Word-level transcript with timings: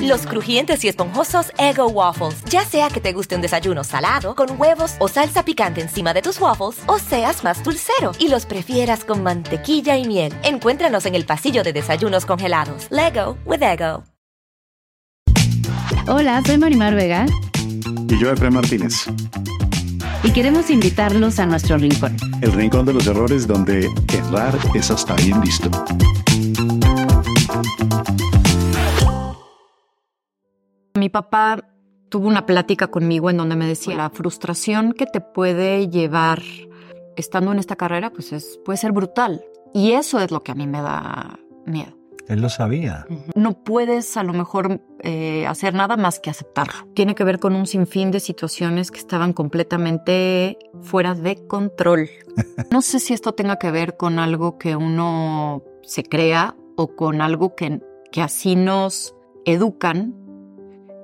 Los 0.00 0.26
crujientes 0.26 0.84
y 0.84 0.88
esponjosos 0.88 1.52
Ego 1.58 1.88
Waffles. 1.88 2.42
Ya 2.50 2.64
sea 2.64 2.88
que 2.90 3.00
te 3.00 3.12
guste 3.12 3.34
un 3.36 3.42
desayuno 3.42 3.84
salado, 3.84 4.34
con 4.34 4.60
huevos 4.60 4.94
o 4.98 5.08
salsa 5.08 5.44
picante 5.44 5.80
encima 5.80 6.12
de 6.14 6.22
tus 6.22 6.40
waffles, 6.40 6.82
o 6.86 6.98
seas 6.98 7.44
más 7.44 7.62
dulcero 7.62 8.12
y 8.18 8.28
los 8.28 8.46
prefieras 8.46 9.04
con 9.04 9.22
mantequilla 9.22 9.96
y 9.96 10.06
miel. 10.06 10.32
Encuéntranos 10.42 11.06
en 11.06 11.14
el 11.14 11.24
pasillo 11.24 11.62
de 11.62 11.72
desayunos 11.72 12.26
congelados. 12.26 12.86
Lego 12.90 13.36
with 13.44 13.62
Ego. 13.62 14.04
Hola, 16.08 16.42
soy 16.44 16.58
Marimar 16.58 16.94
Vega 16.94 17.26
Y 18.08 18.18
yo, 18.18 18.32
Efraín 18.32 18.54
Martínez. 18.54 19.06
y 20.24 20.30
queremos 20.32 20.68
invitarlos 20.70 21.38
a 21.38 21.46
nuestro 21.46 21.76
rincón. 21.78 22.16
El 22.40 22.52
rincón 22.52 22.86
de 22.86 22.92
los 22.92 23.06
errores 23.06 23.46
donde 23.46 23.88
errar 24.12 24.56
es 24.74 24.90
hasta 24.90 25.14
bien 25.14 25.40
visto. 25.40 25.70
Mi 31.02 31.08
papá 31.08 31.58
tuvo 32.10 32.28
una 32.28 32.46
plática 32.46 32.86
conmigo 32.86 33.28
en 33.28 33.36
donde 33.36 33.56
me 33.56 33.66
decía, 33.66 33.96
la 33.96 34.10
frustración 34.10 34.92
que 34.92 35.04
te 35.04 35.20
puede 35.20 35.88
llevar 35.88 36.40
estando 37.16 37.50
en 37.50 37.58
esta 37.58 37.74
carrera, 37.74 38.10
pues 38.10 38.32
es, 38.32 38.60
puede 38.64 38.76
ser 38.76 38.92
brutal. 38.92 39.44
Y 39.74 39.94
eso 39.94 40.20
es 40.20 40.30
lo 40.30 40.44
que 40.44 40.52
a 40.52 40.54
mí 40.54 40.68
me 40.68 40.80
da 40.80 41.40
miedo. 41.66 41.98
Él 42.28 42.40
lo 42.40 42.48
sabía. 42.48 43.04
No 43.34 43.64
puedes 43.64 44.16
a 44.16 44.22
lo 44.22 44.32
mejor 44.32 44.80
eh, 45.00 45.44
hacer 45.48 45.74
nada 45.74 45.96
más 45.96 46.20
que 46.20 46.30
aceptarlo. 46.30 46.86
Tiene 46.94 47.16
que 47.16 47.24
ver 47.24 47.40
con 47.40 47.56
un 47.56 47.66
sinfín 47.66 48.12
de 48.12 48.20
situaciones 48.20 48.92
que 48.92 49.00
estaban 49.00 49.32
completamente 49.32 50.56
fuera 50.82 51.16
de 51.16 51.44
control. 51.48 52.10
No 52.70 52.80
sé 52.80 53.00
si 53.00 53.12
esto 53.12 53.32
tenga 53.32 53.56
que 53.56 53.72
ver 53.72 53.96
con 53.96 54.20
algo 54.20 54.56
que 54.56 54.76
uno 54.76 55.64
se 55.82 56.04
crea 56.04 56.54
o 56.76 56.94
con 56.94 57.20
algo 57.20 57.56
que, 57.56 57.80
que 58.12 58.22
así 58.22 58.54
nos 58.54 59.16
educan, 59.44 60.21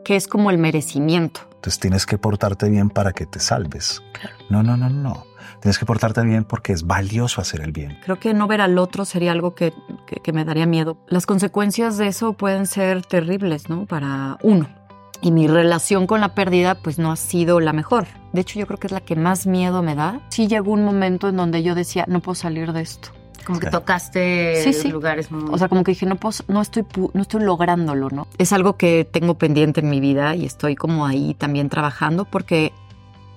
que 0.08 0.16
es 0.16 0.26
como 0.26 0.50
el 0.50 0.56
merecimiento. 0.56 1.40
Entonces 1.56 1.78
tienes 1.80 2.06
que 2.06 2.16
portarte 2.16 2.70
bien 2.70 2.88
para 2.88 3.12
que 3.12 3.26
te 3.26 3.40
salves. 3.40 4.02
No, 4.48 4.62
no, 4.62 4.74
no, 4.78 4.88
no. 4.88 5.26
Tienes 5.60 5.76
que 5.78 5.84
portarte 5.84 6.22
bien 6.22 6.44
porque 6.44 6.72
es 6.72 6.86
valioso 6.86 7.42
hacer 7.42 7.60
el 7.60 7.72
bien. 7.72 7.98
Creo 8.04 8.18
que 8.18 8.32
no 8.32 8.46
ver 8.46 8.62
al 8.62 8.78
otro 8.78 9.04
sería 9.04 9.32
algo 9.32 9.54
que, 9.54 9.74
que- 10.06 10.16
que 10.20 10.32
me 10.32 10.46
daría 10.46 10.64
miedo. 10.64 10.96
Las 11.08 11.26
consecuencias 11.26 11.98
de 11.98 12.06
eso 12.06 12.32
pueden 12.32 12.64
ser 12.66 13.04
terribles, 13.04 13.68
¿no? 13.68 13.84
Para 13.84 14.38
uno. 14.42 14.70
Y 15.20 15.30
mi 15.30 15.46
relación 15.46 16.06
con 16.06 16.22
la 16.22 16.34
pérdida, 16.34 16.76
pues 16.76 16.98
no 16.98 17.12
ha 17.12 17.16
sido 17.16 17.60
la 17.60 17.74
mejor. 17.74 18.06
De 18.32 18.40
hecho, 18.40 18.58
yo 18.58 18.66
creo 18.66 18.78
que 18.78 18.86
es 18.86 18.92
la 18.94 19.02
que 19.02 19.14
más 19.14 19.46
miedo 19.46 19.82
me 19.82 19.94
da. 19.94 20.22
Sí 20.30 20.46
llegó 20.48 20.72
un 20.72 20.84
momento 20.86 21.28
en 21.28 21.36
donde 21.36 21.62
yo 21.62 21.74
decía, 21.74 22.06
no 22.08 22.20
puedo 22.20 22.34
salir 22.34 22.72
de 22.72 22.80
esto. 22.80 23.10
Como 23.48 23.60
que 23.60 23.70
tocaste 23.70 24.62
Sí, 24.62 24.72
sí. 24.74 24.88
lugares 24.88 25.30
muy... 25.30 25.42
O 25.50 25.56
sea, 25.56 25.68
como 25.68 25.82
que 25.82 25.92
dije, 25.92 26.04
no, 26.04 26.16
puedo, 26.16 26.36
no, 26.48 26.60
estoy, 26.60 26.82
pu- 26.82 27.10
no 27.14 27.22
estoy 27.22 27.42
lográndolo, 27.42 28.10
¿no? 28.10 28.28
Es 28.36 28.52
algo 28.52 28.76
que 28.76 29.08
tengo 29.10 29.38
pendiente 29.38 29.80
en 29.80 29.88
mi 29.88 30.00
vida 30.00 30.36
y 30.36 30.44
estoy 30.44 30.76
como 30.76 31.06
ahí 31.06 31.32
también 31.32 31.70
trabajando 31.70 32.26
porque 32.26 32.74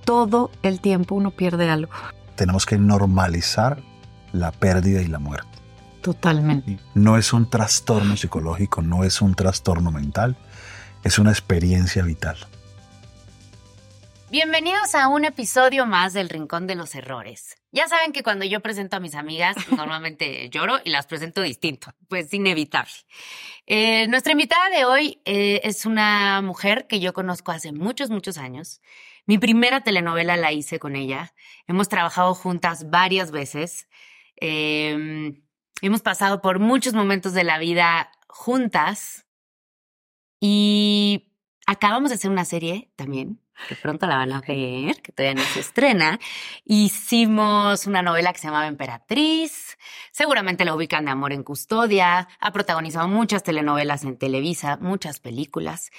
todo 0.03 0.51
el 0.63 0.81
tiempo 0.81 1.15
uno 1.15 1.31
pierde 1.31 1.69
algo. 1.69 1.93
Tenemos 2.35 2.65
que 2.65 2.77
normalizar 2.77 3.81
la 4.33 4.51
pérdida 4.51 5.01
y 5.01 5.07
la 5.07 5.19
muerte. 5.19 5.47
Totalmente. 6.01 6.77
No 6.93 7.17
es 7.17 7.31
un 7.31 7.49
trastorno 7.49 8.17
psicológico, 8.17 8.81
no 8.81 9.05
es 9.05 9.21
un 9.21 9.33
trastorno 9.35 9.91
mental, 9.91 10.35
es 11.05 11.19
una 11.19 11.31
experiencia 11.31 12.03
vital. 12.03 12.35
Bienvenidos 14.29 14.93
a 14.95 15.07
un 15.07 15.23
episodio 15.25 15.85
más 15.85 16.13
del 16.13 16.27
Rincón 16.29 16.67
de 16.67 16.75
los 16.75 16.95
Errores. 16.95 17.57
Ya 17.71 17.87
saben 17.87 18.11
que 18.11 18.21
cuando 18.21 18.43
yo 18.45 18.59
presento 18.59 18.97
a 18.97 18.99
mis 18.99 19.15
amigas, 19.15 19.55
normalmente 19.71 20.49
lloro 20.49 20.79
y 20.83 20.89
las 20.89 21.07
presento 21.07 21.41
distinto, 21.41 21.93
pues 22.09 22.33
inevitable. 22.33 22.91
Eh, 23.65 24.07
nuestra 24.07 24.33
invitada 24.33 24.69
de 24.69 24.85
hoy 24.85 25.21
eh, 25.25 25.61
es 25.63 25.85
una 25.85 26.41
mujer 26.41 26.87
que 26.87 26.99
yo 26.99 27.13
conozco 27.13 27.51
hace 27.51 27.71
muchos, 27.71 28.09
muchos 28.09 28.37
años. 28.37 28.81
Mi 29.25 29.37
primera 29.37 29.81
telenovela 29.81 30.35
la 30.35 30.51
hice 30.51 30.79
con 30.79 30.95
ella. 30.95 31.33
Hemos 31.67 31.87
trabajado 31.87 32.33
juntas 32.33 32.89
varias 32.89 33.31
veces. 33.31 33.87
Eh, 34.41 35.41
hemos 35.81 36.01
pasado 36.01 36.41
por 36.41 36.59
muchos 36.59 36.93
momentos 36.93 37.33
de 37.33 37.43
la 37.43 37.57
vida 37.57 38.11
juntas. 38.27 39.25
Y 40.39 41.31
acabamos 41.67 42.09
de 42.09 42.15
hacer 42.15 42.31
una 42.31 42.45
serie 42.45 42.91
también, 42.95 43.39
que 43.67 43.75
pronto 43.75 44.07
la 44.07 44.17
van 44.17 44.31
a 44.33 44.41
ver, 44.41 45.01
que 45.01 45.11
todavía 45.11 45.41
no 45.41 45.47
se 45.47 45.59
estrena. 45.59 46.19
Hicimos 46.65 47.87
una 47.87 48.01
novela 48.01 48.33
que 48.33 48.39
se 48.39 48.47
llamaba 48.47 48.67
Emperatriz. 48.67 49.77
Seguramente 50.11 50.65
la 50.65 50.75
ubican 50.75 51.05
de 51.05 51.11
Amor 51.11 51.33
en 51.33 51.43
Custodia. 51.43 52.27
Ha 52.39 52.51
protagonizado 52.51 53.07
muchas 53.07 53.43
telenovelas 53.43 54.03
en 54.03 54.17
Televisa, 54.17 54.77
muchas 54.81 55.19
películas. 55.19 55.91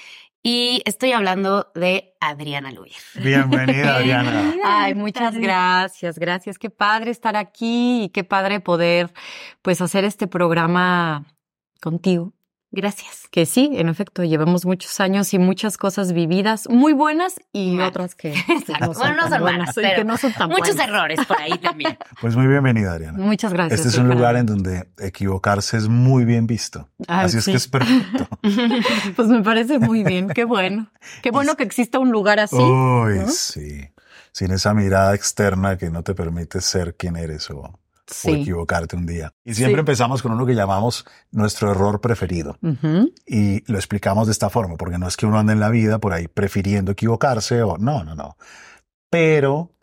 Y 0.44 0.82
estoy 0.86 1.12
hablando 1.12 1.70
de 1.74 2.14
Adriana 2.18 2.72
Luyer. 2.72 3.00
Bienvenida, 3.14 3.96
Adriana. 3.98 4.54
Ay, 4.64 4.94
muchas 4.94 5.36
gracias, 5.36 6.18
gracias. 6.18 6.58
Qué 6.58 6.68
padre 6.68 7.12
estar 7.12 7.36
aquí 7.36 8.04
y 8.04 8.08
qué 8.08 8.24
padre 8.24 8.58
poder 8.58 9.12
pues 9.62 9.80
hacer 9.80 10.04
este 10.04 10.26
programa 10.26 11.26
contigo. 11.80 12.32
Gracias. 12.74 13.28
Que 13.30 13.44
sí, 13.44 13.70
en 13.74 13.90
efecto, 13.90 14.24
llevamos 14.24 14.64
muchos 14.64 14.98
años 14.98 15.34
y 15.34 15.38
muchas 15.38 15.76
cosas 15.76 16.14
vividas, 16.14 16.66
muy 16.70 16.94
buenas 16.94 17.34
y 17.52 17.78
otras 17.80 18.14
que 18.14 18.32
Exacto. 18.32 18.92
Bueno, 18.98 19.16
no 19.16 19.22
tan 19.22 19.30
son 19.30 19.40
buenas 19.42 19.58
malas, 19.58 19.76
y 19.76 19.80
pero 19.80 19.96
que 19.96 20.04
no 20.04 20.16
son 20.16 20.32
tan 20.32 20.48
Muchos 20.48 20.74
buenas. 20.76 20.88
errores 20.88 21.26
por 21.26 21.38
ahí 21.38 21.58
también. 21.58 21.98
Pues 22.20 22.34
muy 22.34 22.46
bienvenida, 22.46 22.92
Adriana. 22.92 23.18
Muchas 23.18 23.52
gracias. 23.52 23.80
Este 23.80 23.90
es 23.90 23.98
un 23.98 24.08
lugar 24.08 24.36
en 24.36 24.46
donde 24.46 24.88
equivocarse 24.98 25.76
es 25.76 25.88
muy 25.88 26.24
bien 26.24 26.46
visto. 26.46 26.88
Ay, 27.08 27.26
Así 27.26 27.38
es 27.38 27.44
que 27.44 27.52
es 27.52 27.68
perfecto. 27.68 28.28
Pues 29.16 29.28
me 29.28 29.42
parece 29.42 29.78
muy 29.78 30.02
bien, 30.02 30.28
qué 30.28 30.44
bueno. 30.44 30.90
Qué 31.22 31.30
bueno 31.30 31.56
que 31.56 31.64
exista 31.64 31.98
un 31.98 32.10
lugar 32.10 32.40
así. 32.40 32.56
Uy, 32.56 33.18
¿no? 33.18 33.28
sí. 33.28 33.90
Sin 34.32 34.50
esa 34.50 34.72
mirada 34.72 35.14
externa 35.14 35.76
que 35.76 35.90
no 35.90 36.02
te 36.02 36.14
permite 36.14 36.62
ser 36.62 36.96
quien 36.96 37.16
eres 37.16 37.50
o, 37.50 37.78
o 38.10 38.12
Sí. 38.14 38.30
equivocarte 38.42 38.96
un 38.96 39.06
día. 39.06 39.32
Y 39.44 39.54
siempre 39.54 39.76
Sí. 39.76 39.80
empezamos 39.80 40.22
con 40.22 40.32
uno 40.32 40.44
que 40.44 40.54
llamamos 40.54 41.04
nuestro 41.30 41.70
error 41.70 42.00
preferido. 42.00 42.58
Y 43.26 43.70
lo 43.70 43.78
explicamos 43.78 44.26
de 44.26 44.32
esta 44.32 44.50
forma, 44.50 44.76
porque 44.76 44.98
no 44.98 45.06
es 45.08 45.16
que 45.16 45.26
uno 45.26 45.38
ande 45.38 45.52
en 45.52 45.60
la 45.60 45.68
vida 45.70 45.98
por 45.98 46.12
ahí 46.12 46.28
prefiriendo 46.28 46.92
equivocarse 46.92 47.62
o 47.62 47.78
no, 47.78 48.02
no, 48.04 48.14
no. 48.14 48.36
Pero 49.10 49.74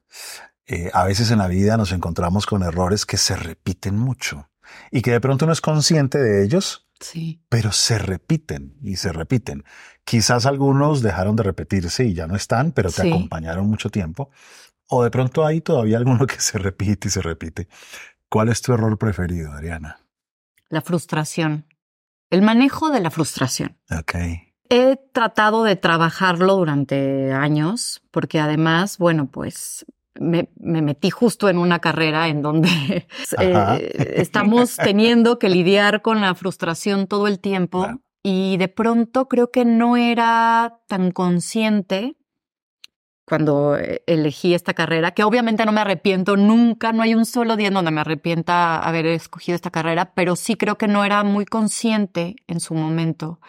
eh, 0.66 0.91
a 0.94 1.06
veces 1.06 1.31
en 1.31 1.40
la 1.40 1.47
vida 1.47 1.78
nos 1.78 1.91
encontramos 1.91 2.46
con 2.46 2.63
errores 2.63 3.06
que 3.06 3.18
se 3.18 3.35
repiten 3.35 3.97
mucho 3.97 4.50
y 4.91 5.02
que 5.02 5.12
de 5.12 5.22
pronto 5.22 5.46
uno 5.46 5.53
es 5.53 5.62
consciente 5.62 6.19
de 6.19 6.44
ellos, 6.44 6.88
Sí. 7.00 7.41
pero 7.50 7.72
se 7.72 7.97
repiten 7.97 8.76
y 8.82 8.97
se 8.97 9.11
repiten. 9.14 9.64
Quizás 10.03 10.46
algunos 10.46 11.02
dejaron 11.02 11.35
de 11.35 11.43
repetirse 11.43 12.03
y 12.05 12.14
ya 12.14 12.28
no 12.28 12.35
están, 12.35 12.72
pero 12.73 12.91
te 12.91 13.02
Sí. 13.03 13.08
acompañaron 13.09 13.67
mucho 13.67 13.90
tiempo. 13.90 14.29
O 14.91 15.03
de 15.03 15.11
pronto 15.11 15.46
hay 15.46 15.61
todavía 15.61 15.97
alguno 15.97 16.26
que 16.28 16.40
se 16.41 16.58
repite 16.58 17.08
y 17.08 17.11
se 17.11 17.22
repite. 17.22 17.67
¿Cuál 18.29 18.49
es 18.49 18.61
tu 18.61 18.73
error 18.73 18.97
preferido, 18.97 19.52
Adriana? 19.52 19.99
La 20.70 20.81
frustración. 20.81 21.66
El 22.29 22.41
manejo 22.43 22.90
de 22.91 22.99
la 22.99 23.09
frustración. 23.09 23.78
Ok. 23.90 24.16
He 24.70 24.97
tratado 25.14 25.64
de 25.64 25.76
trabajarlo 25.76 26.55
durante 26.58 27.34
años, 27.34 28.03
porque 28.11 28.40
además, 28.40 28.99
bueno, 28.99 29.26
pues 29.31 29.84
me, 30.20 30.49
me 30.59 30.84
metí 30.84 31.09
justo 31.09 31.49
en 31.49 31.58
una 31.58 31.79
carrera 31.79 32.28
en 32.28 32.43
donde 32.43 33.08
eh, 33.40 34.14
estamos 34.16 34.76
teniendo 34.76 35.40
que 35.40 35.49
lidiar 35.49 36.03
con 36.03 36.22
la 36.22 36.35
frustración 36.35 37.08
todo 37.08 37.28
el 37.28 37.40
tiempo 37.40 37.84
Claro. 37.84 38.02
y 38.22 38.58
de 38.58 38.67
pronto 38.67 39.28
creo 39.28 39.49
que 39.49 39.66
no 39.66 39.97
era 39.97 40.81
tan 40.87 41.09
consciente 41.11 42.16
cuando 43.29 43.78
eh, 43.78 44.02
elegí 44.08 44.53
esta 44.53 44.73
carrera, 44.73 45.11
que 45.11 45.23
obviamente 45.23 45.66
no 45.66 45.72
me 45.72 45.81
arrepiento 45.81 46.35
nunca, 46.35 46.91
no 46.91 47.03
hay 47.03 47.14
un 47.14 47.26
solo 47.26 47.55
día 47.55 47.67
en 47.67 47.76
donde 47.76 47.91
me 47.91 48.02
arrepienta 48.02 48.79
haber 48.79 49.05
escogido 49.05 49.55
esta 49.55 49.70
carrera, 49.70 50.14
pero 50.16 50.35
sí 50.35 50.55
creo 50.55 50.78
que 50.78 50.87
no 50.87 51.05
era 51.05 51.23
muy 51.23 51.46
consciente 51.46 52.35
en 52.47 52.59
su 52.59 52.73
momento 52.73 53.40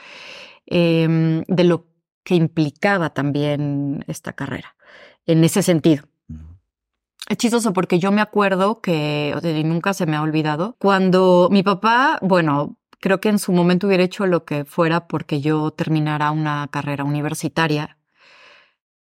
em, 0.66 1.42
de 1.48 1.64
lo 1.64 1.86
que 2.22 2.34
implicaba 2.34 3.10
también 3.10 4.04
esta 4.06 4.34
carrera, 4.34 4.76
en 5.26 5.42
ese 5.42 5.62
sentido. 5.62 6.04
Es 7.28 7.38
chistoso 7.38 7.72
porque 7.72 7.98
yo 7.98 8.12
me 8.12 8.20
acuerdo 8.20 8.80
que, 8.80 9.34
y 9.42 9.64
nunca 9.64 9.94
se 9.94 10.04
me 10.04 10.16
ha 10.16 10.22
olvidado, 10.22 10.76
cuando 10.78 11.48
mi 11.50 11.62
papá, 11.62 12.18
bueno, 12.20 12.76
creo 13.00 13.20
que 13.20 13.30
en 13.30 13.38
su 13.38 13.52
momento 13.52 13.86
hubiera 13.86 14.04
hecho 14.04 14.26
lo 14.26 14.44
que 14.44 14.64
fuera 14.64 15.06
porque 15.06 15.40
yo 15.40 15.70
terminara 15.70 16.32
una 16.32 16.68
carrera 16.70 17.04
universitaria, 17.04 17.96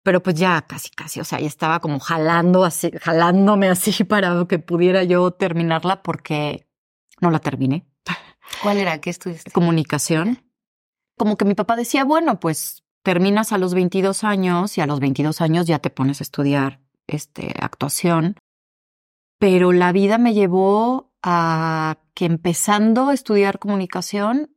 pero 0.03 0.23
pues 0.23 0.35
ya 0.35 0.61
casi, 0.63 0.89
casi, 0.89 1.19
o 1.19 1.23
sea, 1.23 1.39
ya 1.39 1.47
estaba 1.47 1.79
como 1.79 1.99
jalando 1.99 2.63
así, 2.63 2.91
jalándome 3.01 3.69
así 3.69 4.03
para 4.03 4.45
que 4.47 4.59
pudiera 4.59 5.03
yo 5.03 5.31
terminarla 5.31 6.01
porque 6.01 6.67
no 7.19 7.31
la 7.31 7.39
terminé. 7.39 7.85
¿Cuál 8.63 8.77
era? 8.77 8.99
¿Qué 8.99 9.09
estudiaste? 9.09 9.51
Comunicación. 9.51 10.43
Como 11.17 11.37
que 11.37 11.45
mi 11.45 11.55
papá 11.55 11.75
decía, 11.75 12.03
bueno, 12.03 12.39
pues 12.39 12.83
terminas 13.03 13.51
a 13.51 13.57
los 13.57 13.73
22 13.73 14.23
años 14.23 14.77
y 14.77 14.81
a 14.81 14.87
los 14.87 14.99
22 14.99 15.41
años 15.41 15.67
ya 15.67 15.79
te 15.79 15.89
pones 15.89 16.21
a 16.21 16.23
estudiar 16.23 16.79
este, 17.07 17.53
actuación. 17.59 18.35
Pero 19.39 19.71
la 19.71 19.91
vida 19.91 20.17
me 20.17 20.33
llevó 20.33 21.13
a 21.23 21.97
que 22.13 22.25
empezando 22.25 23.09
a 23.09 23.13
estudiar 23.13 23.59
comunicación, 23.59 24.55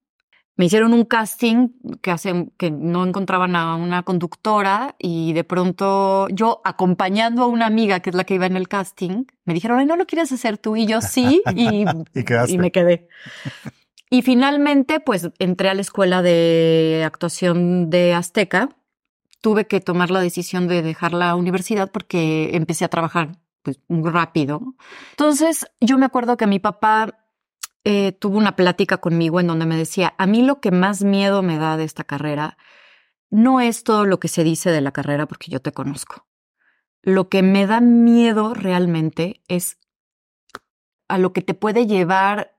me 0.56 0.66
hicieron 0.66 0.92
un 0.92 1.04
casting 1.04 1.70
que, 2.00 2.10
hace, 2.10 2.48
que 2.56 2.70
no 2.70 3.04
encontraban 3.04 3.56
a 3.56 3.74
una 3.74 4.02
conductora 4.04 4.94
y 4.98 5.32
de 5.32 5.42
pronto 5.42 6.28
yo 6.28 6.60
acompañando 6.64 7.42
a 7.42 7.46
una 7.46 7.66
amiga 7.66 8.00
que 8.00 8.10
es 8.10 8.16
la 8.16 8.24
que 8.24 8.34
iba 8.34 8.46
en 8.46 8.56
el 8.56 8.68
casting, 8.68 9.24
me 9.44 9.54
dijeron, 9.54 9.78
Ay, 9.80 9.86
¿no 9.86 9.96
lo 9.96 10.06
quieres 10.06 10.30
hacer 10.30 10.58
tú? 10.58 10.76
Y 10.76 10.86
yo 10.86 11.00
sí, 11.00 11.42
y, 11.54 11.84
y, 12.14 12.54
y 12.54 12.58
me 12.58 12.70
quedé. 12.70 13.08
Y 14.10 14.22
finalmente, 14.22 15.00
pues 15.00 15.28
entré 15.40 15.70
a 15.70 15.74
la 15.74 15.80
escuela 15.80 16.22
de 16.22 17.02
actuación 17.04 17.90
de 17.90 18.14
Azteca. 18.14 18.68
Tuve 19.40 19.66
que 19.66 19.80
tomar 19.80 20.10
la 20.10 20.20
decisión 20.20 20.68
de 20.68 20.82
dejar 20.82 21.12
la 21.12 21.34
universidad 21.34 21.90
porque 21.90 22.50
empecé 22.54 22.84
a 22.84 22.88
trabajar 22.88 23.38
pues 23.62 23.80
muy 23.88 24.10
rápido. 24.10 24.74
Entonces, 25.10 25.66
yo 25.80 25.98
me 25.98 26.06
acuerdo 26.06 26.36
que 26.36 26.46
mi 26.46 26.60
papá 26.60 27.23
eh, 27.84 28.12
tuvo 28.12 28.38
una 28.38 28.56
plática 28.56 28.96
conmigo 28.98 29.40
en 29.40 29.46
donde 29.46 29.66
me 29.66 29.76
decía, 29.76 30.14
a 30.16 30.26
mí 30.26 30.42
lo 30.42 30.60
que 30.60 30.70
más 30.70 31.04
miedo 31.04 31.42
me 31.42 31.58
da 31.58 31.76
de 31.76 31.84
esta 31.84 32.02
carrera 32.02 32.56
no 33.30 33.60
es 33.60 33.84
todo 33.84 34.06
lo 34.06 34.18
que 34.20 34.28
se 34.28 34.42
dice 34.42 34.70
de 34.70 34.80
la 34.80 34.92
carrera 34.92 35.26
porque 35.26 35.50
yo 35.50 35.60
te 35.60 35.72
conozco. 35.72 36.26
Lo 37.02 37.28
que 37.28 37.42
me 37.42 37.66
da 37.66 37.80
miedo 37.80 38.54
realmente 38.54 39.42
es 39.48 39.78
a 41.08 41.18
lo 41.18 41.34
que 41.34 41.42
te 41.42 41.52
puede 41.52 41.86
llevar 41.86 42.56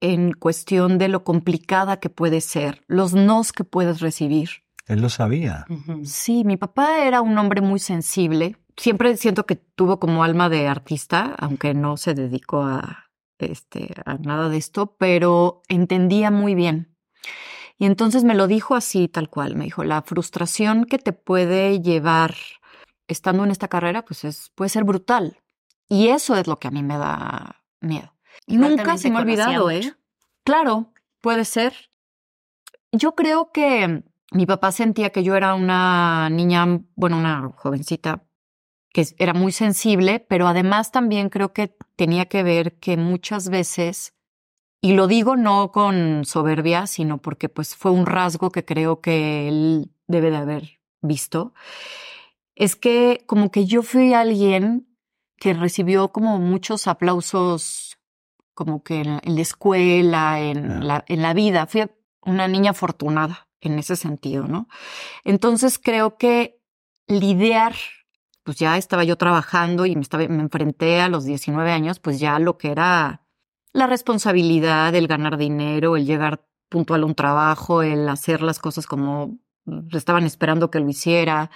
en 0.00 0.32
cuestión 0.32 0.98
de 0.98 1.08
lo 1.08 1.22
complicada 1.22 2.00
que 2.00 2.10
puede 2.10 2.40
ser, 2.40 2.82
los 2.88 3.14
nos 3.14 3.52
que 3.52 3.64
puedes 3.64 4.00
recibir. 4.00 4.48
Él 4.86 5.02
lo 5.02 5.08
sabía. 5.08 5.66
Sí, 6.02 6.44
mi 6.44 6.56
papá 6.56 7.04
era 7.04 7.20
un 7.20 7.36
hombre 7.38 7.60
muy 7.60 7.78
sensible. 7.78 8.56
Siempre 8.76 9.16
siento 9.16 9.44
que 9.44 9.56
tuvo 9.56 10.00
como 10.00 10.24
alma 10.24 10.48
de 10.48 10.66
artista, 10.66 11.34
aunque 11.38 11.74
no 11.74 11.96
se 11.96 12.14
dedicó 12.14 12.62
a, 12.62 13.07
este, 13.38 13.94
a 14.04 14.14
nada 14.14 14.48
de 14.48 14.56
esto, 14.56 14.96
pero 14.98 15.62
entendía 15.68 16.30
muy 16.30 16.54
bien. 16.54 16.96
Y 17.78 17.86
entonces 17.86 18.24
me 18.24 18.34
lo 18.34 18.46
dijo 18.46 18.74
así, 18.74 19.08
tal 19.08 19.30
cual. 19.30 19.54
Me 19.54 19.64
dijo, 19.64 19.84
la 19.84 20.02
frustración 20.02 20.84
que 20.84 20.98
te 20.98 21.12
puede 21.12 21.80
llevar 21.80 22.34
estando 23.06 23.44
en 23.44 23.50
esta 23.50 23.68
carrera, 23.68 24.04
pues 24.04 24.24
es, 24.24 24.50
puede 24.54 24.68
ser 24.68 24.84
brutal. 24.84 25.40
Y 25.88 26.08
eso 26.08 26.36
es 26.36 26.46
lo 26.46 26.58
que 26.58 26.68
a 26.68 26.70
mí 26.70 26.82
me 26.82 26.98
da 26.98 27.62
miedo. 27.80 28.12
Nunca 28.46 28.98
se 28.98 29.10
me 29.10 29.18
ha 29.18 29.20
olvidado, 29.20 29.70
¿eh? 29.70 29.94
Claro, 30.44 30.92
puede 31.20 31.44
ser. 31.44 31.90
Yo 32.92 33.14
creo 33.14 33.52
que 33.52 34.02
mi 34.32 34.46
papá 34.46 34.72
sentía 34.72 35.10
que 35.10 35.22
yo 35.22 35.36
era 35.36 35.54
una 35.54 36.28
niña, 36.30 36.66
bueno, 36.94 37.18
una 37.18 37.50
jovencita 37.56 38.24
que 38.92 39.06
era 39.18 39.34
muy 39.34 39.52
sensible, 39.52 40.20
pero 40.20 40.46
además 40.48 40.90
también 40.90 41.28
creo 41.28 41.52
que 41.52 41.76
tenía 41.96 42.26
que 42.26 42.42
ver 42.42 42.78
que 42.78 42.96
muchas 42.96 43.48
veces, 43.48 44.14
y 44.80 44.92
lo 44.92 45.06
digo 45.06 45.36
no 45.36 45.72
con 45.72 46.24
soberbia, 46.24 46.86
sino 46.86 47.18
porque 47.18 47.48
pues 47.48 47.76
fue 47.76 47.90
un 47.90 48.06
rasgo 48.06 48.50
que 48.50 48.64
creo 48.64 49.00
que 49.00 49.48
él 49.48 49.90
debe 50.06 50.30
de 50.30 50.36
haber 50.36 50.80
visto, 51.02 51.52
es 52.54 52.76
que 52.76 53.22
como 53.26 53.50
que 53.50 53.66
yo 53.66 53.82
fui 53.82 54.14
alguien 54.14 54.88
que 55.36 55.54
recibió 55.54 56.08
como 56.08 56.38
muchos 56.38 56.88
aplausos 56.88 57.98
como 58.54 58.82
que 58.82 59.02
en, 59.02 59.20
la 59.22 59.40
escuela, 59.40 60.40
en, 60.40 60.88
la, 60.88 61.04
en 61.06 61.22
la 61.22 61.32
vida. 61.32 61.68
Fui 61.68 61.88
una 62.22 62.48
niña 62.48 62.72
afortunada 62.72 63.48
en 63.60 63.78
ese 63.78 63.94
sentido, 63.94 64.48
¿no? 64.48 64.68
Entonces 65.22 65.78
creo 65.78 66.16
que 66.16 66.60
lidiar, 67.06 67.74
pues 68.48 68.56
ya 68.56 68.78
estaba 68.78 69.04
yo 69.04 69.16
trabajando 69.16 69.84
y 69.84 69.94
me, 69.94 70.00
estaba, 70.00 70.26
me 70.26 70.40
enfrenté 70.40 71.02
a 71.02 71.10
los 71.10 71.26
19 71.26 71.70
años, 71.70 71.98
pues 71.98 72.18
ya 72.18 72.38
lo 72.38 72.56
que 72.56 72.70
era 72.70 73.20
la 73.74 73.86
responsabilidad, 73.86 74.94
el 74.94 75.06
ganar 75.06 75.36
dinero, 75.36 75.98
el 75.98 76.06
llegar 76.06 76.48
puntual 76.70 77.02
a 77.02 77.04
un 77.04 77.14
trabajo, 77.14 77.82
el 77.82 78.08
hacer 78.08 78.40
las 78.40 78.58
cosas 78.58 78.86
como 78.86 79.38
estaban 79.92 80.24
esperando 80.24 80.70
que 80.70 80.80
lo 80.80 80.88
hiciera, 80.88 81.50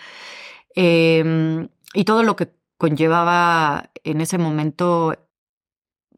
em, 0.75 1.71
y 1.94 2.05
todo 2.05 2.25
lo 2.25 2.37
que 2.37 2.53
conllevaba 2.77 3.91
en 4.05 4.21
ese 4.21 4.37
momento 4.37 5.15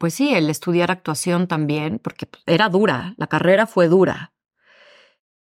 pues 0.01 0.15
sí, 0.15 0.35
el 0.35 0.51
estudiar 0.51 0.91
actuación 0.91 1.47
también, 1.47 2.01
porque 2.01 2.27
pues, 2.27 2.43
era 2.49 2.69
dura, 2.69 3.15
la 3.17 3.29
carrera 3.29 3.69
fue 3.69 3.87
dura. 3.87 4.33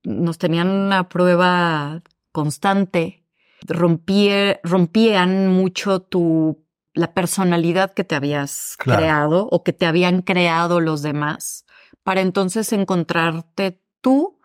Nos 0.04 0.38
tenían 0.38 0.70
una 0.70 1.10
prueba 1.10 2.04
constante, 2.32 3.19
rompían 3.68 5.48
mucho 5.48 6.02
tu 6.02 6.66
la 6.94 7.14
personalidad 7.14 7.94
que 7.94 8.04
te 8.04 8.16
habías 8.16 8.76
creado 8.78 9.48
o 9.52 9.64
que 9.64 9.74
te 9.74 9.86
habían 9.86 10.22
creado 10.22 10.82
los 10.82 11.02
demás 11.02 11.66
para 12.04 12.22
entonces 12.22 12.74
encontrarte 12.74 13.82
tú 14.02 14.40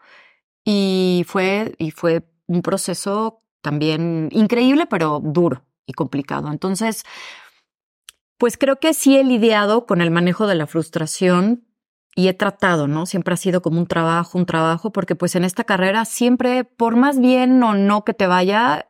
y 0.65 1.25
fue 1.27 1.75
y 1.79 1.91
fue 1.91 2.29
un 2.47 2.63
proceso 2.63 3.43
también 3.63 4.29
increíble 4.33 4.87
pero 4.87 5.21
duro 5.23 5.65
y 5.87 5.93
complicado. 5.95 6.51
Entonces, 6.51 7.05
pues 8.39 8.59
creo 8.59 8.79
que 8.79 8.95
sí 8.95 9.17
he 9.17 9.25
lidiado 9.25 9.87
con 9.87 10.01
el 10.01 10.11
manejo 10.11 10.47
de 10.47 10.55
la 10.55 10.67
frustración 10.67 11.67
y 12.15 12.29
he 12.29 12.35
tratado, 12.35 12.87
¿no? 12.87 13.07
Siempre 13.07 13.35
ha 13.35 13.37
sido 13.37 13.61
como 13.63 13.81
un 13.81 13.87
trabajo, 13.87 14.39
un 14.39 14.47
trabajo, 14.47 14.93
porque 14.93 15.17
pues 15.17 15.35
en 15.35 15.45
esta 15.45 15.65
carrera 15.65 16.05
siempre, 16.05 16.65
por 16.65 16.97
más 16.97 17.19
bien 17.19 17.63
o 17.63 17.75
no 17.75 18.05
que 18.05 18.15
te 18.15 18.27
vaya, 18.27 18.89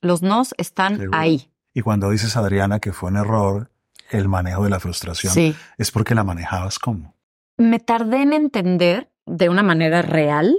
los 0.00 0.22
nos 0.22 0.54
están 0.58 1.10
ahí. 1.12 1.50
Y 1.74 1.82
cuando 1.82 2.10
dices, 2.10 2.36
Adriana, 2.36 2.80
que 2.80 2.92
fue 2.92 3.10
un 3.10 3.16
error 3.16 3.70
el 4.10 4.28
manejo 4.28 4.64
de 4.64 4.70
la 4.70 4.80
frustración, 4.80 5.56
es 5.76 5.90
porque 5.90 6.14
la 6.14 6.24
manejabas 6.24 6.78
como. 6.78 7.14
Me 7.56 7.78
tardé 7.78 8.22
en 8.22 8.32
entender 8.32 9.12
de 9.26 9.48
una 9.48 9.62
manera 9.62 10.02
real, 10.02 10.56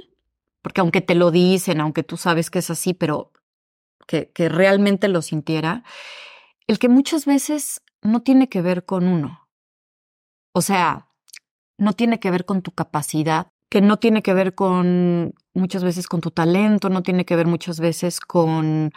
porque 0.62 0.82
aunque 0.82 1.02
te 1.02 1.16
lo 1.16 1.32
dicen, 1.32 1.82
aunque 1.82 2.04
tú 2.04 2.18
sabes 2.18 2.50
que 2.50 2.60
es 2.60 2.70
así, 2.70 2.94
pero 2.94 3.32
que, 4.08 4.32
que 4.32 4.50
realmente 4.50 5.08
lo 5.08 5.22
sintiera, 5.22 5.84
el 6.68 6.78
que 6.78 6.90
muchas 6.90 7.26
veces 7.26 7.82
no 8.02 8.22
tiene 8.22 8.50
que 8.50 8.62
ver 8.62 8.86
con 8.86 9.08
uno. 9.08 9.48
O 10.52 10.62
sea, 10.62 11.08
no 11.78 11.94
tiene 11.94 12.20
que 12.20 12.32
ver 12.32 12.46
con 12.46 12.62
tu 12.62 12.72
capacidad, 12.72 13.48
que 13.70 13.82
no 13.82 13.98
tiene 13.98 14.22
que 14.22 14.34
ver 14.34 14.56
con 14.56 15.34
muchas 15.54 15.84
veces 15.84 16.08
con 16.08 16.22
tu 16.22 16.32
talento, 16.32 16.90
no 16.90 17.04
tiene 17.04 17.26
que 17.26 17.36
ver 17.36 17.48
muchas 17.48 17.80
veces 17.80 18.20
con 18.20 18.92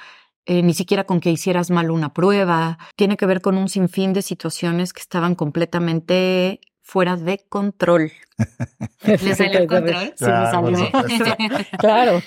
eh, 0.46 0.62
ni 0.62 0.75
siquiera 0.75 1.04
con 1.04 1.20
que 1.20 1.30
hicieras 1.30 1.70
mal 1.70 1.90
una 1.90 2.12
prueba, 2.12 2.78
tiene 2.96 3.16
que 3.16 3.26
ver 3.26 3.40
con 3.40 3.56
un 3.56 3.68
sinfín 3.68 4.12
de 4.12 4.22
situaciones 4.22 4.92
que 4.92 5.00
estaban 5.00 5.34
completamente 5.34 6.61
fuera 6.82 7.16
de 7.16 7.44
control. 7.49 8.12
¿Le 9.04 9.34
salió 9.34 9.61
el 9.61 9.68
control? 9.68 10.12
Sí, 10.16 10.25
me 10.25 10.28
salió. 10.28 10.90
claro, 11.78 12.22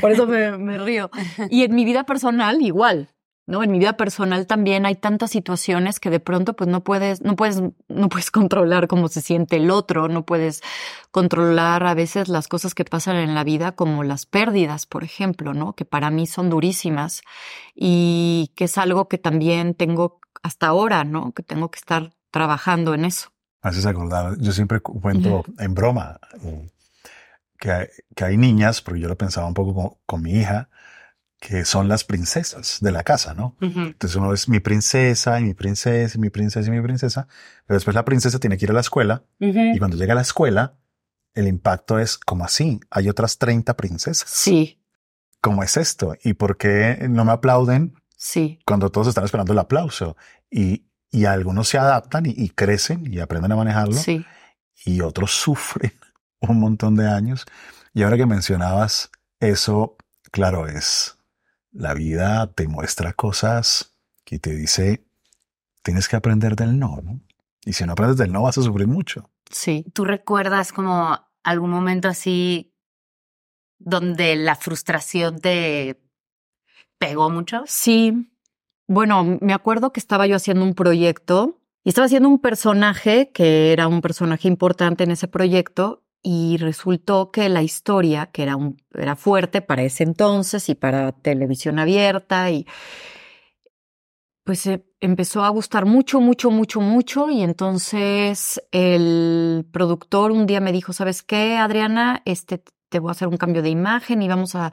por 0.00 0.10
eso 0.10 0.26
me, 0.26 0.58
me 0.58 0.78
río. 0.78 1.10
Y 1.48 1.64
en 1.64 1.74
mi 1.74 1.84
vida 1.84 2.04
personal 2.04 2.60
igual. 2.60 3.10
¿No? 3.50 3.62
En 3.62 3.72
mi 3.72 3.78
vida 3.78 3.96
personal 3.96 4.46
también 4.46 4.86
hay 4.86 4.94
tantas 4.94 5.30
situaciones 5.30 5.98
que 5.98 6.08
de 6.08 6.20
pronto 6.20 6.54
pues 6.54 6.70
no 6.70 6.82
puedes, 6.82 7.20
no 7.20 7.36
puedes, 7.36 7.60
no 7.88 8.08
puedes 8.08 8.30
controlar 8.30 8.86
cómo 8.86 9.08
se 9.08 9.20
siente 9.20 9.56
el 9.56 9.70
otro, 9.70 10.08
no 10.08 10.24
puedes 10.24 10.62
controlar 11.10 11.84
a 11.84 11.94
veces 11.94 12.28
las 12.28 12.48
cosas 12.48 12.74
que 12.74 12.84
pasan 12.84 13.16
en 13.16 13.34
la 13.34 13.44
vida 13.44 13.72
como 13.72 14.04
las 14.04 14.24
pérdidas, 14.24 14.86
por 14.86 15.04
ejemplo, 15.04 15.52
¿no? 15.52 15.74
Que 15.74 15.84
para 15.84 16.10
mí 16.10 16.26
son 16.26 16.48
durísimas 16.48 17.22
y 17.74 18.52
que 18.54 18.64
es 18.64 18.78
algo 18.78 19.08
que 19.08 19.18
también 19.18 19.74
tengo 19.74 20.20
hasta 20.42 20.68
ahora, 20.68 21.04
¿no? 21.04 21.32
Que 21.32 21.42
tengo 21.42 21.70
que 21.70 21.78
estar 21.78 22.14
trabajando 22.30 22.94
en 22.94 23.04
eso. 23.04 23.30
Haces 23.62 23.84
acordar, 23.84 24.38
yo 24.38 24.52
siempre 24.52 24.80
cuento 24.80 25.44
en 25.58 25.74
broma 25.74 26.18
eh, 26.42 26.70
que 27.58 27.70
hay, 27.70 27.86
que 28.14 28.24
hay 28.24 28.36
niñas, 28.38 28.80
porque 28.80 29.00
yo 29.00 29.08
lo 29.08 29.18
pensaba 29.18 29.46
un 29.46 29.54
poco 29.54 29.98
con 30.06 30.22
mi 30.22 30.32
hija, 30.32 30.69
que 31.40 31.64
son 31.64 31.88
las 31.88 32.04
princesas 32.04 32.78
de 32.82 32.92
la 32.92 33.02
casa, 33.02 33.32
¿no? 33.34 33.56
Entonces 33.60 34.14
uno 34.14 34.32
es 34.34 34.46
mi 34.48 34.60
princesa 34.60 35.40
y 35.40 35.44
mi 35.44 35.54
princesa 35.54 36.16
y 36.16 36.20
mi 36.20 36.28
princesa 36.30 36.68
y 36.68 36.70
mi 36.70 36.82
princesa, 36.82 37.26
pero 37.66 37.76
después 37.76 37.94
la 37.94 38.04
princesa 38.04 38.38
tiene 38.38 38.58
que 38.58 38.66
ir 38.66 38.70
a 38.70 38.74
la 38.74 38.80
escuela 38.80 39.24
Ujú. 39.40 39.58
y 39.74 39.78
cuando 39.78 39.96
llega 39.96 40.12
a 40.12 40.16
la 40.16 40.20
escuela, 40.22 40.76
el 41.34 41.48
impacto 41.48 41.98
es 41.98 42.18
como 42.18 42.44
así, 42.44 42.78
hay 42.90 43.08
otras 43.08 43.38
30 43.38 43.74
princesas. 43.76 44.28
Sí, 44.28 44.76
¿Cómo 45.40 45.62
es 45.62 45.78
esto? 45.78 46.14
¿Y 46.22 46.34
por 46.34 46.58
qué 46.58 47.06
no 47.08 47.24
me 47.24 47.32
aplauden 47.32 47.94
sí, 48.14 48.58
cuando 48.66 48.90
todos 48.90 49.08
están 49.08 49.24
esperando 49.24 49.54
el 49.54 49.58
aplauso? 49.58 50.18
Y, 50.50 50.84
y 51.10 51.24
algunos 51.24 51.66
se 51.70 51.78
adaptan 51.78 52.26
y, 52.26 52.34
y 52.36 52.50
crecen 52.50 53.10
y 53.10 53.20
aprenden 53.20 53.52
a 53.52 53.56
manejarlo 53.56 53.94
sí. 53.94 54.26
y 54.84 55.00
otros 55.00 55.30
sufren 55.40 55.92
un 56.40 56.60
montón 56.60 56.94
de 56.96 57.08
años. 57.08 57.46
Y 57.94 58.02
ahora 58.02 58.18
que 58.18 58.26
mencionabas 58.26 59.10
eso, 59.40 59.96
claro, 60.30 60.68
es 60.68 61.16
la 61.72 61.94
vida 61.94 62.52
te 62.52 62.68
muestra 62.68 63.12
cosas 63.12 63.96
que 64.24 64.38
te 64.38 64.54
dice, 64.54 65.04
tienes 65.82 66.08
que 66.08 66.16
aprender 66.16 66.56
del 66.56 66.78
no, 66.78 67.00
¿no? 67.02 67.20
Y 67.64 67.74
si 67.74 67.84
no 67.84 67.92
aprendes 67.92 68.16
del 68.16 68.32
no, 68.32 68.42
vas 68.42 68.58
a 68.58 68.62
sufrir 68.62 68.86
mucho. 68.86 69.30
Sí. 69.50 69.84
¿Tú 69.92 70.04
recuerdas 70.04 70.72
como 70.72 71.18
algún 71.42 71.70
momento 71.70 72.08
así 72.08 72.74
donde 73.78 74.36
la 74.36 74.56
frustración 74.56 75.40
te 75.40 76.00
pegó 76.98 77.30
mucho? 77.30 77.62
Sí. 77.66 78.32
Bueno, 78.86 79.38
me 79.40 79.52
acuerdo 79.52 79.92
que 79.92 80.00
estaba 80.00 80.26
yo 80.26 80.36
haciendo 80.36 80.64
un 80.64 80.74
proyecto 80.74 81.60
y 81.84 81.90
estaba 81.90 82.06
haciendo 82.06 82.28
un 82.28 82.40
personaje 82.40 83.30
que 83.32 83.72
era 83.72 83.88
un 83.88 84.00
personaje 84.00 84.48
importante 84.48 85.04
en 85.04 85.10
ese 85.10 85.28
proyecto 85.28 86.02
y 86.22 86.56
resultó 86.58 87.30
que 87.30 87.48
la 87.48 87.62
historia, 87.62 88.26
que 88.26 88.42
era, 88.42 88.56
un, 88.56 88.82
era 88.92 89.16
fuerte 89.16 89.62
para 89.62 89.82
ese 89.82 90.04
entonces 90.04 90.68
y 90.68 90.74
para 90.74 91.12
televisión 91.12 91.78
abierta 91.78 92.50
y 92.50 92.66
pues 94.44 94.66
eh, 94.66 94.84
empezó 95.00 95.44
a 95.44 95.48
gustar 95.50 95.86
mucho, 95.86 96.20
mucho, 96.20 96.50
mucho, 96.50 96.80
mucho 96.80 97.30
y 97.30 97.42
entonces 97.42 98.60
el 98.72 99.66
productor 99.72 100.32
un 100.32 100.46
día 100.46 100.60
me 100.60 100.72
dijo, 100.72 100.92
¿sabes 100.92 101.22
qué, 101.22 101.56
Adriana? 101.56 102.22
Este, 102.24 102.62
te 102.88 102.98
voy 102.98 103.10
a 103.10 103.12
hacer 103.12 103.28
un 103.28 103.36
cambio 103.36 103.62
de 103.62 103.70
imagen 103.70 104.22
y 104.22 104.28
vamos 104.28 104.54
a 104.54 104.72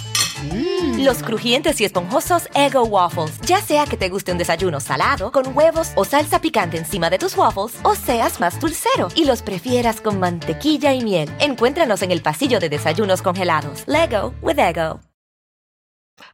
Los 1.01 1.23
crujientes 1.23 1.81
y 1.81 1.85
esponjosos 1.85 2.47
Ego 2.53 2.83
Waffles. 2.83 3.41
Ya 3.47 3.59
sea 3.59 3.85
que 3.87 3.97
te 3.97 4.07
guste 4.09 4.31
un 4.31 4.37
desayuno 4.37 4.79
salado, 4.79 5.31
con 5.31 5.57
huevos 5.57 5.93
o 5.95 6.05
salsa 6.05 6.39
picante 6.39 6.77
encima 6.77 7.09
de 7.09 7.17
tus 7.17 7.35
waffles, 7.35 7.79
o 7.83 7.95
seas 7.95 8.39
más 8.39 8.59
dulcero 8.59 9.07
y 9.15 9.25
los 9.25 9.41
prefieras 9.41 9.99
con 9.99 10.19
mantequilla 10.19 10.93
y 10.93 11.03
miel. 11.03 11.27
Encuéntranos 11.39 12.03
en 12.03 12.11
el 12.11 12.21
pasillo 12.21 12.59
de 12.59 12.69
desayunos 12.69 13.23
congelados. 13.23 13.83
Lego 13.87 14.35
with 14.43 14.59
Ego. 14.59 14.99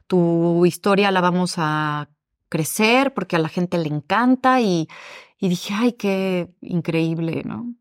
tu 0.05 0.65
historia 0.65 1.11
la 1.11 1.21
vamos 1.21 1.53
a 1.55 2.09
crecer 2.49 3.13
porque 3.13 3.37
a 3.37 3.39
la 3.39 3.47
gente 3.47 3.77
le 3.77 3.87
encanta 3.87 4.59
y, 4.59 4.89
y 5.39 5.47
dije, 5.47 5.73
ay, 5.75 5.93
qué 5.93 6.53
increíble, 6.59 7.43
¿no? 7.45 7.73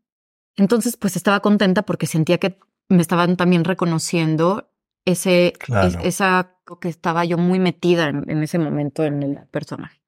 Entonces, 0.55 0.95
pues 0.95 1.17
estaba 1.17 1.41
contenta 1.41 1.83
porque 1.83 2.07
sentía 2.07 2.37
que 2.37 2.57
me 2.87 3.01
estaban 3.01 3.35
también 3.35 3.65
reconociendo 3.65 4.71
ese, 5.11 5.53
Claro. 5.59 5.87
es- 5.87 5.97
esa 6.03 6.53
que 6.81 6.89
estaba 6.89 7.23
yo 7.25 7.37
muy 7.37 7.59
metida 7.59 8.07
en, 8.09 8.29
en 8.29 8.43
ese 8.43 8.59
momento 8.59 9.03
en 9.03 9.23
el 9.23 9.47
personaje. 9.47 10.01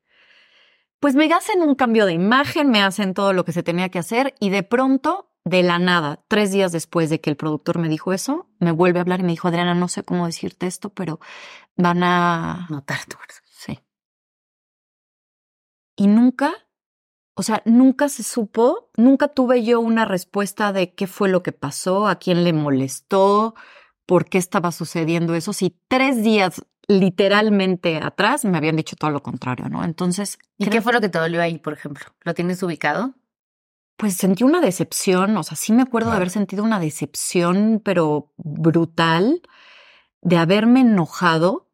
Pues 0.99 1.15
me 1.15 1.31
hacen 1.33 1.61
un 1.61 1.75
cambio 1.75 2.05
de 2.05 2.13
imagen, 2.13 2.69
me 2.69 2.83
hacen 2.83 3.13
todo 3.13 3.31
lo 3.31 3.45
que 3.45 3.53
se 3.53 3.63
tenía 3.63 3.87
que 3.89 3.99
hacer 3.99 4.35
y 4.41 4.49
de 4.49 4.63
pronto, 4.63 5.31
de 5.45 5.63
la 5.63 5.79
nada, 5.79 6.21
tres 6.27 6.51
días 6.51 6.73
después 6.73 7.09
de 7.09 7.21
que 7.21 7.29
el 7.29 7.37
productor 7.37 7.79
me 7.79 7.87
dijo 7.87 8.11
eso, 8.11 8.49
me 8.59 8.71
vuelve 8.73 8.99
a 8.99 9.03
hablar 9.03 9.21
y 9.21 9.23
me 9.23 9.29
dijo, 9.31 9.47
Adriana, 9.47 9.73
no 9.73 9.87
sé 9.87 10.03
cómo 10.03 10.25
decirte 10.25 10.67
esto, 10.67 10.89
pero 10.89 11.19
van 11.77 12.03
a... 12.03 12.67
Notar 12.69 12.99
tu. 13.05 13.15
Sí. 13.45 13.79
Y 15.95 16.07
nunca, 16.07 16.51
o 17.35 17.43
sea, 17.43 17.61
nunca 17.65 18.09
se 18.09 18.23
supo, 18.23 18.89
nunca 18.97 19.29
tuve 19.29 19.63
yo 19.63 19.79
una 19.79 20.03
respuesta 20.03 20.73
de 20.73 20.93
qué 20.93 21.07
fue 21.07 21.29
lo 21.29 21.41
que 21.43 21.53
pasó, 21.53 22.07
a 22.09 22.15
quién 22.15 22.43
le 22.43 22.51
molestó, 22.51 23.55
por 24.09 24.25
qué 24.25 24.39
estaba 24.39 24.71
sucediendo 24.71 25.35
eso. 25.35 25.53
Si 25.53 25.77
tres 25.87 26.23
días 26.23 26.61
literalmente 26.87 27.97
atrás 27.97 28.43
me 28.43 28.57
habían 28.57 28.75
dicho 28.75 28.95
todo 28.95 29.11
lo 29.11 29.21
contrario, 29.21 29.69
¿no? 29.69 29.83
Entonces, 29.83 30.39
¿Y 30.57 30.63
creo- 30.65 30.71
qué 30.73 30.81
fue 30.81 30.93
lo 30.93 30.99
que 31.01 31.09
te 31.09 31.19
dolió 31.19 31.39
ahí, 31.41 31.59
por 31.59 31.73
ejemplo? 31.73 32.05
¿Lo 32.23 32.33
tienes 32.33 32.61
ubicado? 32.63 33.13
pues 33.97 34.13
sentí 34.15 34.45
una 34.45 34.61
decepción, 34.61 35.35
o 35.35 35.43
sea, 35.43 35.57
sí 35.57 35.73
me 35.73 35.81
acuerdo 35.81 36.09
de 36.11 36.15
haber 36.15 36.29
sentido 36.29 36.63
una 36.63 36.79
decepción, 36.79 37.81
pero 37.83 38.31
brutal, 38.37 39.41
de 40.21 40.37
haberme 40.37 40.79
enojado 40.79 41.69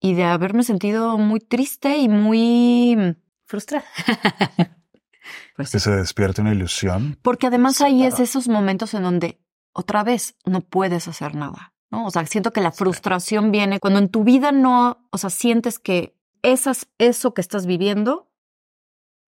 y 0.00 0.14
de 0.14 0.24
haberme 0.24 0.64
sentido 0.64 1.16
muy 1.18 1.38
triste 1.38 1.98
y 1.98 2.08
muy 2.08 3.16
Frustrada. 3.46 3.84
pues, 5.56 5.70
Que 5.70 5.78
se 5.78 5.90
despierte 5.92 6.40
una 6.40 6.52
ilusión. 6.52 7.16
Porque 7.22 7.46
además 7.46 7.76
Sí, 7.76 7.84
ahí 7.84 8.02
es 8.04 8.18
esos 8.20 8.48
momentos 8.48 8.92
en 8.94 9.04
donde 9.04 9.38
otra 9.72 10.04
vez 10.04 10.36
no 10.44 10.60
puedes 10.60 11.08
hacer 11.08 11.34
nada, 11.34 11.72
¿no? 11.90 12.06
O 12.06 12.10
sea, 12.10 12.24
siento 12.26 12.52
que 12.52 12.60
la 12.60 12.72
frustración 12.72 13.52
viene 13.52 13.80
cuando 13.80 13.98
en 13.98 14.08
tu 14.08 14.24
vida 14.24 14.52
no, 14.52 15.06
o 15.10 15.18
sea, 15.18 15.30
sientes 15.30 15.78
que 15.78 16.16
esas, 16.42 16.88
eso 16.98 17.34
que 17.34 17.40
estás 17.40 17.66
viviendo 17.66 18.28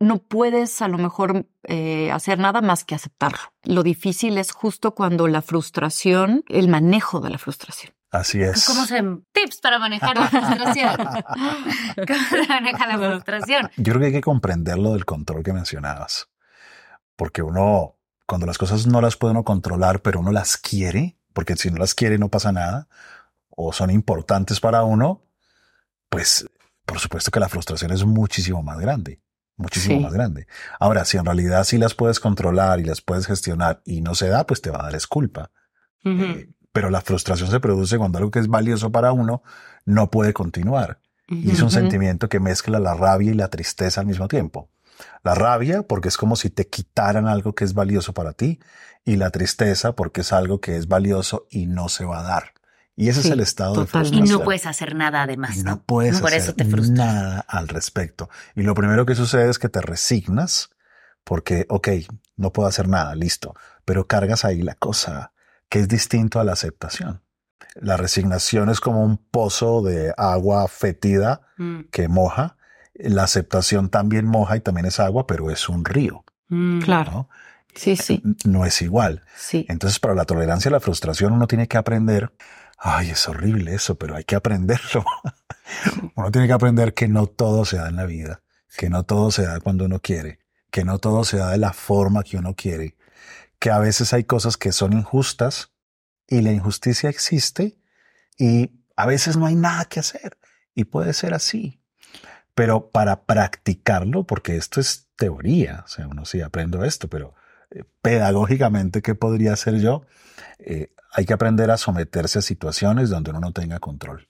no 0.00 0.18
puedes 0.18 0.82
a 0.82 0.88
lo 0.88 0.98
mejor 0.98 1.46
eh, 1.64 2.10
hacer 2.10 2.38
nada 2.38 2.60
más 2.60 2.84
que 2.84 2.94
aceptarlo. 2.94 3.38
Lo 3.62 3.82
difícil 3.82 4.38
es 4.38 4.52
justo 4.52 4.94
cuando 4.94 5.28
la 5.28 5.40
frustración, 5.40 6.44
el 6.48 6.68
manejo 6.68 7.20
de 7.20 7.30
la 7.30 7.38
frustración. 7.38 7.94
Así 8.10 8.40
es. 8.42 8.66
¿Cómo 8.66 8.84
se 8.84 9.02
tips 9.32 9.60
para 9.60 9.78
manejar 9.78 10.16
la 10.16 10.28
frustración? 10.28 10.96
¿Cómo 12.06 12.20
se 12.30 12.48
maneja 12.48 12.86
la 12.86 12.98
frustración? 12.98 13.70
Yo 13.76 13.92
creo 13.92 14.00
que 14.00 14.06
hay 14.06 14.12
que 14.12 14.20
comprender 14.20 14.78
lo 14.78 14.92
del 14.92 15.04
control 15.04 15.42
que 15.42 15.52
mencionabas. 15.52 16.28
Porque 17.16 17.42
uno, 17.42 17.96
cuando 18.26 18.46
las 18.46 18.58
cosas 18.58 18.86
no 18.86 19.00
las 19.00 19.16
puede 19.16 19.32
uno 19.32 19.44
controlar, 19.44 20.00
pero 20.02 20.20
uno 20.20 20.32
las 20.32 20.56
quiere, 20.56 21.18
porque 21.32 21.56
si 21.56 21.70
no 21.70 21.78
las 21.78 21.94
quiere 21.94 22.18
no 22.18 22.28
pasa 22.30 22.52
nada, 22.52 22.88
o 23.50 23.72
son 23.72 23.90
importantes 23.90 24.60
para 24.60 24.84
uno, 24.84 25.22
pues 26.08 26.46
por 26.84 26.98
supuesto 26.98 27.30
que 27.30 27.40
la 27.40 27.48
frustración 27.48 27.92
es 27.92 28.04
muchísimo 28.04 28.62
más 28.62 28.78
grande. 28.78 29.20
Muchísimo 29.56 29.96
Sí. 29.98 30.02
más 30.02 30.12
grande. 30.12 30.46
Ahora, 30.80 31.04
si 31.04 31.16
en 31.16 31.24
realidad 31.24 31.62
sí 31.64 31.78
las 31.78 31.94
puedes 31.94 32.18
controlar 32.18 32.80
y 32.80 32.84
las 32.84 33.00
puedes 33.00 33.26
gestionar 33.26 33.80
y 33.84 34.00
no 34.00 34.14
se 34.16 34.28
da, 34.28 34.46
pues 34.46 34.60
te 34.60 34.70
va 34.70 34.80
a 34.80 34.82
dar 34.84 34.94
es 34.96 35.06
culpa. 35.06 35.52
Eh, 36.04 36.50
pero 36.72 36.90
la 36.90 37.00
frustración 37.00 37.50
se 37.50 37.60
produce 37.60 37.96
cuando 37.96 38.18
algo 38.18 38.30
que 38.32 38.40
es 38.40 38.48
valioso 38.48 38.90
para 38.90 39.12
uno 39.12 39.42
no 39.84 40.10
puede 40.10 40.32
continuar. 40.32 41.00
Y 41.28 41.52
es 41.52 41.62
un 41.62 41.70
sentimiento 41.70 42.28
que 42.28 42.38
mezcla 42.40 42.78
la 42.80 42.94
rabia 42.94 43.30
y 43.30 43.34
la 43.34 43.48
tristeza 43.48 44.00
al 44.00 44.06
mismo 44.06 44.28
tiempo. 44.28 44.68
La 45.22 45.34
rabia 45.34 45.82
porque 45.82 46.08
es 46.08 46.16
como 46.16 46.36
si 46.36 46.50
te 46.50 46.68
quitaran 46.68 47.26
algo 47.26 47.54
que 47.54 47.64
es 47.64 47.74
valioso 47.74 48.12
para 48.12 48.32
ti 48.32 48.60
y 49.04 49.16
la 49.16 49.30
tristeza 49.30 49.94
porque 49.94 50.22
es 50.22 50.32
algo 50.32 50.60
que 50.60 50.76
es 50.76 50.88
valioso 50.88 51.46
y 51.50 51.66
no 51.66 51.88
se 51.88 52.04
va 52.04 52.20
a 52.20 52.22
dar. 52.22 52.52
Y 52.96 53.08
ese 53.08 53.22
Sí, 53.22 53.28
es 53.28 53.32
el 53.32 53.40
estado 53.40 53.74
de 53.74 53.86
totalmente. 53.86 54.08
Y 54.08 54.10
frustración. 54.18 54.38
no 54.38 54.44
puedes 54.44 54.66
hacer 54.66 54.94
nada 54.94 55.22
además. 55.22 55.56
Y 55.56 55.62
¿no? 55.62 55.70
no 55.72 55.82
puedes 55.82 56.20
Por 56.20 56.28
hacer 56.28 56.40
eso 56.40 56.54
te 56.54 56.64
nada 56.64 57.40
al 57.48 57.68
respecto. 57.68 58.30
Y 58.54 58.62
lo 58.62 58.74
primero 58.74 59.04
que 59.04 59.14
sucede 59.14 59.50
es 59.50 59.58
que 59.58 59.68
te 59.68 59.80
resignas 59.80 60.70
porque, 61.24 61.66
ok, 61.68 61.88
no 62.36 62.52
puedo 62.52 62.68
hacer 62.68 62.88
nada, 62.88 63.14
listo. 63.14 63.54
Pero 63.84 64.06
cargas 64.06 64.44
ahí 64.44 64.62
la 64.62 64.74
cosa 64.74 65.32
que 65.68 65.80
es 65.80 65.88
distinto 65.88 66.38
a 66.38 66.44
la 66.44 66.52
aceptación. 66.52 67.22
La 67.74 67.96
resignación 67.96 68.68
es 68.70 68.78
como 68.78 69.02
un 69.02 69.16
pozo 69.16 69.82
de 69.82 70.14
agua 70.16 70.68
fetida 70.68 71.40
Mm, 71.56 71.82
que 71.90 72.08
moja. 72.08 72.56
La 72.94 73.24
aceptación 73.24 73.88
también 73.88 74.26
moja 74.26 74.56
y 74.56 74.60
también 74.60 74.86
es 74.86 75.00
agua, 75.00 75.26
pero 75.26 75.50
es 75.50 75.68
un 75.68 75.84
río, 75.84 76.24
mm. 76.48 76.80
Claro. 76.80 77.10
¿no? 77.10 77.28
Sí, 77.74 77.96
sí, 77.96 78.22
No 78.44 78.64
es 78.64 78.82
igual. 78.82 79.24
sí. 79.36 79.66
Entonces, 79.68 79.98
para 79.98 80.14
la 80.14 80.24
tolerancia 80.24 80.68
a 80.68 80.72
la 80.72 80.80
frustración, 80.80 81.32
uno 81.32 81.48
tiene 81.48 81.66
que 81.66 81.76
aprender 81.76 82.32
Ay, 82.86 83.10
es 83.10 83.28
horrible 83.28 83.74
eso, 83.74 83.94
pero 83.96 84.14
hay 84.14 84.24
que 84.24 84.36
aprenderlo. 84.36 85.04
uno 86.16 86.30
tiene 86.30 86.46
que 86.46 86.52
aprender 86.52 86.92
que 86.92 87.08
no 87.08 87.26
todo 87.26 87.64
se 87.64 87.78
da 87.78 87.88
en 87.88 87.96
la 87.96 88.04
vida, 88.04 88.42
que 88.76 88.90
no 88.90 89.04
todo 89.04 89.30
se 89.30 89.44
da 89.44 89.58
cuando 89.60 89.86
uno 89.86 90.00
quiere, 90.00 90.40
que 90.70 90.84
no 90.84 90.98
todo 90.98 91.24
se 91.24 91.38
da 91.38 91.50
de 91.50 91.58
la 91.58 91.72
forma 91.72 92.22
que 92.22 92.36
uno 92.36 92.54
quiere, 92.54 92.96
que 93.58 93.70
a 93.70 93.78
veces 93.78 94.12
hay 94.12 94.24
cosas 94.24 94.58
que 94.58 94.70
son 94.70 94.92
injustas 94.92 95.72
y 96.26 96.42
la 96.42 96.52
injusticia 96.52 97.08
existe 97.08 97.78
y 98.36 98.82
a 98.96 99.06
veces 99.06 99.38
no 99.38 99.46
hay 99.46 99.54
nada 99.54 99.86
que 99.86 100.00
hacer 100.00 100.36
y 100.74 100.84
puede 100.84 101.14
ser 101.14 101.32
así. 101.32 101.80
Pero 102.54 102.90
para 102.90 103.22
practicarlo, 103.24 104.24
porque 104.24 104.56
esto 104.56 104.80
es 104.80 105.08
teoría, 105.16 105.82
o 105.84 105.88
sea, 105.88 106.06
uno 106.08 106.24
sí 106.24 106.40
aprendo 106.40 106.84
esto, 106.84 107.08
pero 107.08 107.34
eh, 107.70 107.84
pedagógicamente, 108.02 109.02
¿qué 109.02 109.14
podría 109.14 109.52
hacer 109.52 109.80
yo? 109.80 110.02
Eh, 110.58 110.90
hay 111.12 111.26
que 111.26 111.32
aprender 111.32 111.70
a 111.70 111.76
someterse 111.76 112.38
a 112.40 112.42
situaciones 112.42 113.10
donde 113.10 113.30
uno 113.30 113.40
no 113.40 113.52
tenga 113.52 113.78
control. 113.78 114.26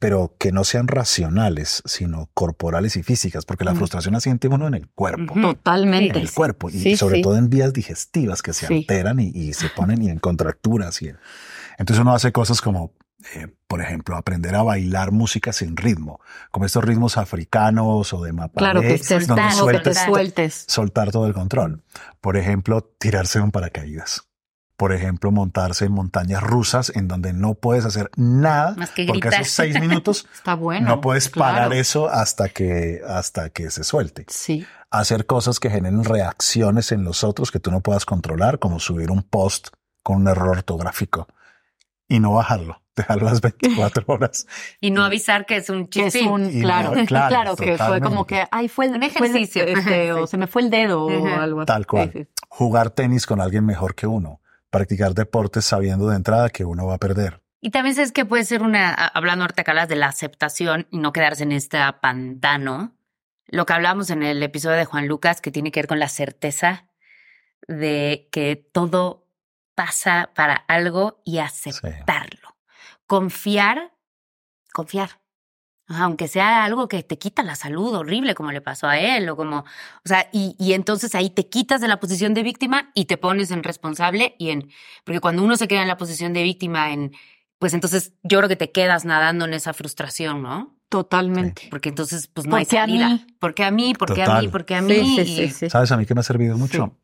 Pero 0.00 0.34
que 0.38 0.50
no 0.50 0.64
sean 0.64 0.88
racionales, 0.88 1.82
sino 1.86 2.28
corporales 2.34 2.96
y 2.96 3.02
físicas, 3.02 3.46
porque 3.46 3.64
la 3.64 3.74
frustración 3.74 4.12
la 4.12 4.20
siente 4.20 4.48
uno 4.48 4.66
en 4.66 4.74
el 4.74 4.88
cuerpo. 4.88 5.34
Totalmente. 5.40 6.18
En 6.18 6.24
el 6.24 6.32
cuerpo, 6.32 6.68
y 6.68 6.96
sobre 6.96 7.22
todo 7.22 7.36
en 7.36 7.48
vías 7.48 7.72
digestivas 7.72 8.42
que 8.42 8.52
se 8.52 8.66
alteran 8.66 9.20
y, 9.20 9.52
se 9.52 9.68
ponen 9.68 10.02
y 10.02 10.10
en 10.10 10.18
contracturas. 10.18 11.00
Y, 11.00 11.12
entonces 11.78 12.02
uno 12.02 12.12
hace 12.12 12.32
cosas 12.32 12.60
como, 12.60 12.92
eh, 13.34 13.48
por 13.66 13.80
ejemplo, 13.80 14.16
aprender 14.16 14.54
a 14.54 14.62
bailar 14.62 15.12
música 15.12 15.52
sin 15.52 15.76
ritmo, 15.76 16.20
como 16.50 16.66
estos 16.66 16.84
ritmos 16.84 17.16
africanos 17.16 18.12
o 18.12 18.22
de 18.22 18.32
mapa. 18.32 18.58
Claro, 18.58 18.80
que 18.80 18.98
donde 19.26 19.50
sueltes, 19.52 19.98
sueltes. 19.98 20.64
Soltar 20.68 21.10
todo 21.10 21.26
el 21.26 21.34
control. 21.34 21.82
Por 22.20 22.36
ejemplo, 22.36 22.82
tirarse 22.98 23.40
un 23.40 23.50
paracaídas 23.50 24.28
por 24.76 24.92
ejemplo, 24.92 25.30
montarse 25.30 25.84
en 25.84 25.92
montañas 25.92 26.42
rusas 26.42 26.90
en 26.94 27.06
donde 27.06 27.32
no 27.32 27.54
puedes 27.54 27.84
hacer 27.84 28.10
nada 28.16 28.74
porque 29.06 29.28
esos 29.28 29.48
seis 29.48 29.80
minutos 29.80 30.26
Está 30.34 30.54
bueno, 30.54 30.88
no 30.88 31.00
puedes 31.00 31.28
parar 31.28 31.72
eso 31.72 32.08
hasta 32.08 32.48
que 32.48 33.00
hasta 33.06 33.50
que 33.50 33.70
se 33.70 33.84
suelte. 33.84 34.26
Sí. 34.28 34.66
Hacer 34.90 35.26
cosas 35.26 35.60
que 35.60 35.70
generen 35.70 36.04
reacciones 36.04 36.92
en 36.92 37.04
los 37.04 37.24
otros 37.24 37.50
que 37.50 37.60
tú 37.60 37.70
no 37.70 37.80
puedas 37.80 38.04
controlar, 38.04 38.58
como 38.58 38.80
subir 38.80 39.10
un 39.10 39.22
post 39.22 39.68
con 40.02 40.16
un 40.16 40.28
error 40.28 40.50
ortográfico 40.58 41.28
y 42.08 42.20
no 42.20 42.34
bajarlo, 42.34 42.82
dejarlo 42.96 43.26
las 43.26 43.40
24 43.40 44.04
horas. 44.08 44.46
y 44.80 44.90
no 44.90 45.04
avisar 45.04 45.46
que 45.46 45.56
es 45.56 45.70
un 45.70 45.88
chiste. 45.88 46.20
claro, 46.60 46.92
claro, 47.06 47.56
que 47.56 47.76
fue 47.78 48.00
como 48.00 48.26
que, 48.26 48.46
ay, 48.50 48.68
fue 48.68 48.86
el 48.86 49.02
ejercicio, 49.02 49.64
este, 49.64 50.12
o 50.12 50.26
se 50.26 50.36
me 50.36 50.46
fue 50.46 50.62
el 50.62 50.70
dedo 50.70 51.06
o 51.06 51.26
algo 51.40 51.60
así. 51.60 51.66
Tal 51.66 51.86
cual. 51.86 52.28
Jugar 52.48 52.90
tenis 52.90 53.26
con 53.26 53.40
alguien 53.40 53.64
mejor 53.64 53.94
que 53.94 54.06
uno 54.06 54.40
practicar 54.74 55.14
deportes 55.14 55.64
sabiendo 55.64 56.08
de 56.08 56.16
entrada 56.16 56.50
que 56.50 56.64
uno 56.64 56.84
va 56.84 56.94
a 56.94 56.98
perder. 56.98 57.40
Y 57.60 57.70
también 57.70 57.94
sabes 57.94 58.10
que 58.10 58.24
puede 58.24 58.44
ser 58.44 58.60
una, 58.60 58.92
hablando 58.92 59.44
ahorita 59.44 59.62
calas 59.62 59.88
de 59.88 59.94
la 59.94 60.08
aceptación 60.08 60.88
y 60.90 60.98
no 60.98 61.12
quedarse 61.12 61.44
en 61.44 61.52
este 61.52 61.78
pantano. 62.02 62.92
Lo 63.46 63.66
que 63.66 63.72
hablamos 63.72 64.10
en 64.10 64.24
el 64.24 64.42
episodio 64.42 64.76
de 64.76 64.84
Juan 64.84 65.06
Lucas, 65.06 65.40
que 65.40 65.52
tiene 65.52 65.70
que 65.70 65.78
ver 65.78 65.86
con 65.86 66.00
la 66.00 66.08
certeza 66.08 66.88
de 67.68 68.28
que 68.32 68.56
todo 68.56 69.28
pasa 69.76 70.30
para 70.34 70.54
algo 70.54 71.22
y 71.24 71.38
aceptarlo. 71.38 72.43
Confiar, 73.06 73.92
confiar 74.72 75.24
aunque 75.86 76.28
sea 76.28 76.64
algo 76.64 76.88
que 76.88 77.02
te 77.02 77.18
quita 77.18 77.42
la 77.42 77.56
salud 77.56 77.94
horrible 77.94 78.34
como 78.34 78.52
le 78.52 78.60
pasó 78.60 78.86
a 78.88 78.98
él 78.98 79.28
o 79.28 79.36
como, 79.36 79.58
o 79.58 79.64
sea, 80.08 80.28
y, 80.32 80.56
y, 80.58 80.72
entonces 80.72 81.14
ahí 81.14 81.30
te 81.30 81.48
quitas 81.48 81.80
de 81.80 81.88
la 81.88 82.00
posición 82.00 82.32
de 82.32 82.42
víctima 82.42 82.90
y 82.94 83.04
te 83.04 83.18
pones 83.18 83.50
en 83.50 83.62
responsable 83.62 84.34
y 84.38 84.50
en, 84.50 84.70
porque 85.04 85.20
cuando 85.20 85.42
uno 85.42 85.56
se 85.56 85.68
queda 85.68 85.82
en 85.82 85.88
la 85.88 85.98
posición 85.98 86.32
de 86.32 86.42
víctima 86.42 86.92
en, 86.92 87.12
pues 87.58 87.74
entonces 87.74 88.14
yo 88.22 88.38
creo 88.38 88.48
que 88.48 88.56
te 88.56 88.72
quedas 88.72 89.04
nadando 89.04 89.44
en 89.44 89.54
esa 89.54 89.74
frustración, 89.74 90.42
¿no? 90.42 90.74
Totalmente. 90.88 91.66
Porque 91.70 91.88
entonces 91.88 92.28
pues 92.28 92.46
no 92.46 92.56
hay 92.56 92.64
salida. 92.64 93.20
porque 93.38 93.64
a 93.64 93.70
mí, 93.70 93.94
porque 93.98 94.22
a 94.22 94.40
mí, 94.40 94.48
porque 94.48 94.74
a 94.76 94.82
mí. 94.82 94.94
Sí, 94.94 95.24
sí, 95.24 95.48
sí, 95.50 95.70
¿Sabes 95.70 95.90
a 95.90 95.96
mí 95.96 96.06
que 96.06 96.14
me 96.14 96.20
ha 96.20 96.24
servido 96.24 96.56
mucho? 96.56 96.96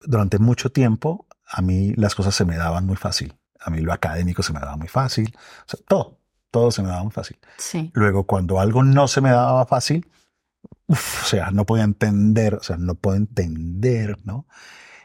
Durante 0.00 0.38
mucho 0.38 0.70
tiempo 0.70 1.26
a 1.46 1.60
mí 1.62 1.92
las 1.96 2.14
cosas 2.14 2.34
se 2.34 2.44
me 2.44 2.56
daban 2.56 2.86
muy 2.86 2.96
fácil. 2.96 3.34
A 3.64 3.70
mí 3.70 3.80
lo 3.80 3.92
académico 3.92 4.42
se 4.42 4.52
me 4.52 4.60
daba 4.60 4.76
muy 4.76 4.88
fácil. 4.88 5.34
O 5.66 5.68
sea, 5.68 5.80
todo 5.88 6.18
todo 6.54 6.70
se 6.70 6.82
me 6.82 6.88
daba 6.88 7.02
muy 7.02 7.10
fácil. 7.10 7.36
Sí. 7.58 7.90
Luego, 7.94 8.28
cuando 8.28 8.60
algo 8.60 8.84
no 8.84 9.08
se 9.08 9.20
me 9.20 9.30
daba 9.30 9.66
fácil, 9.66 10.08
o 10.86 10.94
sea, 10.94 11.50
no 11.50 11.66
podía 11.66 11.82
entender, 11.82 12.54
o 12.54 12.62
sea, 12.62 12.76
no 12.76 12.94
puedo 12.94 13.16
entender, 13.16 14.24
¿no? 14.24 14.46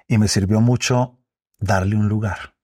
Y 0.08 0.19
me 0.19 0.28
sirvió 0.28 0.62
mucho 0.62 1.17
darle 1.58 1.95
un 1.95 2.08
lugar. 2.08 2.56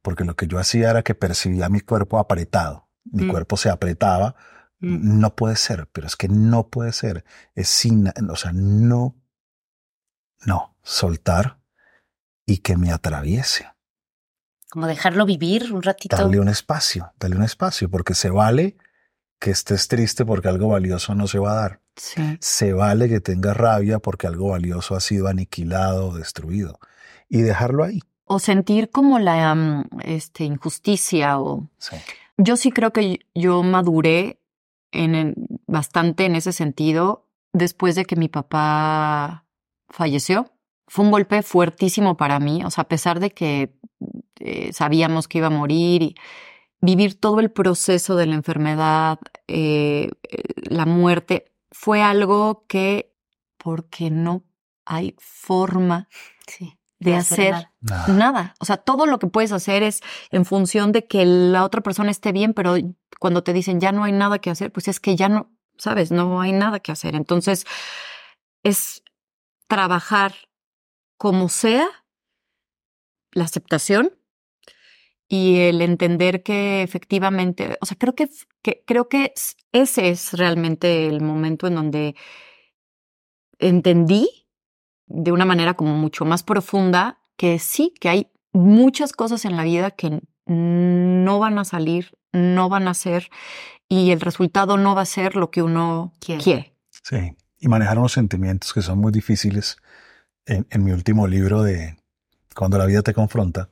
Porque 0.00 0.24
lo 0.24 0.36
que 0.36 0.46
yo 0.46 0.58
hacía 0.58 0.88
era 0.88 1.02
que 1.02 1.14
percibía 1.14 1.68
mi 1.68 1.80
cuerpo 1.80 2.18
apretado. 2.18 2.88
Mi 3.04 3.24
mm. 3.24 3.28
cuerpo 3.28 3.58
se 3.58 3.68
apretaba. 3.68 4.36
Mm. 4.80 5.20
No 5.20 5.36
puede 5.36 5.56
ser, 5.56 5.86
pero 5.92 6.06
es 6.06 6.16
que 6.16 6.28
no 6.28 6.68
puede 6.68 6.92
ser. 6.92 7.26
Es 7.54 7.68
sin, 7.68 8.08
o 8.08 8.36
sea, 8.36 8.52
no, 8.54 9.20
no, 10.46 10.78
soltar 10.82 11.60
y 12.46 12.58
que 12.58 12.78
me 12.78 12.90
atraviese. 12.90 13.68
Como 14.72 14.86
dejarlo 14.86 15.26
vivir 15.26 15.70
un 15.70 15.82
ratito. 15.82 16.16
Darle 16.16 16.40
un 16.40 16.48
espacio, 16.48 17.12
darle 17.20 17.36
un 17.36 17.42
espacio, 17.42 17.90
porque 17.90 18.14
se 18.14 18.30
vale 18.30 18.78
que 19.38 19.50
estés 19.50 19.86
triste 19.86 20.24
porque 20.24 20.48
algo 20.48 20.68
valioso 20.68 21.14
no 21.14 21.26
se 21.26 21.38
va 21.38 21.52
a 21.52 21.54
dar. 21.56 21.80
Sí. 21.94 22.38
Se 22.40 22.72
vale 22.72 23.06
que 23.10 23.20
tengas 23.20 23.54
rabia 23.54 23.98
porque 23.98 24.26
algo 24.26 24.48
valioso 24.48 24.94
ha 24.94 25.00
sido 25.00 25.28
aniquilado 25.28 26.08
o 26.08 26.14
destruido. 26.16 26.80
Y 27.28 27.42
dejarlo 27.42 27.84
ahí. 27.84 28.00
O 28.24 28.38
sentir 28.38 28.88
como 28.88 29.18
la 29.18 29.54
mm, 29.54 29.88
este, 30.04 30.44
injusticia 30.44 31.38
o... 31.38 31.68
Sí. 31.76 31.96
Yo 32.38 32.56
sí 32.56 32.70
creo 32.72 32.94
que 32.94 33.26
yo 33.34 33.62
maduré 33.62 34.40
en, 34.90 35.34
bastante 35.66 36.24
en 36.24 36.34
ese 36.34 36.54
sentido 36.54 37.28
después 37.52 37.94
de 37.94 38.06
que 38.06 38.16
mi 38.16 38.28
papá 38.28 39.44
falleció. 39.90 40.50
Fue 40.86 41.04
un 41.04 41.10
golpe 41.10 41.42
fuertísimo 41.42 42.16
para 42.16 42.40
mí, 42.40 42.64
o 42.64 42.70
sea, 42.70 42.84
a 42.84 42.88
pesar 42.88 43.20
de 43.20 43.32
que 43.32 43.74
eh, 44.44 44.72
sabíamos 44.72 45.28
que 45.28 45.38
iba 45.38 45.46
a 45.46 45.50
morir 45.50 46.02
y 46.02 46.14
vivir 46.80 47.18
todo 47.18 47.40
el 47.40 47.50
proceso 47.50 48.16
de 48.16 48.26
la 48.26 48.34
enfermedad, 48.34 49.18
eh, 49.46 50.10
la 50.56 50.84
muerte, 50.84 51.52
fue 51.70 52.02
algo 52.02 52.66
que, 52.68 53.14
porque 53.56 54.10
no 54.10 54.44
hay 54.84 55.14
forma 55.18 56.08
de, 56.98 57.14
hacer, 57.14 57.68
nada. 57.80 58.54
O 58.58 58.64
sea, 58.64 58.76
todo 58.76 59.06
lo 59.06 59.18
que 59.18 59.26
puedes 59.28 59.52
hacer 59.52 59.82
es 59.82 60.00
en 60.30 60.44
función 60.44 60.92
de 60.92 61.06
que 61.06 61.24
la 61.24 61.64
otra 61.64 61.82
persona 61.82 62.10
esté 62.10 62.32
bien, 62.32 62.52
pero 62.52 62.74
cuando 63.18 63.42
te 63.42 63.52
dicen 63.52 63.80
ya 63.80 63.92
no 63.92 64.04
hay 64.04 64.12
nada 64.12 64.38
que 64.38 64.50
hacer, 64.50 64.72
pues 64.72 64.88
es 64.88 65.00
que 65.00 65.16
ya 65.16 65.28
no, 65.28 65.50
sabes, 65.78 66.10
no 66.10 66.40
hay 66.40 66.52
nada 66.52 66.80
que 66.80 66.92
hacer. 66.92 67.14
Entonces, 67.14 67.64
es 68.62 69.02
trabajar 69.68 70.34
como 71.16 71.48
sea 71.48 71.88
la 73.32 73.44
aceptación 73.44 74.12
y 75.32 75.60
el 75.60 75.80
entender 75.80 76.42
que 76.42 76.82
efectivamente, 76.82 77.78
o 77.80 77.86
sea, 77.86 77.96
creo 77.98 78.14
que, 78.14 78.28
creo 78.84 79.08
que 79.08 79.32
ese 79.72 80.10
es 80.10 80.34
realmente 80.34 81.08
el 81.08 81.22
momento 81.22 81.66
en 81.66 81.74
donde 81.74 82.16
entendí 83.58 84.28
de 85.06 85.32
una 85.32 85.46
manera 85.46 85.72
como 85.72 85.96
mucho 85.96 86.26
más 86.26 86.42
profunda 86.42 87.18
que 87.38 87.58
sí, 87.58 87.94
que 87.98 88.10
hay 88.10 88.30
muchas 88.52 89.14
cosas 89.14 89.46
en 89.46 89.56
la 89.56 89.62
vida 89.62 89.92
que 89.92 90.20
no 90.44 91.38
van 91.38 91.58
a 91.58 91.64
salir, 91.64 92.10
no 92.34 92.68
van 92.68 92.86
a 92.86 92.92
ser 92.92 93.30
y 93.88 94.10
el 94.10 94.20
resultado 94.20 94.76
no 94.76 94.94
va 94.94 95.00
a 95.00 95.06
ser 95.06 95.34
lo 95.34 95.50
que 95.50 95.62
uno 95.62 96.12
quiere. 96.20 96.74
Sí, 96.90 97.38
y 97.58 97.68
manejar 97.68 97.98
unos 97.98 98.12
sentimientos 98.12 98.74
que 98.74 98.82
son 98.82 98.98
muy 98.98 99.12
difíciles. 99.12 99.78
En, 100.44 100.66
mi 100.84 100.90
último 100.92 101.26
libro 101.26 101.62
de 101.62 101.96
Cuando 102.54 102.76
la 102.76 102.84
vida 102.84 103.00
te 103.00 103.14
confronta, 103.14 103.70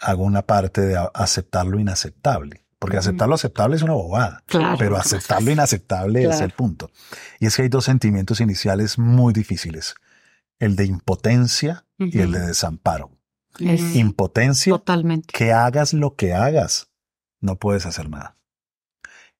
hago 0.00 0.24
una 0.24 0.42
parte 0.42 0.80
de 0.80 1.08
aceptar 1.14 1.66
lo 1.66 1.78
inaceptable. 1.78 2.64
Porque 2.78 2.98
aceptar 2.98 3.28
lo 3.28 3.34
aceptable 3.34 3.76
es 3.76 3.82
una 3.82 3.94
bobada, 3.94 4.44
pero 4.78 4.98
aceptar 4.98 5.42
lo 5.42 5.50
inaceptable 5.50 6.24
es 6.28 6.40
el 6.42 6.50
punto. 6.50 6.90
Y 7.40 7.46
es 7.46 7.56
que 7.56 7.62
hay 7.62 7.68
dos 7.68 7.86
sentimientos 7.86 8.42
iniciales 8.42 8.98
muy 8.98 9.32
difíciles, 9.32 9.94
el 10.58 10.76
de 10.76 10.84
impotencia 10.84 11.86
y 11.96 12.18
el 12.18 12.32
de 12.32 12.40
desamparo. 12.40 13.10
impotencia, 13.58 14.72
Totalmente. 14.72 15.32
que 15.32 15.52
hagas 15.52 15.94
lo 15.94 16.14
que 16.14 16.34
hagas, 16.34 16.90
no 17.40 17.56
puedes 17.56 17.86
hacer 17.86 18.10
nada. 18.10 18.36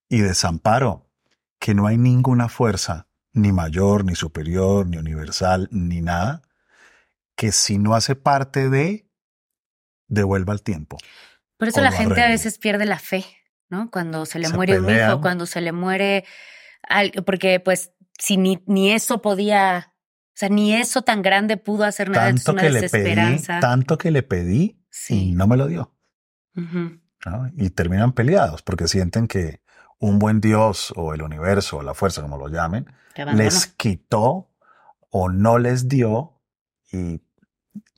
Y 0.09 0.21
desamparo, 0.21 1.11
que 1.59 1.75
no 1.75 1.87
hay 1.87 1.99
ninguna 1.99 2.49
fuerza, 2.49 3.09
ni 3.35 3.53
mayor, 3.53 4.07
ni 4.07 4.15
superior, 4.15 4.87
ni 4.87 4.97
universal, 4.97 5.69
ni 5.71 6.01
nada, 6.01 6.41
que 7.37 7.53
si 7.53 7.79
no 7.79 7.95
hace 7.95 8.15
parte 8.15 8.71
de, 8.71 9.07
devuelva 10.09 10.53
el 10.53 10.63
tiempo. 10.63 10.99
Por 11.57 11.69
eso 11.69 11.81
la 11.81 11.93
gente 11.93 12.23
a 12.23 12.29
veces 12.29 12.59
pierde 12.59 12.85
la 12.85 12.99
fe, 12.99 13.25
¿no? 13.69 13.91
Cuando 13.91 14.27
se 14.27 14.39
le 14.39 14.49
muere 14.49 14.81
un 14.81 14.91
hijo, 14.91 15.21
cuando 15.21 15.47
se 15.47 15.61
le 15.61 15.73
muere 15.73 16.25
algo, 16.83 17.25
porque 17.25 17.61
pues 17.61 17.93
si 18.19 18.37
ni, 18.37 18.63
ni 18.67 18.93
eso 18.93 19.23
podía, 19.23 19.95
o 19.95 20.33
sea, 20.35 20.49
ni 20.49 20.75
eso 20.75 21.03
tan 21.03 21.23
grande 21.23 21.57
pudo 21.57 21.85
hacer 21.85 22.11
nada, 22.11 22.27
tanto 22.27 22.41
es 22.41 22.49
una 22.49 22.63
que 22.63 22.71
desesperanza. 22.71 23.55
Le 23.55 23.61
pedí, 23.61 23.61
tanto 23.61 23.99
que 23.99 24.11
le 24.11 24.23
pedí 24.23 24.85
y 25.09 25.33
no 25.33 25.47
me 25.47 25.57
lo 25.57 25.67
dio. 25.67 25.95
Y 27.57 27.71
terminan 27.71 28.13
peleados 28.13 28.63
porque 28.63 28.87
sienten 28.87 29.27
que 29.27 29.63
un 29.99 30.19
buen 30.19 30.41
Dios 30.41 30.93
o 30.97 31.15
el 31.15 31.23
universo 31.23 31.79
o 31.79 31.83
la 31.83 31.95
fuerza, 31.95 32.21
como 32.21 32.37
lo 32.37 32.49
llamen, 32.49 32.87
les 33.35 33.67
quitó 33.67 34.51
o 35.11 35.29
no 35.31 35.59
les 35.59 35.89
dio 35.89 36.43
y 36.93 37.19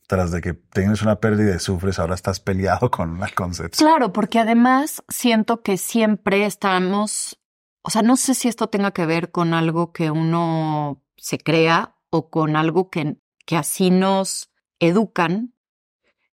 tras 0.06 0.30
de 0.30 0.40
que 0.40 0.54
tienes 0.54 1.02
una 1.02 1.20
pérdida 1.20 1.56
y 1.56 1.58
sufres, 1.58 1.98
ahora 1.98 2.14
estás 2.14 2.40
peleado 2.40 2.90
con 2.90 3.18
la 3.18 3.28
concepción. 3.28 3.88
Claro, 3.88 4.12
porque 4.12 4.38
además 4.38 5.02
siento 5.08 5.62
que 5.62 5.76
siempre 5.76 6.46
estamos, 6.46 7.38
o 7.82 7.90
sea, 7.90 8.02
no 8.02 8.16
sé 8.16 8.34
si 8.34 8.48
esto 8.48 8.68
tenga 8.68 8.92
que 8.92 9.06
ver 9.06 9.30
con 9.30 9.54
algo 9.54 9.92
que 9.92 10.10
uno 10.10 11.02
se 11.16 11.38
crea 11.38 11.96
o 12.10 12.30
con 12.30 12.56
algo 12.56 12.90
que, 12.90 13.16
que 13.44 13.56
así 13.56 13.90
nos 13.90 14.50
educan, 14.78 15.54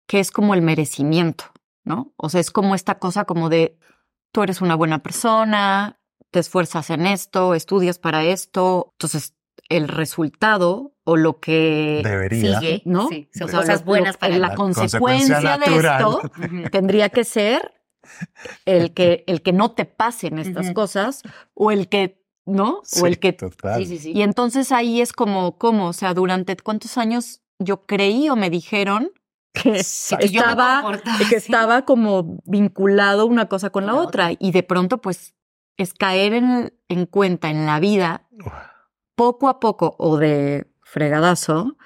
que 0.07 0.19
es 0.19 0.31
como 0.31 0.53
el 0.53 0.61
merecimiento, 0.61 1.45
¿no? 1.83 2.13
O 2.17 2.29
sea, 2.29 2.41
es 2.41 2.51
como 2.51 2.75
esta 2.75 2.99
cosa 2.99 3.25
como 3.25 3.49
de, 3.49 3.77
tú 4.31 4.43
eres 4.43 4.61
una 4.61 4.75
buena 4.75 4.99
persona, 4.99 5.99
te 6.31 6.39
esfuerzas 6.39 6.89
en 6.89 7.05
esto, 7.05 7.53
estudias 7.53 7.99
para 7.99 8.23
esto, 8.23 8.89
entonces 8.93 9.35
el 9.71 9.87
resultado 9.87 10.93
o 11.03 11.15
lo 11.15 11.39
que 11.39 12.01
Debería. 12.03 12.59
Sigue, 12.59 12.81
¿no? 12.85 13.07
Sí, 13.07 13.29
son 13.33 13.47
O 13.47 13.49
sea, 13.49 13.59
cosas 13.61 13.85
buenas 13.85 14.17
para 14.17 14.37
la 14.37 14.49
La 14.49 14.55
consecuencia, 14.55 15.57
consecuencia 15.57 15.57
de 15.57 15.87
esto 15.87 16.69
tendría 16.71 17.09
que 17.09 17.23
ser 17.23 17.73
el 18.65 18.93
que, 18.93 19.23
el 19.27 19.41
que 19.41 19.53
no 19.53 19.71
te 19.71 19.85
pasen 19.85 20.39
estas 20.39 20.71
cosas 20.73 21.23
o 21.53 21.71
el 21.71 21.87
que, 21.87 22.21
¿no? 22.45 22.81
Sí, 22.83 23.01
o 23.01 23.07
el 23.07 23.19
que... 23.19 23.33
total. 23.33 23.79
Sí, 23.79 23.85
sí, 23.85 23.99
sí. 23.99 24.11
Y 24.11 24.21
entonces 24.21 24.71
ahí 24.71 25.01
es 25.01 25.13
como, 25.13 25.57
¿cómo? 25.57 25.87
O 25.87 25.93
sea, 25.93 26.13
durante 26.13 26.57
cuántos 26.57 26.97
años 26.97 27.41
yo 27.57 27.85
creí 27.85 28.29
o 28.29 28.35
me 28.35 28.49
dijeron 28.49 29.11
que 29.53 29.77
estaba, 29.77 31.01
que 31.29 31.35
estaba 31.35 31.85
como 31.85 32.41
vinculado 32.43 33.25
una 33.25 33.47
cosa 33.47 33.69
con 33.69 33.85
la 33.85 33.93
La 33.93 33.99
otra. 33.99 34.31
Y 34.37 34.51
de 34.51 34.63
pronto, 34.63 34.99
pues, 34.99 35.33
es 35.77 35.93
caer 35.93 36.33
en, 36.33 36.73
en 36.89 37.05
cuenta 37.05 37.49
en 37.49 37.65
la 37.65 37.79
vida 37.79 38.27
poco 39.21 39.49
a 39.49 39.59
poco 39.59 39.95
o 39.99 40.17
de 40.17 40.65
fregadazo, 40.81 41.77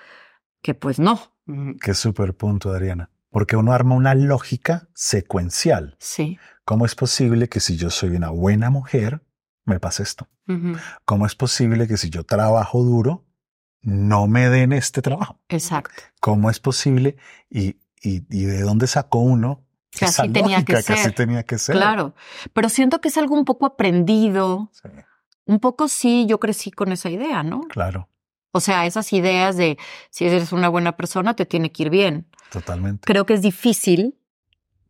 que 0.61 0.73
pues 0.73 0.99
no. 0.99 1.19
Ujú. 1.47 1.75
Qué 1.81 1.93
súper 1.93 2.33
punto, 2.33 2.69
Adriana. 2.69 3.09
Porque 3.29 3.57
uno 3.57 3.73
arma 3.73 3.95
una 3.95 4.15
lógica 4.15 4.87
secuencial. 4.93 5.97
Sí. 5.99 6.39
¿Cómo 6.63 6.85
es 6.85 6.95
posible 6.95 7.49
que 7.49 7.59
si 7.59 7.75
yo 7.75 7.89
soy 7.89 8.11
una 8.15 8.29
buena 8.29 8.69
mujer, 8.69 9.21
me 9.65 9.79
pase 9.81 10.03
esto? 10.03 10.29
¿Cómo 11.03 11.25
es 11.25 11.35
posible 11.35 11.87
que 11.89 11.97
si 11.97 12.09
yo 12.09 12.23
trabajo 12.23 12.83
duro, 12.83 13.25
no 13.81 14.27
me 14.27 14.47
den 14.49 14.71
este 14.71 15.01
trabajo? 15.01 15.41
Exacto. 15.49 16.01
¿Cómo 16.21 16.49
es 16.49 16.59
posible? 16.61 17.17
¿Y, 17.49 17.75
y, 18.01 18.23
y 18.29 18.45
de 18.45 18.61
dónde 18.61 18.87
sacó 18.87 19.19
uno 19.19 19.65
Que 19.91 20.05
esa 20.05 20.23
así 20.23 20.31
tenía 20.31 20.63
que 20.63 20.73
lógica 20.73 20.93
así 20.93 21.03
ser. 21.03 21.15
tenía 21.15 21.43
que 21.43 21.57
ser? 21.57 21.75
Claro. 21.75 22.15
Pero 22.53 22.69
siento 22.69 23.01
que 23.01 23.09
es 23.09 23.17
algo 23.17 23.35
un 23.35 23.43
poco 23.43 23.65
aprendido. 23.65 24.69
Sí, 24.71 24.87
Un 25.45 25.59
poco 25.59 25.87
sí, 25.87 26.25
yo 26.27 26.39
crecí 26.39 26.71
con 26.71 26.91
esa 26.91 27.09
idea, 27.09 27.43
¿no? 27.43 27.61
claro, 27.69 28.09
O 28.51 28.59
sea, 28.59 28.85
esas 28.85 29.11
ideas 29.13 29.57
de 29.57 29.77
si 30.09 30.25
eres 30.25 30.51
una 30.51 30.69
buena 30.69 30.95
persona, 30.97 31.35
te 31.35 31.45
tiene 31.45 31.71
que 31.71 31.83
ir 31.83 31.89
bien. 31.89 32.27
totalmente. 32.51 33.05
Creo 33.05 33.25
que 33.25 33.33
es 33.33 33.41
difícil 33.41 34.17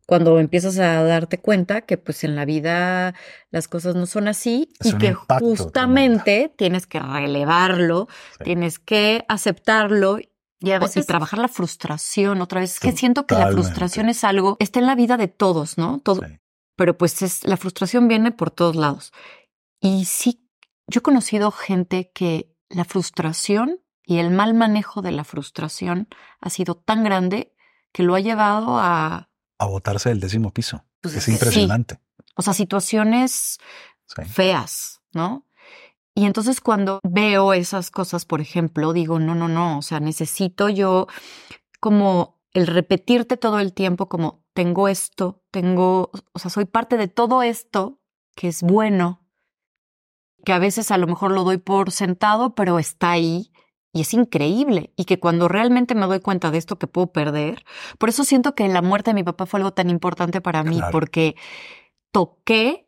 cuando 0.06 0.38
empiezas 0.38 0.78
a 0.78 1.02
darte 1.02 1.38
cuenta 1.40 1.80
que 1.80 1.98
pues 1.98 2.22
en 2.22 2.36
la 2.36 2.44
vida 2.44 3.14
las 3.50 3.66
cosas 3.66 3.96
no 3.96 4.06
son 4.06 4.28
así 4.28 4.72
Es 4.78 4.92
y 4.94 4.98
que 4.98 5.14
justamente 5.14 6.52
tienes 6.56 6.86
que 6.86 7.00
relevarlo, 7.00 8.06
Sí. 8.38 8.44
tienes 8.44 8.78
que 8.78 9.24
aceptarlo 9.28 10.18
Y 10.60 10.70
a 10.70 10.76
y 10.76 10.78
veces 10.78 11.06
trabajar 11.06 11.38
la 11.38 11.48
frustración 11.48 12.40
otra 12.40 12.60
vez. 12.60 12.74
Es 12.74 12.80
que 12.80 12.92
siento 12.92 13.26
que 13.26 13.34
la 13.34 13.50
frustración 13.50 14.08
es 14.08 14.24
algo, 14.24 14.56
está 14.60 14.78
en 14.80 14.86
la 14.86 14.94
vida 14.94 15.16
de 15.18 15.28
todos, 15.28 15.76
¿no? 15.76 15.98
Todo, 15.98 16.22
Sí. 16.24 16.38
pero 16.76 16.96
pues 16.96 17.20
es, 17.22 17.44
la 17.44 17.56
frustración 17.58 18.08
viene 18.08 18.30
por 18.32 18.50
todos 18.50 18.74
lados. 18.76 19.12
Y 19.80 20.06
sí, 20.06 20.45
yo 20.86 20.98
he 20.98 21.02
conocido 21.02 21.50
gente 21.50 22.10
que 22.14 22.52
la 22.68 22.84
frustración 22.84 23.80
y 24.04 24.18
el 24.18 24.30
mal 24.30 24.54
manejo 24.54 25.02
de 25.02 25.12
la 25.12 25.24
frustración 25.24 26.08
ha 26.40 26.50
sido 26.50 26.76
tan 26.76 27.02
grande 27.04 27.52
que 27.92 28.02
lo 28.02 28.14
ha 28.14 28.20
llevado 28.20 28.78
a, 28.78 29.28
A 29.58 29.66
botarse 29.66 30.10
del 30.10 30.20
décimo 30.20 30.52
piso. 30.52 30.84
Pues 31.00 31.14
es 31.14 31.18
es 31.18 31.24
que 31.24 31.30
sí. 31.30 31.32
impresionante. 31.32 32.00
o 32.36 32.42
sea, 32.42 32.52
situaciones 32.52 33.58
Sí. 34.08 34.22
feas, 34.24 35.00
¿no? 35.12 35.46
Y 36.14 36.24
entonces 36.26 36.60
cuando 36.60 37.00
veo 37.02 37.52
esas 37.52 37.90
cosas, 37.90 38.24
por 38.24 38.40
ejemplo, 38.40 38.92
digo, 38.92 39.18
no, 39.18 39.34
no, 39.34 39.48
no, 39.48 39.78
o 39.78 39.82
sea, 39.82 39.98
necesito 40.00 40.68
yo 40.68 41.08
como 41.80 42.40
el 42.52 42.66
repetirte 42.68 43.36
todo 43.36 43.58
el 43.58 43.72
tiempo 43.72 44.08
como 44.08 44.44
tengo 44.54 44.88
esto, 44.88 45.42
tengo, 45.50 46.10
o 46.32 46.38
sea, 46.38 46.50
soy 46.50 46.64
parte 46.64 46.96
de 46.96 47.08
todo 47.08 47.42
esto 47.42 48.00
que 48.34 48.48
es 48.48 48.62
bueno, 48.62 49.25
que 50.46 50.52
a 50.52 50.60
veces 50.60 50.92
a 50.92 50.96
lo 50.96 51.08
mejor 51.08 51.32
lo 51.32 51.42
doy 51.42 51.58
por 51.58 51.90
sentado, 51.90 52.54
pero 52.54 52.78
está 52.78 53.10
ahí 53.10 53.50
y 53.92 54.02
es 54.02 54.14
increíble 54.14 54.92
y 54.96 55.04
que 55.04 55.18
cuando 55.18 55.48
realmente 55.48 55.96
me 55.96 56.06
doy 56.06 56.20
cuenta 56.20 56.52
de 56.52 56.58
esto 56.58 56.78
que 56.78 56.86
puedo 56.86 57.08
perder, 57.08 57.64
por 57.98 58.10
eso 58.10 58.22
siento 58.22 58.54
que 58.54 58.68
la 58.68 58.80
muerte 58.80 59.10
de 59.10 59.14
mi 59.16 59.24
papá 59.24 59.46
fue 59.46 59.58
algo 59.58 59.72
tan 59.72 59.90
importante 59.90 60.40
para 60.40 60.62
mí, 60.62 60.76
Claro. 60.76 60.92
porque 60.92 61.34
toqué 62.12 62.86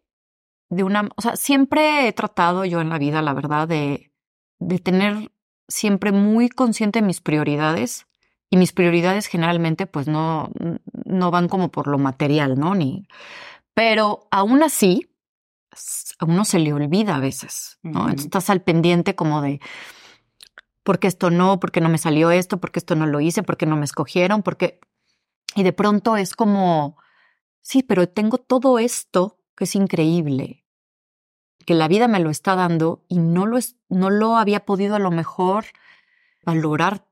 de 0.71 0.85
una, 0.85 1.09
o 1.17 1.21
sea, 1.21 1.35
siempre 1.35 2.07
he 2.07 2.13
tratado 2.13 2.65
yo 2.65 2.81
en 2.81 2.91
la 2.91 2.99
vida, 2.99 3.23
la 3.23 3.35
verdad, 3.35 3.67
de, 3.67 4.13
de 4.61 4.79
tener 4.79 5.33
siempre 5.67 6.13
muy 6.13 6.49
consciente 6.51 7.03
mis 7.03 7.21
prioridades 7.21 8.07
y 8.51 8.57
mis 8.57 8.73
prioridades 8.73 9.27
generalmente 9.27 9.87
pues 9.87 10.07
no, 10.07 10.53
no 11.07 11.31
van 11.33 11.49
como 11.49 11.71
por 11.73 11.89
lo 11.89 11.99
material, 11.99 12.57
¿no? 12.57 12.77
Ni, 12.77 13.09
pero 13.75 14.29
aún 14.31 14.63
así, 14.63 15.11
a 16.19 16.25
uno 16.25 16.45
se 16.45 16.59
le 16.59 16.73
olvida 16.73 17.17
a 17.17 17.21
veces, 17.21 17.79
¿no? 17.83 18.01
Entonces 18.01 18.27
estás 18.27 18.51
al 18.51 18.63
pendiente 18.63 19.15
como 19.15 19.41
de, 19.41 19.61
¿por 20.83 20.99
qué 20.99 21.07
esto 21.07 21.31
no? 21.31 21.61
¿Por 21.61 21.71
qué 21.71 21.81
no 21.81 21.89
me 21.89 21.99
salió 21.99 22.31
esto? 22.31 22.59
¿Por 22.59 22.73
qué 22.73 22.81
esto 22.81 22.95
no 22.95 23.07
lo 23.07 23.21
hice? 23.21 23.43
¿Por 23.43 23.57
qué 23.57 23.67
no 23.67 23.77
me 23.77 23.85
escogieron? 23.85 24.43
Porque 24.43 24.81
Y 25.55 25.63
de 25.63 25.73
pronto 25.73 26.17
es 26.17 26.35
como, 26.35 26.97
sí, 27.61 27.83
pero 27.83 28.09
tengo 28.09 28.39
todo 28.39 28.79
esto 28.79 29.39
que 29.57 29.65
es 29.65 29.75
increíble, 29.75 30.65
que 31.67 31.75
la 31.75 31.89
vida 31.89 32.09
me 32.09 32.21
lo 32.21 32.31
está 32.31 32.55
dando 32.55 33.05
y 33.09 33.19
no 33.19 33.47
lo, 33.47 33.59
es, 33.59 33.77
no 33.89 34.11
lo 34.11 34.37
había 34.37 34.65
podido 34.65 34.97
a 34.97 34.99
lo 34.99 35.11
mejor 35.11 35.67
valorar 36.45 37.07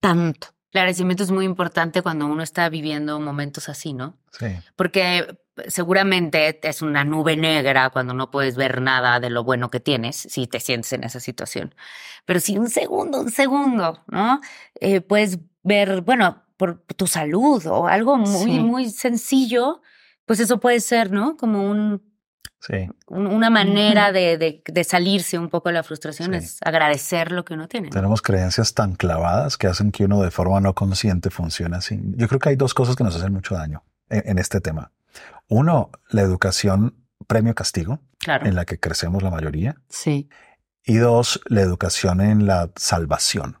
tanto. 0.00 0.48
El 0.72 0.78
agradecimiento 0.78 1.22
es 1.22 1.30
muy 1.30 1.44
importante 1.44 2.00
cuando 2.00 2.26
uno 2.26 2.42
está 2.42 2.68
viviendo 2.68 3.18
momentos 3.18 3.68
así, 3.68 3.92
¿no? 3.92 4.18
Sí. 4.32 4.46
Porque 4.76 5.38
seguramente 5.68 6.58
es 6.68 6.82
una 6.82 7.04
nube 7.04 7.36
negra 7.36 7.90
cuando 7.90 8.14
no 8.14 8.30
puedes 8.30 8.56
ver 8.56 8.80
nada 8.80 9.20
de 9.20 9.30
lo 9.30 9.44
bueno 9.44 9.70
que 9.70 9.80
tienes, 9.80 10.16
si 10.16 10.46
te 10.46 10.60
sientes 10.60 10.92
en 10.92 11.04
esa 11.04 11.20
situación. 11.20 11.74
Pero 12.24 12.40
si 12.40 12.56
un 12.58 12.68
segundo, 12.70 13.20
un 13.20 13.30
segundo, 13.30 14.02
¿no? 14.08 14.40
Eh, 14.80 15.00
puedes 15.00 15.38
ver, 15.62 16.02
bueno, 16.02 16.42
por 16.56 16.82
tu 16.96 17.06
salud 17.06 17.64
o 17.66 17.86
algo 17.86 18.16
muy, 18.16 18.52
Sí. 18.52 18.60
muy 18.60 18.90
sencillo, 18.90 19.80
pues 20.26 20.40
eso 20.40 20.60
puede 20.60 20.80
ser, 20.80 21.10
¿no? 21.10 21.36
Como 21.36 21.68
un, 21.70 22.02
Sí. 22.60 22.88
un- 23.08 23.26
una 23.26 23.48
manera 23.48 24.12
de, 24.12 24.36
de- 24.36 24.62
de 24.66 24.84
salirse 24.84 25.38
un 25.38 25.48
poco 25.48 25.70
de 25.70 25.74
la 25.74 25.82
frustración, 25.82 26.32
Sí. 26.32 26.38
es 26.38 26.58
agradecer 26.62 27.32
lo 27.32 27.44
que 27.44 27.54
uno 27.54 27.68
tiene. 27.68 27.88
Tenemos 27.88 28.20
creencias 28.20 28.74
tan 28.74 28.94
clavadas 28.96 29.56
que 29.56 29.66
hacen 29.66 29.90
que 29.92 30.04
uno 30.04 30.20
de 30.20 30.30
forma 30.30 30.60
no 30.60 30.74
consciente 30.74 31.30
funcione 31.30 31.76
así. 31.78 31.98
Yo 32.16 32.28
creo 32.28 32.38
que 32.38 32.50
hay 32.50 32.56
dos 32.56 32.74
cosas 32.74 32.96
que 32.96 33.04
nos 33.04 33.16
hacen 33.16 33.32
mucho 33.32 33.54
daño 33.54 33.82
en, 34.10 34.22
en 34.26 34.38
este 34.38 34.60
tema. 34.60 34.92
Uno, 35.50 35.90
la 36.08 36.22
educación 36.22 36.94
premio-castigo, 37.26 38.00
Claro. 38.18 38.46
en 38.46 38.54
la 38.54 38.64
que 38.64 38.78
crecemos 38.78 39.22
la 39.22 39.30
mayoría. 39.30 39.76
Sí, 39.88 40.28
Y 40.84 40.96
dos, 40.96 41.40
la 41.46 41.60
educación 41.60 42.20
en 42.22 42.46
la 42.46 42.70
salvación, 42.76 43.58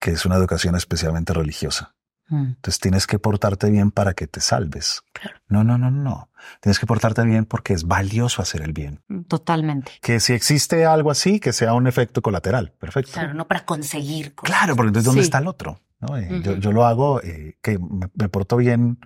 que 0.00 0.12
es 0.12 0.24
una 0.24 0.36
educación 0.36 0.74
especialmente 0.76 1.32
religiosa. 1.34 1.94
Mm. 2.28 2.44
Entonces 2.56 2.80
tienes 2.80 3.06
que 3.06 3.18
portarte 3.18 3.68
bien 3.70 3.90
para 3.90 4.14
que 4.14 4.26
te 4.26 4.40
salves. 4.40 5.02
Claro. 5.12 5.38
No, 5.48 5.62
no, 5.62 5.76
no, 5.76 5.90
no. 5.90 6.30
Tienes 6.60 6.78
que 6.78 6.86
portarte 6.86 7.22
bien 7.24 7.44
porque 7.44 7.74
es 7.74 7.84
valioso 7.84 8.40
hacer 8.40 8.62
el 8.62 8.72
bien. 8.72 9.02
totalmente. 9.28 9.92
Que 10.00 10.20
si 10.20 10.32
existe 10.32 10.86
algo 10.86 11.10
así, 11.10 11.38
que 11.38 11.52
sea 11.52 11.74
un 11.74 11.86
efecto 11.86 12.22
colateral. 12.22 12.72
Perfecto. 12.78 13.12
Claro, 13.12 13.34
no 13.34 13.46
para 13.46 13.64
conseguir 13.66 14.34
cosas. 14.34 14.56
Claro, 14.56 14.74
porque 14.74 14.88
entonces 14.88 15.04
¿dónde 15.06 15.20
Sí. 15.22 15.26
está 15.26 15.38
el 15.38 15.46
otro? 15.48 15.80
¿No? 16.00 16.16
Eh, 16.16 16.42
yo, 16.60 16.72
lo 16.72 16.86
hago 16.86 17.22
eh, 17.22 17.58
que 17.62 17.78
me, 17.78 18.08
me 18.14 18.28
porto 18.30 18.56
bien 18.56 18.98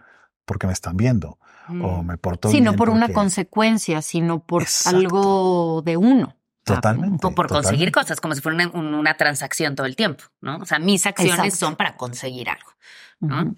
porque 0.45 0.67
me 0.69 0.73
están 0.73 0.97
viendo 0.97 1.39
Mm. 1.69 1.85
o 1.85 2.03
me 2.03 2.17
porto 2.19 2.49
Sí, 2.49 2.55
bien 2.55 2.65
no 2.65 2.73
por 2.75 2.91
una 2.91 3.09
consecuencia, 3.13 4.03
sino 4.03 4.41
por 4.41 4.63
Exacto. 4.63 4.99
algo 4.99 5.83
de 5.85 5.97
uno. 5.97 6.35
Totalmente. 6.65 7.27
O 7.27 7.35
por 7.35 7.49
conseguir 7.49 7.91
totalmente. 7.91 7.93
cosas, 7.93 8.21
como 8.21 8.35
si 8.35 8.41
fuera 8.43 8.55
una, 8.57 8.69
un- 8.79 8.95
una 8.95 9.17
transacción 9.17 9.75
todo 9.75 9.87
el 9.87 9.97
tiempo, 9.97 10.25
¿no? 10.43 10.59
O 10.59 10.65
sea, 10.67 10.79
mis 10.79 11.07
acciones 11.07 11.35
Exacto. 11.39 11.57
son 11.57 11.77
para 11.77 11.97
conseguir 11.97 12.49
algo. 12.51 12.71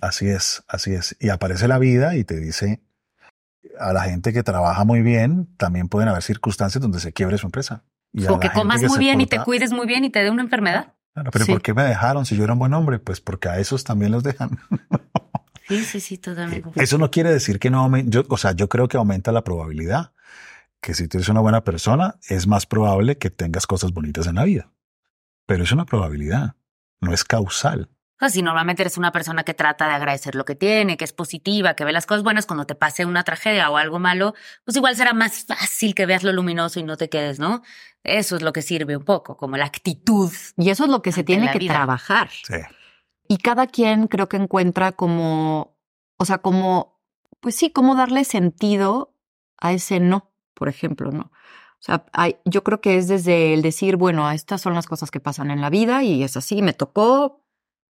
Así 0.01 0.27
es, 0.29 0.63
así 0.69 0.93
es. 0.95 1.17
Y 1.21 1.29
aparece 1.29 1.69
la 1.69 1.79
vida 1.79 2.17
y 2.17 2.25
te 2.25 2.39
dice 2.41 2.81
a 3.79 3.93
la 3.93 4.03
gente 4.05 4.33
que 4.33 4.43
trabaja 4.43 4.85
muy 4.85 5.03
bien, 5.03 5.49
también 5.57 5.89
pueden 5.89 6.09
haber 6.09 6.23
circunstancias 6.23 6.81
donde 6.81 7.01
se 7.01 7.13
quiebre 7.13 7.37
su 7.37 7.47
empresa. 7.47 7.83
Y 8.13 8.27
O 8.27 8.41
que 8.41 8.51
comas 8.51 8.81
que 8.81 8.89
muy 8.89 8.99
bien 8.99 9.21
y 9.21 9.27
te 9.27 9.39
cuides 9.43 9.73
muy 9.73 9.87
bien 9.87 10.05
y 10.05 10.11
te 10.11 10.23
dé 10.23 10.31
una 10.31 10.43
enfermedad. 10.43 10.95
Claro, 11.13 11.31
pero 11.33 11.45
Sí. 11.45 11.53
¿por 11.53 11.61
qué 11.63 11.75
me 11.75 11.83
dejaron 11.83 12.25
si 12.27 12.37
yo 12.37 12.45
era 12.45 12.53
un 12.55 12.59
buen 12.61 12.73
hombre? 12.75 12.99
Pues 13.01 13.21
porque 13.21 13.49
a 13.49 13.59
esos 13.59 13.83
también 13.85 14.13
los 14.13 14.23
dejan. 14.23 14.59
Sí, 15.71 15.85
sí, 15.85 16.01
sí, 16.01 16.19
totalmente. 16.19 16.71
Eso 16.83 16.99
no 16.99 17.11
quiere 17.11 17.31
decir 17.31 17.59
que 17.59 17.71
no 17.71 17.81
aumente, 17.81 18.11
yo, 18.11 18.25
o 18.29 18.37
sea, 18.37 18.53
yo 18.53 18.69
creo 18.69 18.89
que 18.89 18.97
aumenta 18.97 19.33
la 19.33 19.45
probabilidad 19.45 20.13
que 20.81 20.95
si 20.95 21.09
tú 21.09 21.19
eres 21.19 21.29
una 21.29 21.41
buena 21.41 21.63
persona, 21.63 22.17
es 22.29 22.47
más 22.47 22.67
probable 22.67 23.19
que 23.19 23.31
tengas 23.31 23.67
cosas 23.67 23.93
bonitas 23.93 24.27
en 24.27 24.37
la 24.37 24.45
vida. 24.45 24.71
Pero 25.47 25.65
es 25.65 25.73
una 25.73 25.85
probabilidad, 25.85 26.55
no 27.01 27.13
es 27.13 27.25
causal. 27.25 27.91
O 28.17 28.19
sea, 28.21 28.31
si 28.31 28.43
normalmente 28.43 28.83
eres 28.83 28.99
una 28.99 29.13
persona 29.13 29.45
que 29.45 29.55
trata 29.55 29.89
de 29.89 29.95
agradecer 29.95 30.35
lo 30.35 30.45
que 30.45 30.55
tiene, 30.55 30.99
que 30.99 31.05
es 31.05 31.13
positiva, 31.13 31.75
que 31.75 31.85
ve 31.85 31.93
las 31.93 32.05
cosas 32.05 32.23
buenas 32.23 32.45
cuando 32.45 32.67
te 32.67 32.75
pase 32.75 33.07
una 33.07 33.25
tragedia 33.25 33.71
o 33.71 33.79
algo 33.79 33.99
malo, 33.99 34.35
pues 34.65 34.77
igual 34.77 34.95
será 34.95 35.15
más 35.15 35.45
fácil 35.47 35.95
que 35.95 36.05
veas 36.05 36.23
lo 36.23 36.33
luminoso 36.33 36.81
y 36.81 36.83
no 36.83 36.99
te 36.99 37.09
quedes, 37.09 37.39
¿no? 37.39 37.63
Eso 38.05 38.37
es 38.37 38.43
lo 38.43 38.53
que 38.53 38.61
sirve 38.61 38.97
un 38.97 39.05
poco, 39.05 39.37
como 39.37 39.57
la 39.57 39.65
actitud. 39.65 40.31
Y 40.59 40.69
eso 40.69 40.85
es 40.85 40.91
lo 40.91 41.01
que 41.01 41.13
se 41.13 41.25
tiene 41.25 41.51
que 41.51 41.59
vida. 41.59 41.73
trabajar. 41.73 42.29
Sí. 42.31 42.57
Y 43.31 43.37
cada 43.37 43.69
quien 43.69 44.09
creo 44.09 44.29
que 44.29 44.37
encuentra 44.39 44.91
como, 44.91 45.77
o 46.19 46.25
sea, 46.25 46.39
como, 46.39 47.01
pues 47.39 47.55
sí, 47.55 47.71
cómo 47.71 47.95
darle 47.95 48.25
sentido 48.25 49.15
a 49.57 49.73
ese 49.73 50.01
no, 50.01 50.33
por 50.53 50.69
ejemplo, 50.69 51.13
¿no? 51.13 51.31
O 51.31 51.79
sea, 51.79 52.07
hay- 52.13 52.39
yo 52.45 52.65
creo 52.65 52.81
que 52.81 52.97
es 52.97 53.07
desde 53.07 53.55
el 53.55 53.63
decir, 53.63 53.95
bueno, 53.97 54.29
estas 54.33 54.61
son 54.61 54.75
las 54.75 54.89
cosas 54.89 55.13
que 55.13 55.21
pasan 55.21 55.53
en 55.53 55.61
la 55.61 55.71
vida 55.71 56.03
y 56.03 56.25
es 56.25 56.37
así, 56.37 56.61
me 56.61 56.73
tocó, 56.73 57.45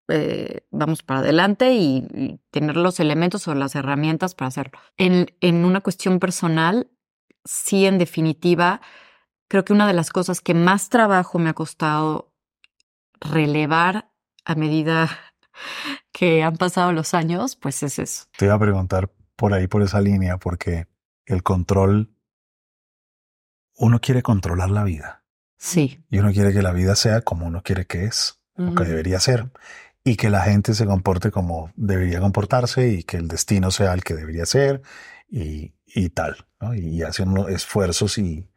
eh, 0.09 0.67
vamos 0.71 1.03
para 1.03 1.21
adelante 1.21 1.73
y, 1.73 2.07
y 2.15 2.39
tener 2.51 2.77
los 2.77 3.01
elementos 3.01 3.49
o 3.49 3.55
las 3.55 3.75
herramientas 3.75 4.35
para 4.35 4.49
hacerlo. 4.49 4.79
En, 4.99 5.35
en 5.41 5.65
una 5.65 5.81
cuestión 5.81 6.19
personal, 6.19 6.91
sí, 7.47 7.87
en 7.87 7.97
definitiva, 7.97 8.83
creo 9.49 9.65
que 9.65 9.73
una 9.73 9.87
de 9.87 9.95
las 9.95 10.11
cosas 10.11 10.43
que 10.43 10.53
más 10.53 10.91
trabajo 10.91 11.39
me 11.39 11.49
ha 11.49 11.55
costado 11.55 12.35
relevar 13.21 14.11
a 14.45 14.55
medida 14.55 15.09
que 16.13 16.43
han 16.43 16.57
pasado 16.57 16.93
los 16.93 17.15
años, 17.15 17.57
pues 17.57 17.83
es 17.83 17.99
eso. 17.99 18.25
Te 18.37 18.47
iba 18.47 18.55
a 18.55 18.59
preguntar 18.59 19.11
por 19.37 19.55
ahí, 19.55 19.67
por 19.67 19.83
esa 19.83 20.01
línea, 20.01 20.37
porque 20.39 20.87
el 21.27 21.43
control, 21.43 22.15
uno 23.77 24.01
quiere 24.01 24.23
controlar 24.23 24.71
la 24.71 24.85
vida 24.85 25.23
Sí. 25.57 26.01
y 26.11 26.19
uno 26.19 26.33
quiere 26.33 26.53
que 26.53 26.63
la 26.63 26.73
vida 26.73 26.97
sea 26.97 27.21
como 27.23 27.47
uno 27.47 27.63
quiere 27.63 27.87
que 27.87 28.05
es, 28.05 28.39
o 28.57 28.75
que 28.75 28.85
debería 28.85 29.21
ser, 29.21 29.51
y 30.05 30.17
que 30.17 30.29
la 30.31 30.43
gente 30.43 30.75
se 30.75 30.87
comporte 30.87 31.31
como 31.31 31.71
debería 31.77 32.21
comportarse 32.21 32.89
y 32.89 33.05
que 33.05 33.17
el 33.19 33.29
destino 33.29 33.71
sea 33.71 33.93
el 33.95 34.03
que 34.03 34.15
debería 34.15 34.45
ser 34.47 34.83
y, 35.29 35.75
y 35.87 36.11
tal, 36.11 36.47
¿no? 36.61 36.75
Y 36.75 37.03
hacen 37.03 37.35
esfuerzos 37.49 38.17
y, 38.19 38.51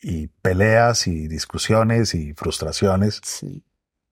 y 0.00 0.28
peleas 0.28 1.06
y 1.08 1.26
discusiones 1.28 2.14
y 2.14 2.32
frustraciones 2.34 3.20
Sí. 3.24 3.64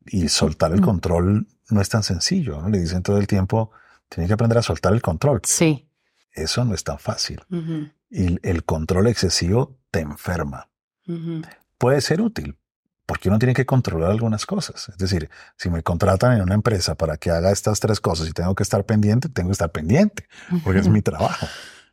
Y 0.07 0.29
soltar 0.29 0.73
el 0.73 0.81
Mm. 0.81 0.85
control 0.85 1.47
no 1.71 1.81
es 1.81 1.89
tan 1.89 2.03
sencillo, 2.03 2.61
¿no? 2.61 2.69
Le 2.69 2.79
dicen 2.81 3.03
todo 3.03 3.19
el 3.19 3.27
tiempo, 3.27 3.71
tienes 4.09 4.29
que 4.29 4.35
aprender 4.35 4.59
a 4.59 4.63
soltar 4.63 4.93
el 4.93 5.01
control. 5.03 5.41
Sí. 5.45 5.89
Eso 6.33 6.65
no 6.65 6.75
es 6.75 6.85
tan 6.85 6.99
fácil. 6.99 7.41
Y 8.11 8.39
el 8.47 8.65
control 8.65 9.07
excesivo 9.07 9.79
te 9.91 10.01
enferma. 10.01 10.69
Puede 11.79 12.01
ser 12.01 12.21
útil, 12.21 12.57
porque 13.07 13.29
uno 13.29 13.39
tiene 13.39 13.55
que 13.55 13.67
controlar 13.67 14.11
algunas 14.11 14.47
cosas. 14.47 14.89
Es 14.89 14.97
decir, 14.99 15.29
si 15.57 15.69
me 15.71 15.83
contratan 15.83 16.35
en 16.37 16.43
una 16.43 16.55
empresa 16.55 16.95
para 16.95 17.17
que 17.17 17.31
haga 17.31 17.51
estas 17.51 17.81
tres 17.81 18.01
cosas 18.01 18.29
y 18.29 18.33
tengo 18.33 18.55
que 18.55 18.63
estar 18.63 18.85
pendiente, 18.85 19.29
tengo 19.29 19.49
que 19.49 19.53
estar 19.53 19.71
pendiente, 19.73 20.27
porque 20.65 20.81
es 20.81 20.89
mi 20.89 21.03
trabajo. 21.03 21.47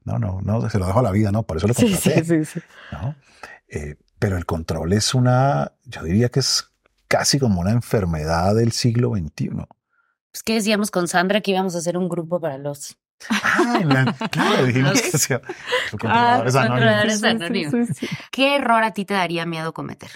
No, 0.06 0.18
no, 0.20 0.40
no, 0.42 0.70
se 0.70 0.80
lo 0.80 0.88
dejo 0.88 1.00
a 1.00 1.04
la 1.04 1.12
vida, 1.12 1.32
no, 1.32 1.44
por 1.44 1.58
eso 1.58 1.68
lo 1.68 1.74
Sí, 1.74 1.92
contraté. 1.92 2.24
sí, 2.24 2.46
sí, 2.46 2.60
sí. 2.60 2.60
¿no? 2.92 3.16
Eh, 3.68 3.96
pero 4.18 4.38
el 4.38 4.46
control 4.46 4.94
es 4.94 5.14
una, 5.14 5.74
yo 5.86 6.04
diría 6.04 6.30
que 6.30 6.40
es 6.40 6.69
casi 7.10 7.38
como 7.40 7.60
una 7.60 7.72
enfermedad 7.72 8.56
del 8.56 8.72
siglo 8.72 9.10
XXI. 9.16 9.50
Es 10.32 10.44
que 10.44 10.54
decíamos 10.54 10.92
con 10.92 11.08
Sandra 11.10 11.42
que 11.42 11.52
íbamos 11.52 11.76
a 11.76 11.80
hacer 11.80 11.98
un 11.98 12.08
grupo 12.08 12.40
para 12.40 12.58
los 12.58 12.98
Ah, 13.30 13.82
la- 13.84 14.06
claro, 14.32 14.66
dijimos 14.66 15.02
que 15.02 15.10
hacía- 15.18 15.42
controladores 15.92 16.56
Ah, 16.56 16.62
anónimos. 16.62 16.80
controladores 16.80 17.20
sí, 17.20 17.28
anónimos. 17.28 17.88
sí, 17.98 18.08
sí. 18.08 18.16
¿Qué 18.32 18.56
error 18.56 18.82
a 18.84 18.92
ti 18.94 19.04
te 19.04 19.14
daría 19.16 19.46
miedo 19.46 19.74
cometer? 19.74 20.12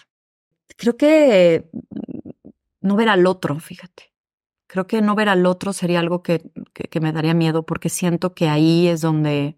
Creo 0.78 0.96
que 0.96 1.70
mm, 1.74 2.50
no 2.82 2.96
ver 2.96 3.10
al 3.10 3.28
otro, 3.28 3.60
fíjate. 3.60 4.14
Creo 4.68 4.88
que 4.88 5.02
no 5.02 5.16
ver 5.16 5.28
al 5.30 5.46
otro 5.46 5.74
sería 5.74 6.00
algo 6.00 6.24
que, 6.24 6.50
que- 6.74 6.86
que 6.86 7.00
me 7.02 7.12
daría 7.12 7.34
miedo 7.34 7.66
porque 7.66 7.90
siento 7.90 8.34
que 8.34 8.48
ahí 8.48 8.88
es 8.88 9.02
donde 9.02 9.58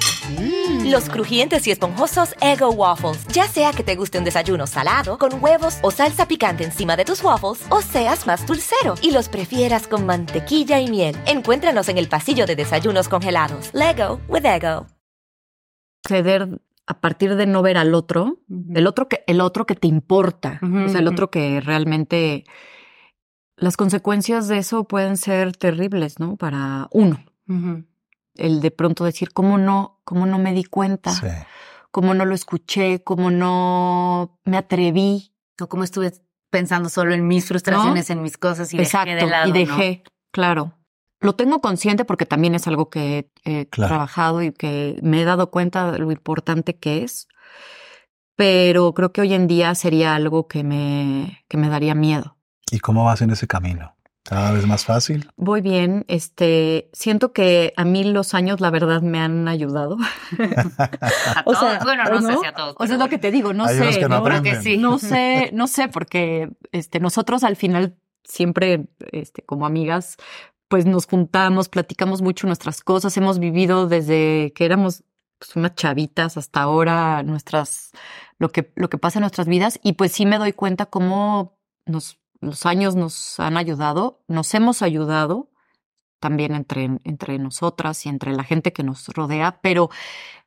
Los 0.89 1.09
crujientes 1.09 1.65
y 1.67 1.71
esponjosos 1.71 2.35
Ego 2.41 2.69
Waffles. 2.71 3.25
Ya 3.27 3.47
sea 3.47 3.71
que 3.71 3.83
te 3.83 3.95
guste 3.95 4.17
un 4.17 4.23
desayuno 4.23 4.67
salado, 4.67 5.17
con 5.17 5.43
huevos 5.43 5.77
o 5.81 5.91
salsa 5.91 6.27
picante 6.27 6.63
encima 6.63 6.95
de 6.95 7.05
tus 7.05 7.23
waffles, 7.23 7.65
o 7.69 7.81
seas 7.81 8.27
más 8.27 8.45
dulcero 8.45 8.95
y 9.01 9.11
los 9.11 9.29
prefieras 9.29 9.87
con 9.87 10.05
mantequilla 10.05 10.79
y 10.79 10.89
miel. 10.89 11.15
Encuéntranos 11.25 11.89
en 11.89 11.97
el 11.97 12.07
pasillo 12.07 12.45
de 12.45 12.55
desayunos 12.55 13.07
congelados. 13.09 13.71
Lego 13.73 14.19
with 14.27 14.45
Ego. 14.45 14.87
a 16.87 16.99
partir 16.99 17.35
de 17.35 17.45
no 17.45 17.61
ver 17.61 17.77
al 17.77 17.93
otro, 17.93 18.39
el 18.73 18.87
otro 18.87 19.07
que, 19.07 19.23
el 19.27 19.39
otro 19.39 19.65
que 19.65 19.75
te 19.75 19.87
importa, 19.87 20.59
o 20.61 20.89
sea, 20.89 20.99
el 20.99 21.07
otro 21.07 21.31
que 21.31 21.61
realmente 21.61 22.43
las 23.55 23.77
consecuencias 23.77 24.47
de 24.47 24.57
eso 24.57 24.85
pueden 24.85 25.15
ser 25.15 25.55
terribles, 25.55 26.19
¿no? 26.19 26.35
Para 26.35 26.87
uno. 26.91 27.23
Ujú. 27.47 27.85
El 28.41 28.59
de 28.61 28.71
pronto 28.71 29.03
decir, 29.05 29.31
¿cómo 29.33 29.57
no, 29.57 29.99
cómo 30.03 30.25
no 30.25 30.37
me 30.39 30.53
di 30.53 30.63
cuenta? 30.63 31.11
Sí. 31.11 31.27
¿Cómo 31.91 32.13
no 32.13 32.25
lo 32.25 32.33
escuché? 32.33 33.03
¿Cómo 33.03 33.29
no 33.31 34.39
me 34.45 34.57
atreví? 34.57 35.33
O 35.59 35.67
como 35.67 35.83
estuve 35.83 36.11
pensando 36.49 36.89
solo 36.89 37.13
en 37.13 37.27
mis 37.27 37.45
frustraciones, 37.47 38.09
en 38.09 38.21
mis 38.21 38.37
cosas 38.37 38.73
y 38.73 38.79
Exacto. 38.79 39.09
dejé 39.11 39.25
de 39.25 39.31
lado, 39.31 39.47
y 39.47 39.51
¿no? 39.51 39.57
dejé, 39.59 40.03
claro. 40.31 40.73
Lo 41.19 41.35
tengo 41.35 41.61
consciente 41.61 42.03
porque 42.03 42.25
también 42.25 42.55
es 42.55 42.65
algo 42.67 42.89
que 42.89 43.29
he 43.45 43.67
Claro. 43.67 43.89
trabajado 43.89 44.41
y 44.41 44.51
que 44.51 44.97
me 45.03 45.21
he 45.21 45.25
dado 45.25 45.51
cuenta 45.51 45.91
de 45.91 45.99
lo 45.99 46.11
importante 46.11 46.77
que 46.77 47.03
es. 47.03 47.27
Pero 48.35 48.93
creo 48.93 49.11
que 49.13 49.21
hoy 49.21 49.33
en 49.33 49.47
día 49.47 49.75
sería 49.75 50.15
algo 50.15 50.47
que 50.47 50.63
me, 50.63 51.43
que 51.47 51.57
me 51.57 51.69
daría 51.69 51.93
miedo. 51.93 52.37
¿Y 52.71 52.79
cómo 52.79 53.03
vas 53.05 53.21
en 53.21 53.29
ese 53.29 53.47
camino? 53.47 53.95
¿Cada 54.23 54.51
vez 54.51 54.67
más 54.67 54.85
fácil? 54.85 55.29
Voy 55.35 55.61
bien, 55.61 56.05
este, 56.07 56.89
siento 56.93 57.33
que 57.33 57.73
a 57.75 57.83
mí 57.85 58.03
los 58.03 58.33
años, 58.35 58.61
la 58.61 58.69
verdad, 58.69 59.01
me 59.01 59.19
han 59.19 59.47
ayudado. 59.47 59.97
A 60.77 61.43
O 61.45 61.53
todos, 61.53 61.59
sea, 61.59 61.79
bueno, 61.83 62.03
no, 62.07 62.21
sé 62.21 62.31
¿no? 62.33 62.39
si 62.39 62.45
a 62.45 62.53
todos. 62.53 62.75
O 62.77 62.85
sea, 62.85 62.95
es 62.95 62.99
lo 63.01 63.09
que 63.09 63.17
te 63.17 63.31
digo, 63.31 63.53
no 63.53 63.65
Hay 63.65 63.75
sé. 63.77 63.81
unos 63.81 63.97
que 63.97 64.01
no 64.07 64.09
¿no? 64.19 64.23
Creo 64.23 64.37
aprenden. 64.37 64.53
que 64.57 64.61
sí. 64.61 64.77
No 64.77 64.99
sé, 64.99 65.49
no 65.53 65.67
sé, 65.67 65.87
porque 65.87 66.51
este, 66.71 66.99
nosotros 66.99 67.43
al 67.43 67.55
final 67.55 67.97
siempre, 68.23 68.87
este, 69.11 69.41
como 69.43 69.65
amigas, 69.65 70.17
pues 70.67 70.85
nos 70.85 71.07
juntamos, 71.07 71.67
platicamos 71.67 72.21
mucho 72.21 72.47
nuestras 72.47 72.81
cosas, 72.81 73.17
hemos 73.17 73.39
vivido 73.39 73.87
desde 73.87 74.53
que 74.55 74.65
éramos 74.65 75.03
pues, 75.39 75.55
unas 75.55 75.73
chavitas 75.75 76.37
hasta 76.37 76.61
ahora 76.61 77.23
nuestras, 77.23 77.91
lo 78.37 78.49
que, 78.51 78.71
lo 78.75 78.89
que 78.89 78.97
pasa 78.99 79.17
en 79.19 79.21
nuestras 79.21 79.47
vidas, 79.47 79.79
y 79.83 79.93
pues 79.93 80.11
sí 80.13 80.25
me 80.27 80.37
doy 80.37 80.53
cuenta 80.53 80.85
cómo 80.85 81.57
nos, 81.85 82.19
los 82.41 82.65
años 82.65 82.95
nos 82.95 83.39
han 83.39 83.55
ayudado, 83.57 84.23
nos 84.27 84.53
hemos 84.53 84.81
ayudado 84.81 85.49
también 86.19 86.53
entre, 86.53 86.89
entre 87.03 87.39
nosotras 87.39 88.05
y 88.05 88.09
entre 88.09 88.33
la 88.33 88.43
gente 88.43 88.73
que 88.73 88.83
nos 88.83 89.07
rodea, 89.07 89.59
pero 89.61 89.89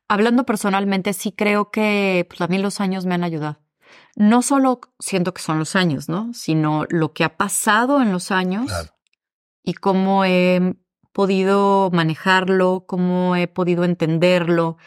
hablando 0.07 0.45
personalmente, 0.45 1.13
sí 1.13 1.31
creo 1.31 1.71
que 1.71 2.25
pues, 2.29 2.39
a 2.41 2.47
mí 2.47 2.57
los 2.57 2.79
años 2.79 3.05
me 3.05 3.15
han 3.15 3.23
ayudado. 3.23 3.59
No 4.15 4.41
solo 4.41 4.81
siento 4.99 5.33
que 5.33 5.41
son 5.41 5.59
los 5.59 5.75
años, 5.75 6.09
¿no? 6.09 6.33
Sino 6.33 6.85
lo 6.89 7.13
que 7.13 7.23
ha 7.23 7.37
pasado 7.37 8.01
en 8.01 8.11
los 8.11 8.31
años 8.31 8.67
Claro. 8.67 8.89
y 9.63 9.73
cómo 9.73 10.25
he 10.25 10.75
podido 11.11 11.89
manejarlo, 11.91 12.85
cómo 12.87 13.35
he 13.35 13.47
podido 13.47 13.83
entenderlo 13.85 14.77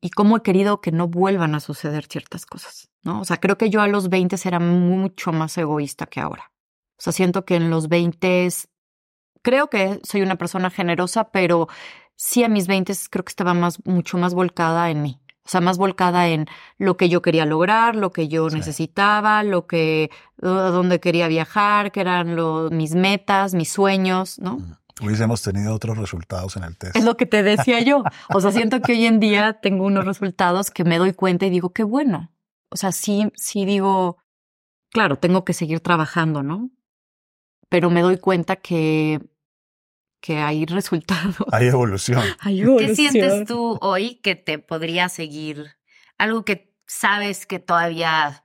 y 0.00 0.10
cómo 0.10 0.36
he 0.36 0.42
querido 0.42 0.80
que 0.80 0.92
no 0.92 1.08
vuelvan 1.08 1.54
a 1.54 1.60
suceder 1.60 2.06
ciertas 2.06 2.46
cosas, 2.46 2.88
¿no? 3.02 3.20
O 3.20 3.24
sea, 3.24 3.38
creo 3.38 3.58
que 3.58 3.70
yo 3.70 3.80
a 3.80 3.88
los 3.88 4.08
20 4.08 4.36
era 4.44 4.58
mucho 4.60 5.32
más 5.32 5.56
egoísta 5.58 6.06
que 6.06 6.20
ahora. 6.20 6.52
O 6.98 7.00
sea, 7.02 7.12
siento 7.12 7.44
que 7.44 7.56
en 7.56 7.70
los 7.70 7.88
20 7.88 8.48
creo 9.42 9.68
que 9.70 10.00
soy 10.02 10.22
una 10.22 10.36
persona 10.36 10.70
generosa, 10.70 11.30
pero 11.30 11.68
sí 12.16 12.44
a 12.44 12.48
mis 12.48 12.66
20 12.66 12.92
creo 13.10 13.24
que 13.24 13.30
estaba 13.30 13.54
más, 13.54 13.84
mucho 13.86 14.18
más 14.18 14.34
volcada 14.34 14.90
en 14.90 15.02
mí. 15.02 15.20
O 15.44 15.50
sea, 15.50 15.60
más 15.62 15.78
volcada 15.78 16.28
en 16.28 16.46
lo 16.76 16.98
que 16.98 17.08
yo 17.08 17.22
quería 17.22 17.46
lograr, 17.46 17.96
lo 17.96 18.12
que 18.12 18.28
yo 18.28 18.50
Sí. 18.50 18.56
necesitaba, 18.56 19.42
lo 19.42 19.66
que, 19.66 20.10
a 20.42 20.46
dónde 20.48 21.00
quería 21.00 21.26
viajar, 21.28 21.90
que 21.90 22.00
eran 22.02 22.36
lo- 22.36 22.68
mis 22.70 22.94
metas, 22.94 23.54
mis 23.54 23.70
sueños, 23.72 24.38
¿no? 24.38 24.58
Hubiésemos 25.00 25.42
tenido 25.42 25.74
otros 25.74 25.96
resultados 25.98 26.56
en 26.56 26.64
el 26.64 26.76
test. 26.76 26.96
Es 26.96 27.04
lo 27.04 27.16
que 27.16 27.26
te 27.26 27.42
decía 27.42 27.80
yo. 27.80 28.02
O 28.28 28.40
sea, 28.40 28.52
siento 28.52 28.80
que 28.80 28.92
hoy 28.92 29.06
en 29.06 29.20
día 29.20 29.58
tengo 29.60 29.84
unos 29.84 30.04
resultados 30.04 30.70
que 30.70 30.84
me 30.84 30.98
doy 30.98 31.12
cuenta 31.12 31.46
y 31.46 31.50
digo, 31.50 31.72
qué 31.72 31.84
bueno. 31.84 32.32
O 32.70 32.76
sea, 32.76 32.92
sí, 32.92 33.30
sí 33.34 33.64
digo, 33.64 34.18
claro, 34.90 35.16
tengo 35.16 35.44
que 35.44 35.52
seguir 35.52 35.80
trabajando, 35.80 36.42
¿no? 36.42 36.70
Pero 37.68 37.90
me 37.90 38.02
doy 38.02 38.18
cuenta 38.18 38.56
que, 38.56 39.20
que 40.20 40.38
hay 40.38 40.66
resultados. 40.66 41.36
Hay 41.52 41.68
evolución. 41.68 42.22
Hay 42.40 42.62
¿Qué 42.62 42.94
sientes 42.94 43.46
tú 43.46 43.78
hoy 43.80 44.16
que 44.16 44.34
te 44.34 44.58
podría 44.58 45.08
seguir? 45.08 45.76
Algo 46.18 46.44
que 46.44 46.74
sabes 46.86 47.46
que 47.46 47.58
todavía 47.58 48.44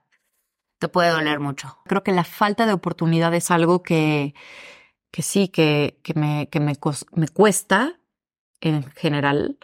te 0.78 0.88
puede 0.88 1.10
doler 1.10 1.40
mucho. 1.40 1.78
Creo 1.86 2.02
que 2.02 2.12
la 2.12 2.24
falta 2.24 2.66
de 2.66 2.72
oportunidad 2.72 3.34
es 3.34 3.50
algo 3.50 3.82
que, 3.82 4.34
que 5.14 5.22
sí, 5.22 5.46
que, 5.46 6.00
que, 6.02 6.12
me, 6.14 6.48
que 6.48 6.58
me, 6.58 6.72
me 7.12 7.28
cuesta 7.28 8.00
en 8.60 8.82
general. 8.96 9.58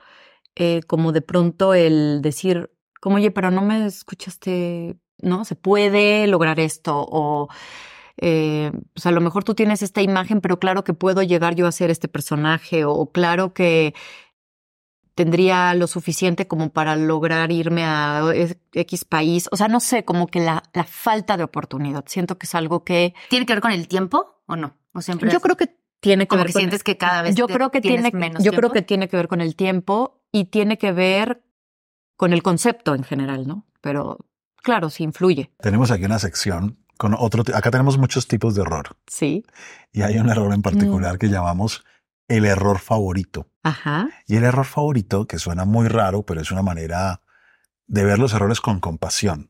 Eh, 0.54 0.82
como 0.86 1.10
de 1.10 1.22
pronto 1.22 1.74
el 1.74 2.22
decir, 2.22 2.70
como, 3.00 3.16
oye, 3.16 3.32
pero 3.32 3.50
no 3.50 3.62
me 3.62 3.84
escuchaste, 3.84 4.96
¿no? 5.18 5.44
Se 5.44 5.56
puede 5.56 6.28
lograr 6.28 6.60
esto. 6.60 7.04
O, 7.10 7.48
eh, 8.18 8.70
pues 8.94 9.06
a 9.06 9.10
lo 9.10 9.20
mejor 9.20 9.42
tú 9.42 9.54
tienes 9.54 9.82
esta 9.82 10.02
imagen, 10.02 10.40
pero 10.40 10.60
claro 10.60 10.84
que 10.84 10.94
puedo 10.94 11.20
llegar 11.24 11.56
yo 11.56 11.66
a 11.66 11.72
ser 11.72 11.90
este 11.90 12.06
personaje. 12.06 12.84
O, 12.84 13.10
claro 13.10 13.52
que 13.52 13.92
tendría 15.16 15.74
lo 15.74 15.88
suficiente 15.88 16.46
como 16.46 16.70
para 16.70 16.94
lograr 16.94 17.50
irme 17.50 17.82
a 17.84 18.22
X 18.72 19.04
país. 19.04 19.48
O 19.50 19.56
sea, 19.56 19.66
no 19.66 19.80
sé, 19.80 20.04
como 20.04 20.28
que 20.28 20.38
la, 20.38 20.62
la 20.74 20.84
falta 20.84 21.36
de 21.36 21.42
oportunidad. 21.42 22.04
Siento 22.06 22.38
que 22.38 22.46
es 22.46 22.54
algo 22.54 22.84
que 22.84 23.14
¿Tiene 23.30 23.46
que 23.46 23.54
ver 23.54 23.62
con 23.62 23.72
el 23.72 23.88
tiempo 23.88 24.36
o 24.46 24.54
no? 24.54 24.79
¿O 24.92 25.00
siempre 25.03 25.31
yo 25.31 25.37
es 25.38 25.42
creo 25.42 25.57
que 25.57 25.76
tiene 26.00 26.24
que 26.24 26.29
como 26.29 26.40
ver 26.40 26.46
que 26.48 26.53
con 26.55 26.61
sientes 26.61 26.83
que 26.85 26.96
cada 26.96 27.22
vez 27.22 27.35
yo 27.37 27.46
te- 27.46 27.55
creo 27.55 27.70
que 27.70 27.81
tiene 27.81 28.11
menos 28.12 28.42
yo 28.42 28.50
creo 28.53 28.61
tiempo? 28.70 28.74
que 28.74 28.83
tiene 28.83 29.09
que 29.09 29.16
ver 29.16 29.29
con 29.29 29.40
el 29.40 29.55
tiempo 29.57 30.22
y 30.33 30.46
tiene 30.46 30.79
que 30.79 30.92
ver 30.92 31.42
con 32.16 32.33
el 32.33 32.42
concepto 32.42 32.94
en 32.94 33.05
general, 33.05 33.46
¿no? 33.46 33.66
Pero 33.81 34.18
claro, 34.62 34.90
sí 34.90 35.05
influye. 35.05 35.53
Tenemos 35.59 35.90
aquí 35.90 36.05
una 36.05 36.18
sección 36.18 36.79
con 36.98 37.14
otro. 37.18 37.42
Acá 37.55 37.70
tenemos 37.70 37.96
muchos 37.98 38.29
tipos 38.29 38.55
de 38.55 38.62
error 38.62 38.96
Sí. 39.07 39.44
y 39.92 40.03
hay 40.03 40.18
un 40.18 40.29
error 40.29 40.53
en 40.53 40.61
Mm. 40.61 40.62
particular 40.62 41.18
que 41.18 41.29
llamamos 41.29 41.85
el 42.29 42.44
error 42.44 42.79
favorito. 42.79 43.48
Ajá. 43.62 44.09
Y 44.26 44.37
el 44.37 44.44
error 44.44 44.64
favorito, 44.66 45.26
que 45.26 45.38
suena 45.38 45.64
muy 45.64 45.88
raro, 45.88 46.22
pero 46.24 46.40
es 46.40 46.50
una 46.53 46.62
manera 46.62 47.22
de 47.87 48.05
ver 48.05 48.18
los 48.18 48.33
errores 48.35 48.61
con 48.61 48.81
compasión. 48.81 49.49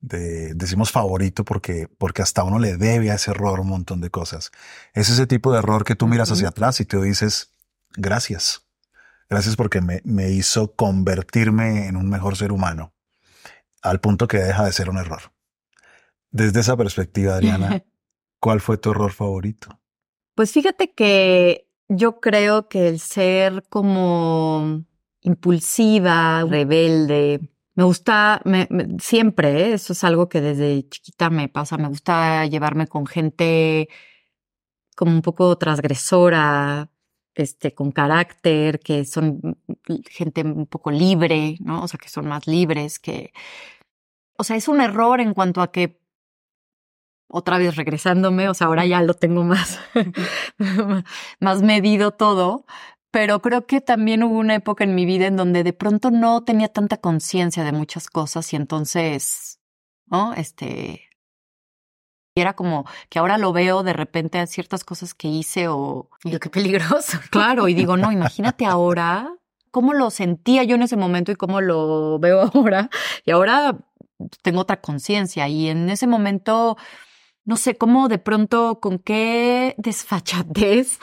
De- 0.00 0.54
decimos 0.54 0.92
favorito 0.92 1.44
porque, 1.44 1.88
porque 1.98 2.22
hasta 2.22 2.44
uno 2.44 2.58
le 2.58 2.76
debe 2.76 3.10
a 3.10 3.14
ese 3.14 3.30
error 3.30 3.60
un 3.60 3.68
montón 3.68 4.00
de 4.00 4.10
cosas. 4.10 4.50
Es 4.94 5.08
ese 5.08 5.26
tipo 5.26 5.52
de 5.52 5.58
error 5.58 5.84
que 5.84 5.96
tú 5.96 6.06
miras 6.06 6.30
hacia 6.30 6.48
atrás 6.48 6.80
y 6.80 6.84
te 6.84 7.00
dices, 7.00 7.52
gracias. 7.96 8.62
Gracias 9.28 9.56
porque 9.56 9.80
me, 9.80 10.02
me 10.04 10.30
hizo 10.30 10.74
convertirme 10.74 11.88
en 11.88 11.96
un 11.96 12.08
mejor 12.08 12.36
ser 12.36 12.52
humano, 12.52 12.92
al 13.82 14.00
punto 14.00 14.28
que 14.28 14.38
deja 14.38 14.64
de 14.64 14.72
ser 14.72 14.88
un 14.88 14.98
error. 14.98 15.32
Desde 16.30 16.60
esa 16.60 16.76
perspectiva, 16.76 17.34
Adriana, 17.34 17.82
¿cuál 18.40 18.60
fue 18.60 18.78
tu 18.78 18.90
error 18.90 19.12
favorito? 19.12 19.80
Pues 20.34 20.52
fíjate 20.52 20.92
que 20.92 21.68
yo 21.88 22.20
creo 22.20 22.68
que 22.68 22.88
el 22.88 23.00
ser 23.00 23.64
como 23.68 24.84
impulsiva, 25.22 26.44
rebelde, 26.44 27.40
me 27.76 27.84
gusta, 27.84 28.40
me- 28.44 28.68
siempre, 29.00 29.70
¿eh? 29.70 29.72
eso 29.74 29.92
es 29.92 30.04
algo 30.04 30.28
que 30.28 30.40
desde 30.40 30.88
chiquita 30.88 31.30
me 31.30 31.48
pasa, 31.48 31.76
me 31.78 31.88
gusta 31.88 32.46
llevarme 32.46 32.86
con 32.88 33.06
gente 33.06 33.88
como 34.96 35.12
un 35.12 35.22
poco 35.22 35.56
transgresora, 35.58 36.90
este, 37.34 37.74
con 37.74 37.92
carácter, 37.92 38.80
que 38.80 39.04
son 39.04 39.58
gente 40.10 40.42
un 40.42 40.66
poco 40.66 40.90
libre, 40.90 41.56
¿no? 41.60 41.82
O 41.82 41.88
sea, 41.88 41.98
que 41.98 42.08
son 42.08 42.26
más 42.28 42.46
libres, 42.46 42.98
que, 42.98 43.32
o 44.38 44.44
sea, 44.44 44.56
es 44.56 44.68
un 44.68 44.80
error 44.80 45.20
en 45.20 45.34
cuanto 45.34 45.60
a 45.62 45.70
que 45.72 46.00
otra 47.28 47.58
vez 47.58 47.76
regresándome, 47.76 48.48
o 48.48 48.54
sea, 48.54 48.68
ahora 48.68 48.86
ya 48.86 49.02
lo 49.02 49.14
tengo 49.14 49.44
más, 49.44 49.80
más 51.40 51.62
medido 51.62 52.12
todo, 52.12 52.66
pero 53.16 53.40
creo 53.40 53.66
que 53.66 53.80
también 53.80 54.22
hubo 54.22 54.36
una 54.38 54.56
época 54.56 54.84
en 54.84 54.94
mi 54.94 55.06
vida 55.06 55.26
en 55.26 55.36
donde 55.36 55.64
de 55.64 55.72
pronto 55.72 56.10
no 56.10 56.44
tenía 56.44 56.68
tanta 56.68 56.98
conciencia 56.98 57.64
de 57.64 57.72
muchas 57.72 58.08
cosas 58.08 58.52
y 58.52 58.56
entonces, 58.56 59.58
¿no? 60.04 60.34
Este, 60.34 61.08
y 62.34 62.42
era 62.42 62.52
como 62.52 62.84
que 63.08 63.18
ahora 63.18 63.38
lo 63.38 63.54
veo 63.54 63.82
de 63.82 63.94
repente 63.94 64.38
a 64.38 64.46
ciertas 64.46 64.84
cosas 64.84 65.14
que 65.14 65.28
hice 65.28 65.66
o, 65.68 66.10
Y 66.24 66.38
qué 66.38 66.50
peligroso. 66.50 67.18
claro, 67.30 67.68
y 67.68 67.72
digo, 67.72 67.96
no, 67.96 68.12
imagínate 68.12 68.66
ahora 68.66 69.34
cómo 69.70 69.94
lo 69.94 70.10
sentía 70.10 70.64
yo 70.64 70.74
en 70.74 70.82
ese 70.82 70.98
momento 70.98 71.32
y 71.32 71.36
cómo 71.36 71.62
lo 71.62 72.18
veo 72.18 72.42
ahora. 72.54 72.90
Y 73.24 73.30
ahora 73.30 73.78
tengo 74.42 74.60
otra 74.60 74.82
conciencia 74.82 75.48
y 75.48 75.70
en 75.70 75.88
ese 75.88 76.06
momento 76.06 76.76
no 77.46 77.56
sé 77.56 77.76
cómo 77.76 78.08
de 78.08 78.18
pronto, 78.18 78.80
con 78.80 78.98
qué 78.98 79.74
desfachatez, 79.78 80.98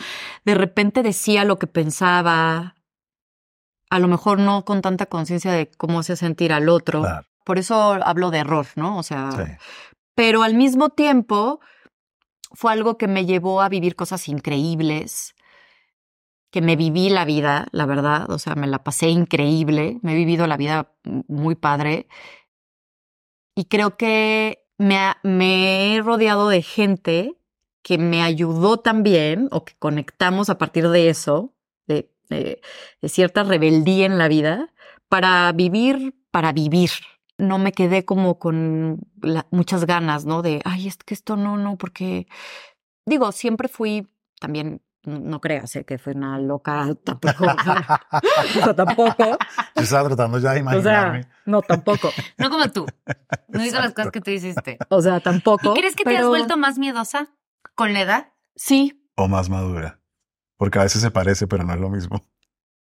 de 0.46 0.54
repente 0.54 1.02
decía 1.02 1.46
lo 1.46 1.58
que 1.58 1.68
pensaba, 1.68 2.76
a 3.90 4.00
lo 4.00 4.08
mejor 4.08 4.40
no 4.40 4.66
con 4.66 4.82
tanta 4.82 5.06
conciencia 5.06 5.52
de 5.54 5.72
cómo 5.72 6.00
hace 6.00 6.16
sentir 6.18 6.52
al 6.52 6.68
otro. 6.68 7.02
Claro, 7.02 7.26
Por 7.46 7.58
eso 7.58 7.94
hablo 7.94 8.30
de 8.30 8.40
error, 8.40 8.68
¿no? 8.76 8.98
O 8.98 9.04
sea, 9.04 9.32
sí. 9.32 9.44
pero 10.16 10.44
al 10.44 10.54
mismo 10.54 10.90
tiempo 10.90 11.62
fue 12.52 12.74
algo 12.74 12.98
que 12.98 13.08
me 13.08 13.26
llevó 13.26 13.62
a 13.62 13.70
vivir 13.70 13.96
cosas 13.96 14.28
increíbles, 14.28 15.36
que 16.52 16.62
me 16.62 16.76
viví 16.76 17.10
la 17.10 17.24
vida, 17.24 17.68
la 17.72 17.86
verdad, 17.86 18.30
o 18.30 18.38
sea, 18.38 18.56
me 18.56 18.68
la 18.68 18.84
pasé 18.84 19.08
increíble, 19.08 20.00
me 20.02 20.12
he 20.12 20.16
vivido 20.16 20.46
la 20.46 20.58
vida 20.58 20.92
muy 21.04 21.56
padre 21.56 22.08
y 23.56 23.66
creo 23.66 23.96
que 23.96 24.63
me, 24.78 25.96
he 25.96 26.02
rodeado 26.02 26.50
de 26.50 26.62
gente 26.62 27.36
que 27.82 27.98
me 27.98 28.24
ayudó 28.24 28.78
también 28.78 29.50
o 29.52 29.66
que 29.66 29.76
conectamos 29.78 30.50
a 30.50 30.58
partir 30.58 30.90
de 30.90 31.10
eso, 31.10 31.54
de, 31.88 32.10
cierta 33.04 33.44
rebeldía 33.44 34.06
en 34.06 34.18
la 34.18 34.28
vida, 34.28 34.74
para 35.08 35.52
vivir, 35.52 36.16
para 36.32 36.52
vivir. 36.52 36.90
No 37.38 37.60
me 37.60 37.72
quedé 37.72 38.06
como 38.06 38.40
con 38.40 39.02
muchas 39.52 39.86
ganas, 39.86 40.26
¿no? 40.26 40.42
De, 40.42 40.62
ay, 40.66 40.88
es 40.88 40.98
que 40.98 41.14
esto 41.14 41.36
no, 41.36 41.58
no, 41.58 41.78
porque, 41.78 42.28
digo, 43.06 43.32
siempre 43.32 43.68
fui 43.68 44.08
también, 44.40 44.82
no, 45.06 45.42
creas 45.42 45.76
eh, 45.76 45.84
que 45.86 45.98
fui 45.98 46.14
una 46.14 46.38
loca, 46.40 46.88
tampoco, 47.04 47.46
o 47.46 48.64
sea, 48.64 48.74
tampoco, 48.76 49.38
Yo 49.76 49.82
estaba 49.84 50.08
tratando 50.10 50.40
ya 50.40 50.52
de 50.52 50.58
o 50.58 50.60
imaginarme. 50.62 51.24
sea, 51.24 51.32
no, 51.46 51.62
tampoco, 51.62 52.10
No 52.38 52.50
como 52.50 52.70
tú. 52.72 52.86
No 53.50 53.64
hizo 53.64 53.80
las 53.80 53.94
cosas 53.94 54.12
que 54.12 54.22
tú 54.22 54.32
hiciste. 54.32 54.78
o 54.90 55.02
sea, 55.02 55.20
tampoco. 55.20 55.72
¿Y 55.76 55.80
crees 55.80 55.96
que 55.96 56.04
te 56.04 56.18
has 56.18 56.28
vuelto 56.28 56.58
más 56.58 56.78
miedosa 56.78 57.30
con 57.76 57.94
la 57.94 58.02
edad? 58.02 58.34
Sí, 58.56 59.08
o 59.16 59.28
más 59.28 59.50
madura. 59.50 60.00
Porque 60.58 60.80
a 60.80 60.84
veces 60.84 61.02
se 61.02 61.12
parece, 61.12 61.48
pero 61.48 61.64
no 61.64 61.74
es 61.74 61.80
lo 61.80 61.90
mismo. 61.90 62.22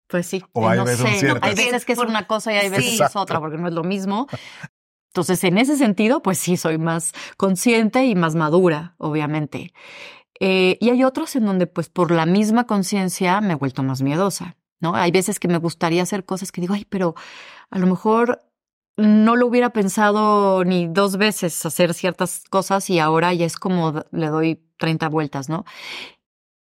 Pues 0.07 0.25
sí. 0.25 0.43
O 0.53 0.67
hay 0.67 0.77
no 0.79 0.85
veces 0.85 1.01
sé. 1.09 1.19
ciertas. 1.19 1.49
Hay 1.49 1.55
veces 1.55 1.85
que 1.85 1.91
es 1.93 1.97
Por- 1.99 2.07
una 2.07 2.25
cosa 2.27 2.53
y 2.53 2.55
hay 2.57 2.69
veces 2.69 2.91
Sí. 2.91 2.97
que 2.97 3.03
es 3.03 3.15
otra, 3.15 3.39
porque 3.39 3.57
no 3.57 3.67
es 3.67 3.73
lo 3.73 3.83
mismo. 3.83 4.27
Entonces, 5.09 5.43
en 5.43 5.57
ese 5.57 5.77
sentido, 5.77 6.21
pues 6.21 6.37
sí, 6.37 6.57
soy 6.57 6.77
más 6.77 7.11
consciente 7.37 8.05
y 8.05 8.15
más 8.15 8.35
madura, 8.35 8.95
obviamente. 8.97 9.73
Eh, 10.39 10.77
y 10.79 10.89
hay 10.89 11.03
otros 11.03 11.35
en 11.35 11.45
donde, 11.45 11.67
pues, 11.67 11.89
por 11.89 12.11
la 12.11 12.25
misma 12.25 12.65
conciencia 12.65 13.41
me 13.41 13.53
he 13.53 13.55
vuelto 13.55 13.83
más 13.83 14.01
miedosa, 14.01 14.57
¿no? 14.79 14.95
Hay 14.95 15.11
veces 15.11 15.39
que 15.39 15.47
me 15.47 15.57
gustaría 15.57 16.03
hacer 16.03 16.25
cosas 16.25 16.51
que 16.51 16.61
digo, 16.61 16.73
ay, 16.73 16.85
pero 16.85 17.15
a 17.69 17.79
lo 17.79 17.87
mejor 17.87 18.43
no 18.97 19.35
lo 19.35 19.45
hubiera 19.47 19.71
pensado 19.71 20.63
ni 20.63 20.87
dos 20.87 21.17
veces 21.17 21.65
hacer 21.65 21.93
ciertas 21.93 22.43
cosas 22.49 22.89
y 22.89 22.99
ahora 22.99 23.33
ya 23.33 23.45
es 23.45 23.55
como 23.57 24.03
le 24.11 24.27
doy 24.27 24.63
30 24.77 25.07
vueltas, 25.09 25.49
¿no? 25.49 25.65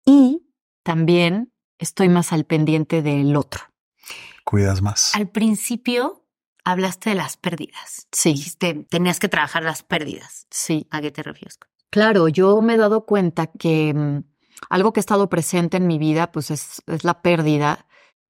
Y 0.05 0.47
también 0.83 1.53
estoy 1.77 2.09
más 2.09 2.33
al 2.33 2.45
pendiente 2.45 3.01
del 3.01 3.35
otro. 3.35 3.61
Cuidas 4.43 4.81
más. 4.81 5.15
Al 5.15 5.29
principio 5.29 6.25
hablaste 6.63 7.11
de 7.11 7.15
las 7.15 7.37
pérdidas. 7.37 8.07
Sí, 8.11 8.33
Dijiste, 8.33 8.85
tenías 8.89 9.19
que 9.19 9.29
trabajar 9.29 9.63
las 9.63 9.83
pérdidas. 9.83 10.47
sí. 10.49 10.87
¿A 10.91 11.01
qué 11.01 11.11
te 11.11 11.23
refieres? 11.23 11.59
Claro, 11.93 12.27
yo 12.27 12.59
me 12.63 12.73
he 12.73 12.77
dado 12.77 13.05
cuenta 13.05 13.45
que 13.45 13.93
mm, 13.93 14.23
algo 14.71 14.93
que 14.93 14.99
ha 14.99 15.01
estado 15.01 15.29
presente 15.29 15.77
en 15.77 15.85
mi 15.85 15.99
vida, 15.99 16.31
pues 16.31 16.49
es, 16.49 16.81
la 17.03 17.21
pérdida. 17.21 17.85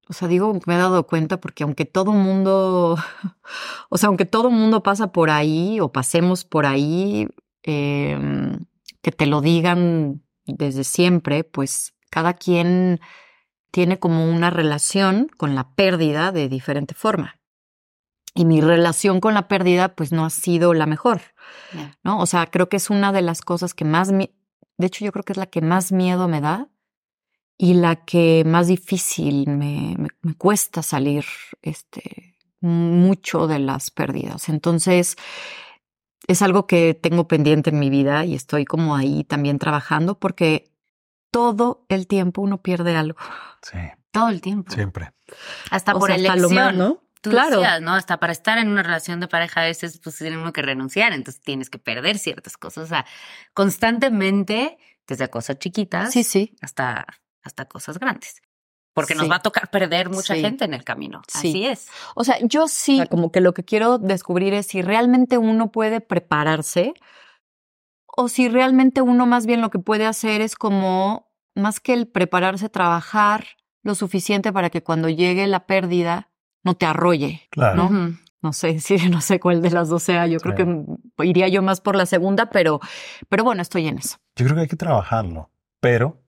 O 0.06 0.12
sea, 0.12 0.28
digo, 0.28 0.52
me 0.66 0.74
he 0.74 0.76
dado 0.76 1.06
cuenta 1.06 1.40
porque 1.40 1.64
aunque 1.64 1.86
todo 1.86 2.12
mundo, 2.12 2.98
o 3.88 3.96
sea, 3.96 4.08
aunque 4.08 4.26
todo 4.26 4.50
mundo 4.50 4.82
pasa 4.82 5.12
por 5.12 5.30
ahí 5.30 5.80
o 5.80 5.92
pasemos 5.92 6.44
por 6.44 6.66
ahí, 6.66 7.26
eh, 7.62 8.18
que 9.00 9.12
te 9.12 9.24
lo 9.24 9.40
digan 9.40 10.22
desde 10.44 10.84
siempre, 10.84 11.42
pues 11.42 11.94
cada 12.10 12.34
quien 12.34 13.00
tiene 13.70 13.98
como 13.98 14.26
una 14.30 14.50
relación 14.50 15.28
con 15.38 15.54
la 15.54 15.74
pérdida 15.74 16.32
de 16.32 16.50
diferente 16.50 16.94
forma. 16.94 17.40
Y 18.34 18.44
mi 18.44 18.60
relación 18.60 19.20
con 19.20 19.34
la 19.34 19.46
pérdida, 19.46 19.94
pues 19.94 20.10
no 20.12 20.24
ha 20.24 20.30
sido 20.30 20.74
la 20.74 20.86
mejor, 20.86 21.20
¿no? 22.02 22.18
O 22.18 22.26
sea, 22.26 22.46
creo 22.46 22.68
que 22.68 22.76
es 22.78 22.90
una 22.90 23.12
de 23.12 23.22
las 23.22 23.42
cosas 23.42 23.74
que 23.74 23.84
más, 23.84 24.10
de 24.10 24.28
hecho 24.78 25.04
yo 25.04 25.12
creo 25.12 25.24
que 25.24 25.32
es 25.34 25.36
la 25.38 25.46
que 25.46 25.60
más 25.60 25.92
miedo 25.92 26.26
me 26.26 26.40
da 26.40 26.68
y 27.56 27.74
la 27.74 27.94
que 28.04 28.42
más 28.44 28.66
difícil 28.66 29.48
me, 29.48 29.96
me 30.22 30.34
cuesta 30.34 30.82
salir, 30.82 31.24
este, 31.62 32.36
mucho 32.60 33.46
de 33.46 33.60
las 33.60 33.90
pérdidas. 33.90 34.48
Entonces, 34.48 35.16
es 36.26 36.42
algo 36.42 36.66
que 36.66 36.94
tengo 36.94 37.28
pendiente 37.28 37.70
en 37.70 37.78
mi 37.78 37.90
vida 37.90 38.24
y 38.24 38.34
estoy 38.34 38.64
como 38.64 38.96
ahí 38.96 39.24
también 39.24 39.58
trabajando 39.58 40.18
porque 40.18 40.72
todo 41.30 41.84
el 41.88 42.06
tiempo 42.06 42.42
uno 42.42 42.62
pierde 42.62 42.96
algo. 42.96 43.18
Sí. 43.62 43.78
Todo 44.10 44.28
el 44.28 44.40
tiempo. 44.40 44.72
Siempre. 44.72 45.12
Hasta 45.70 45.94
O 45.94 45.98
por 45.98 46.08
sea, 46.08 46.16
hasta 46.16 46.34
elección. 46.34 46.50
lo 46.50 46.60
mal, 46.60 46.78
¿no? 46.78 47.03
Tú 47.24 47.30
Claro. 47.30 47.56
decías, 47.60 47.80
¿no? 47.80 47.94
Hasta 47.94 48.18
para 48.20 48.32
estar 48.32 48.58
en 48.58 48.68
una 48.68 48.82
relación 48.82 49.18
de 49.18 49.28
pareja 49.28 49.62
a 49.62 49.64
veces 49.64 49.98
pues 50.04 50.16
tiene 50.18 50.36
uno 50.36 50.52
que 50.52 50.60
renunciar, 50.60 51.12
entonces 51.14 51.42
tienes 51.42 51.70
que 51.70 51.78
perder 51.78 52.18
ciertas 52.18 52.58
cosas. 52.58 52.84
O 52.84 52.86
sea, 52.86 53.06
constantemente, 53.54 54.76
desde 55.06 55.28
cosas 55.28 55.58
chiquitas 55.58 56.12
Sí, 56.12 56.22
sí. 56.22 56.54
hasta, 56.60 57.06
hasta 57.42 57.64
cosas 57.64 57.98
grandes. 57.98 58.42
Porque 58.94 59.14
nos 59.16 59.28
va 59.28 59.36
a 59.36 59.42
tocar 59.42 59.70
perder 59.70 60.08
mucha 60.10 60.36
gente 60.36 60.64
en 60.66 60.72
el 60.74 60.84
camino. 60.84 61.22
Sí. 61.26 61.48
Así 61.48 61.66
es. 61.66 61.88
O 62.14 62.22
sea, 62.22 62.38
yo 62.42 62.68
sí, 62.68 63.02
como 63.10 63.32
que 63.32 63.40
lo 63.40 63.52
que 63.52 63.64
quiero 63.64 63.98
descubrir 63.98 64.54
es 64.54 64.66
si 64.68 64.82
realmente 64.82 65.36
uno 65.36 65.72
puede 65.72 66.00
prepararse 66.00 66.94
o 68.06 68.28
si 68.28 68.48
realmente 68.48 69.00
uno 69.02 69.26
más 69.26 69.46
bien 69.46 69.60
lo 69.60 69.70
que 69.70 69.80
puede 69.80 70.06
hacer 70.06 70.40
es 70.42 70.54
como, 70.54 71.32
más 71.56 71.80
que 71.80 71.92
el 71.94 72.06
prepararse, 72.06 72.68
trabajar 72.68 73.46
lo 73.82 73.96
suficiente 73.96 74.52
para 74.52 74.70
que 74.70 74.84
cuando 74.84 75.08
llegue 75.08 75.46
la 75.48 75.66
pérdida 75.66 76.30
no 76.64 76.74
te 76.74 76.86
arrolle, 76.86 77.42
Claro. 77.50 77.88
¿no? 77.90 78.16
No 78.42 78.52
sé, 78.52 78.78
sí, 78.80 78.96
no 79.08 79.20
sé 79.20 79.38
cuál 79.40 79.62
de 79.62 79.70
las 79.70 79.88
dos 79.88 80.02
sea. 80.02 80.26
Yo 80.26 80.38
creo 80.38 80.54
que 80.54 81.24
iría 81.24 81.48
yo 81.48 81.62
más 81.62 81.80
por 81.80 81.94
la 81.96 82.04
segunda, 82.06 82.50
pero, 82.50 82.80
pero 83.28 83.44
bueno, 83.44 83.62
estoy 83.62 83.86
en 83.88 83.98
eso. 83.98 84.16
Yo 84.36 84.44
creo 84.44 84.56
que 84.56 84.62
hay 84.62 84.68
que 84.68 84.76
trabajarlo, 84.76 85.50
pero, 85.80 86.20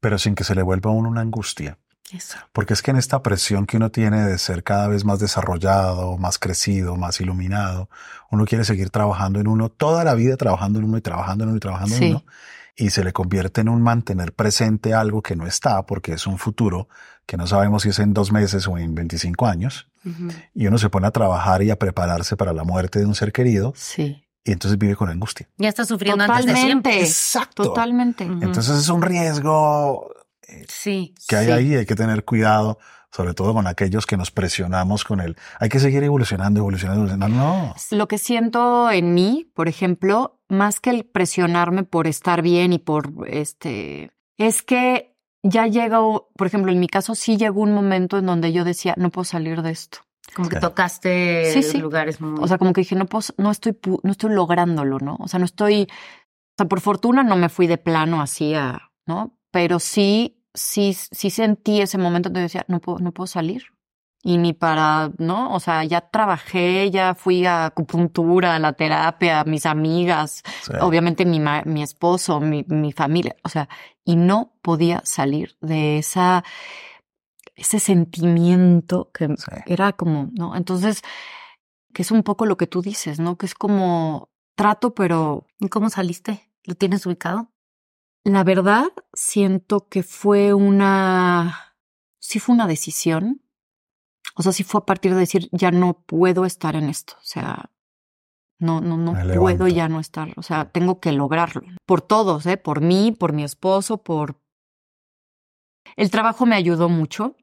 pero 0.00 0.18
sin 0.18 0.34
que 0.34 0.44
se 0.44 0.54
le 0.54 0.62
vuelva 0.62 0.90
a 0.90 0.94
uno 0.94 1.08
una 1.08 1.20
angustia. 1.22 1.78
Eso. 2.12 2.36
Porque 2.52 2.74
es 2.74 2.82
que 2.82 2.90
en 2.90 2.98
esta 2.98 3.22
presión 3.22 3.66
que 3.66 3.76
uno 3.78 3.90
tiene 3.90 4.22
de 4.22 4.38
ser 4.38 4.62
cada 4.62 4.88
vez 4.88 5.04
más 5.04 5.18
desarrollado, 5.18 6.16
más 6.18 6.38
crecido, 6.38 6.96
más 6.96 7.20
iluminado, 7.20 7.88
uno 8.30 8.44
quiere 8.44 8.64
seguir 8.64 8.90
trabajando 8.90 9.40
en 9.40 9.48
uno, 9.48 9.70
toda 9.70 10.04
la 10.04 10.14
vida 10.14 10.36
trabajando 10.36 10.78
en 10.78 10.84
uno 10.84 10.98
y 10.98 11.00
trabajando 11.00 11.44
en 11.44 11.50
uno 11.50 11.56
y 11.56 11.60
trabajando 11.60 11.94
Sí. 11.96 12.04
en 12.04 12.10
uno, 12.12 12.24
y 12.76 12.90
se 12.90 13.04
le 13.04 13.12
convierte 13.12 13.62
en 13.62 13.68
un 13.68 13.80
mantener 13.82 14.32
presente 14.34 14.92
algo 14.94 15.22
que 15.22 15.34
no 15.34 15.46
está, 15.46 15.86
porque 15.86 16.12
es 16.12 16.26
un 16.26 16.38
futuro 16.38 16.88
que 17.26 17.36
no 17.36 17.46
sabemos 17.46 17.82
si 17.82 17.88
es 17.90 17.98
en 17.98 18.12
dos 18.14 18.32
meses 18.32 18.66
o 18.68 18.76
en 18.78 18.94
25 18.94 19.46
años, 19.46 19.88
y 20.54 20.66
uno 20.66 20.76
se 20.78 20.90
pone 20.90 21.06
a 21.06 21.10
trabajar 21.10 21.62
y 21.62 21.70
a 21.70 21.78
prepararse 21.78 22.36
para 22.36 22.52
la 22.52 22.64
muerte 22.64 22.98
de 22.98 23.06
un 23.06 23.14
ser 23.14 23.32
querido, 23.32 23.72
Sí. 23.76 24.22
y 24.44 24.52
entonces 24.52 24.78
vive 24.78 24.94
con 24.96 25.08
angustia. 25.08 25.48
Ya 25.56 25.68
está 25.70 25.84
sufriendo 25.86 26.24
antes 26.24 26.44
de. 26.44 26.52
Totalmente. 26.52 27.00
Exacto. 27.00 27.62
Totalmente. 27.62 28.24
Entonces 28.24 28.76
es 28.76 28.88
un 28.90 29.00
riesgo 29.02 30.10
Sí. 30.68 31.14
que 31.28 31.36
hay 31.36 31.46
Sí. 31.46 31.52
ahí, 31.52 31.74
hay 31.76 31.86
que 31.86 31.94
tener 31.94 32.24
cuidado, 32.24 32.78
sobre 33.10 33.32
todo 33.32 33.54
con 33.54 33.66
aquellos 33.66 34.06
que 34.06 34.16
nos 34.16 34.30
presionamos 34.30 35.04
con 35.04 35.20
el, 35.20 35.36
hay 35.60 35.68
que 35.68 35.80
seguir 35.80 36.02
evolucionando, 36.02 36.60
evolucionando, 36.60 37.04
evolucionando. 37.06 37.36
No, 37.36 37.74
Lo 37.92 38.08
que 38.08 38.18
siento 38.18 38.90
en 38.90 39.14
mí, 39.14 39.50
por 39.54 39.68
ejemplo, 39.68 40.40
más 40.48 40.80
que 40.80 40.90
el 40.90 41.04
presionarme 41.06 41.84
por 41.84 42.06
estar 42.06 42.42
bien 42.42 42.72
y 42.74 42.78
por 42.78 43.12
este, 43.26 44.10
es 44.36 44.62
que 44.62 45.13
ya 45.44 45.66
llega, 45.68 46.00
por 46.00 46.46
ejemplo, 46.46 46.72
en 46.72 46.80
mi 46.80 46.88
caso 46.88 47.14
sí 47.14 47.36
llegó 47.36 47.60
un 47.60 47.72
momento 47.72 48.18
en 48.18 48.26
donde 48.26 48.52
yo 48.52 48.64
decía, 48.64 48.94
no 48.96 49.10
puedo 49.10 49.24
salir 49.24 49.62
de 49.62 49.70
esto. 49.70 49.98
Como 50.34 50.48
que 50.48 50.58
tocaste 50.58 51.52
Sí, 51.52 51.62
sí. 51.62 51.78
lugares 51.78 52.20
muy... 52.20 52.42
O 52.42 52.48
sea, 52.48 52.58
como 52.58 52.72
que 52.72 52.80
dije, 52.80 52.96
no 52.96 53.06
puedo, 53.06 53.22
no 53.36 53.50
estoy, 53.50 53.78
no 54.02 54.10
estoy 54.10 54.30
lográndolo, 54.34 54.98
¿no? 54.98 55.16
O 55.20 55.28
sea, 55.28 55.38
no 55.38 55.44
estoy, 55.44 55.82
o 55.82 56.54
sea, 56.58 56.66
por 56.66 56.80
fortuna 56.80 57.22
no 57.22 57.36
me 57.36 57.48
fui 57.50 57.66
de 57.66 57.76
plano 57.78 58.20
así 58.22 58.54
a, 58.54 58.90
¿no? 59.06 59.36
Pero 59.52 59.78
sí, 59.78 60.42
sí, 60.54 60.94
sí 60.94 61.30
sentí 61.30 61.80
ese 61.82 61.98
momento 61.98 62.30
donde 62.30 62.40
decía, 62.40 62.64
no 62.66 62.80
puedo, 62.80 62.98
no 62.98 63.12
puedo 63.12 63.26
salir. 63.26 63.64
Y 64.26 64.38
ni 64.38 64.54
para, 64.54 65.10
¿no? 65.18 65.52
O 65.54 65.60
sea, 65.60 65.84
ya 65.84 66.00
trabajé, 66.00 66.90
ya 66.90 67.14
fui 67.14 67.44
a 67.44 67.66
acupuntura, 67.66 68.54
a 68.54 68.58
la 68.58 68.72
terapia, 68.72 69.40
a 69.40 69.44
mis 69.44 69.66
amigas, 69.66 70.42
Sí. 70.62 70.72
obviamente 70.80 71.26
mi, 71.26 71.38
mi 71.66 71.82
esposo, 71.82 72.40
mi, 72.40 72.64
mi 72.68 72.90
familia, 72.92 73.36
o 73.44 73.50
sea, 73.50 73.68
y 74.04 74.16
no 74.16 74.54
podía 74.62 75.00
salir 75.04 75.56
de 75.60 75.98
esa, 75.98 76.44
ese 77.56 77.78
sentimiento 77.78 79.10
que 79.12 79.28
Sí. 79.28 79.50
era 79.66 79.92
como, 79.92 80.30
¿no? 80.32 80.56
Entonces, 80.56 81.02
que 81.92 82.02
es 82.02 82.10
un 82.10 82.22
poco 82.22 82.46
lo 82.46 82.56
que 82.56 82.66
tú 82.66 82.82
dices, 82.82 83.20
¿no? 83.20 83.36
Que 83.38 83.46
es 83.46 83.54
como 83.54 84.30
trato, 84.56 84.94
pero 84.94 85.46
¿Y 85.60 85.68
cómo 85.68 85.88
saliste? 85.90 86.50
¿Lo 86.64 86.74
tienes 86.74 87.06
ubicado? 87.06 87.50
la 88.26 88.42
verdad 88.42 88.86
siento 89.12 89.86
que 89.88 90.02
fue 90.02 90.54
una, 90.54 91.76
sí 92.18 92.38
fue 92.40 92.54
una 92.54 92.66
decisión. 92.66 93.42
O 94.34 94.42
sea, 94.42 94.52
sí 94.52 94.64
fue 94.64 94.80
a 94.80 94.86
partir 94.86 95.12
de 95.12 95.20
decir, 95.20 95.50
ya 95.52 95.70
no 95.70 95.92
puedo 96.06 96.46
estar 96.46 96.74
en 96.74 96.88
esto. 96.88 97.12
O 97.18 97.24
sea, 97.24 97.70
no, 98.58 98.80
no, 98.80 98.96
no 98.96 99.14
puedo 99.34 99.68
ya 99.68 99.88
no 99.88 100.00
estar. 100.00 100.32
O 100.36 100.42
sea, 100.42 100.66
tengo 100.66 101.00
que 101.00 101.12
lograrlo. 101.12 101.62
Por 101.86 102.02
todos, 102.02 102.46
¿eh? 102.46 102.56
Por 102.56 102.80
mí, 102.80 103.12
por 103.12 103.32
mi 103.32 103.44
esposo, 103.44 103.98
por... 103.98 104.40
El 105.96 106.10
trabajo 106.10 106.46
me 106.46 106.56
ayudó 106.56 106.88
mucho. 106.88 107.36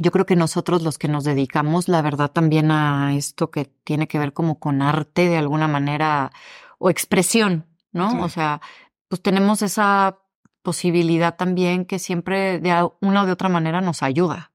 Yo 0.00 0.10
creo 0.10 0.26
que 0.26 0.36
nosotros 0.36 0.82
los 0.82 0.98
que 0.98 1.08
nos 1.08 1.24
dedicamos, 1.24 1.88
la 1.88 2.02
verdad, 2.02 2.30
también 2.30 2.70
a 2.70 3.14
esto 3.14 3.50
que 3.50 3.66
tiene 3.84 4.06
que 4.06 4.18
ver 4.18 4.32
como 4.32 4.58
con 4.58 4.82
arte 4.82 5.28
de 5.28 5.36
alguna 5.36 5.66
manera 5.66 6.30
o 6.78 6.90
expresión, 6.90 7.66
¿no? 7.92 8.10
Sí. 8.12 8.18
O 8.20 8.28
sea, 8.28 8.60
pues 9.08 9.22
tenemos 9.22 9.62
esa 9.62 10.18
posibilidad 10.62 11.36
también 11.36 11.84
que 11.84 11.98
siempre 11.98 12.60
de 12.60 12.90
una 13.00 13.22
o 13.22 13.26
de 13.26 13.32
otra 13.32 13.48
manera 13.48 13.80
nos 13.80 14.02
ayuda. 14.02 14.52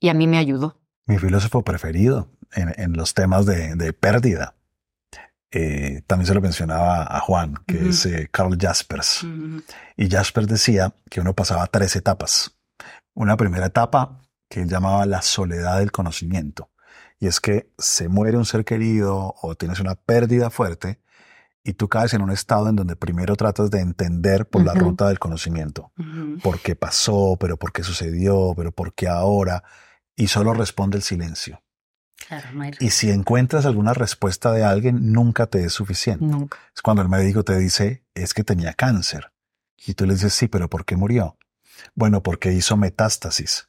Y 0.00 0.08
a 0.08 0.14
mí 0.14 0.26
me 0.26 0.38
ayudó. 0.38 0.80
Mi 1.06 1.18
filósofo 1.18 1.62
preferido 1.62 2.28
en, 2.52 2.72
en 2.76 2.92
los 2.92 3.14
temas 3.14 3.46
de, 3.46 3.74
de 3.74 3.92
pérdida. 3.92 4.54
Eh, 5.52 6.02
también 6.06 6.26
se 6.26 6.34
lo 6.34 6.40
mencionaba 6.40 7.04
a 7.04 7.20
Juan, 7.20 7.54
que 7.66 7.90
es 7.90 8.06
eh, 8.06 8.28
Carl 8.32 8.56
Jaspers. 8.58 9.26
Y 9.96 10.08
Jaspers 10.08 10.48
decía 10.48 10.94
que 11.10 11.20
uno 11.20 11.34
pasaba 11.34 11.66
tres 11.66 11.94
etapas. 11.94 12.58
Una 13.14 13.36
primera 13.36 13.66
etapa 13.66 14.22
que 14.48 14.62
él 14.62 14.68
llamaba 14.68 15.04
la 15.04 15.20
soledad 15.20 15.78
del 15.78 15.92
conocimiento. 15.92 16.70
Y 17.20 17.26
es 17.26 17.40
que 17.40 17.70
se 17.78 18.08
muere 18.08 18.38
un 18.38 18.46
ser 18.46 18.64
querido 18.64 19.34
o 19.42 19.54
tienes 19.54 19.78
una 19.78 19.94
pérdida 19.94 20.50
fuerte 20.50 21.00
y 21.62 21.74
tú 21.74 21.88
caes 21.88 22.14
en 22.14 22.22
un 22.22 22.30
estado 22.30 22.68
en 22.68 22.76
donde 22.76 22.96
primero 22.96 23.36
tratas 23.36 23.70
de 23.70 23.80
entender 23.80 24.48
por 24.48 24.64
la 24.64 24.74
ruta 24.74 25.08
del 25.08 25.18
conocimiento. 25.18 25.92
Por 26.42 26.60
qué 26.60 26.74
pasó, 26.74 27.36
pero 27.38 27.56
por 27.56 27.72
qué 27.72 27.82
sucedió, 27.82 28.54
pero 28.56 28.72
por 28.72 28.94
qué 28.94 29.06
ahora, 29.06 29.62
y 30.16 30.28
solo 30.28 30.54
responde 30.54 30.96
el 30.96 31.02
silencio. 31.02 31.62
Claro, 32.28 32.48
no 32.52 32.62
hay... 32.62 32.72
Y 32.80 32.90
si 32.90 33.10
encuentras 33.10 33.66
alguna 33.66 33.94
respuesta 33.94 34.52
de 34.52 34.64
alguien, 34.64 35.12
nunca 35.12 35.46
te 35.46 35.64
es 35.64 35.72
suficiente. 35.72 36.24
Nunca. 36.24 36.58
Es 36.74 36.82
cuando 36.82 37.02
el 37.02 37.08
médico 37.08 37.44
te 37.44 37.56
dice, 37.58 38.04
es 38.14 38.34
que 38.34 38.44
tenía 38.44 38.72
cáncer. 38.74 39.32
Y 39.84 39.94
tú 39.94 40.06
le 40.06 40.14
dices, 40.14 40.32
sí, 40.34 40.48
pero 40.48 40.68
¿por 40.70 40.84
qué 40.84 40.96
murió? 40.96 41.36
Bueno, 41.94 42.22
porque 42.22 42.52
hizo 42.52 42.76
metástasis. 42.76 43.68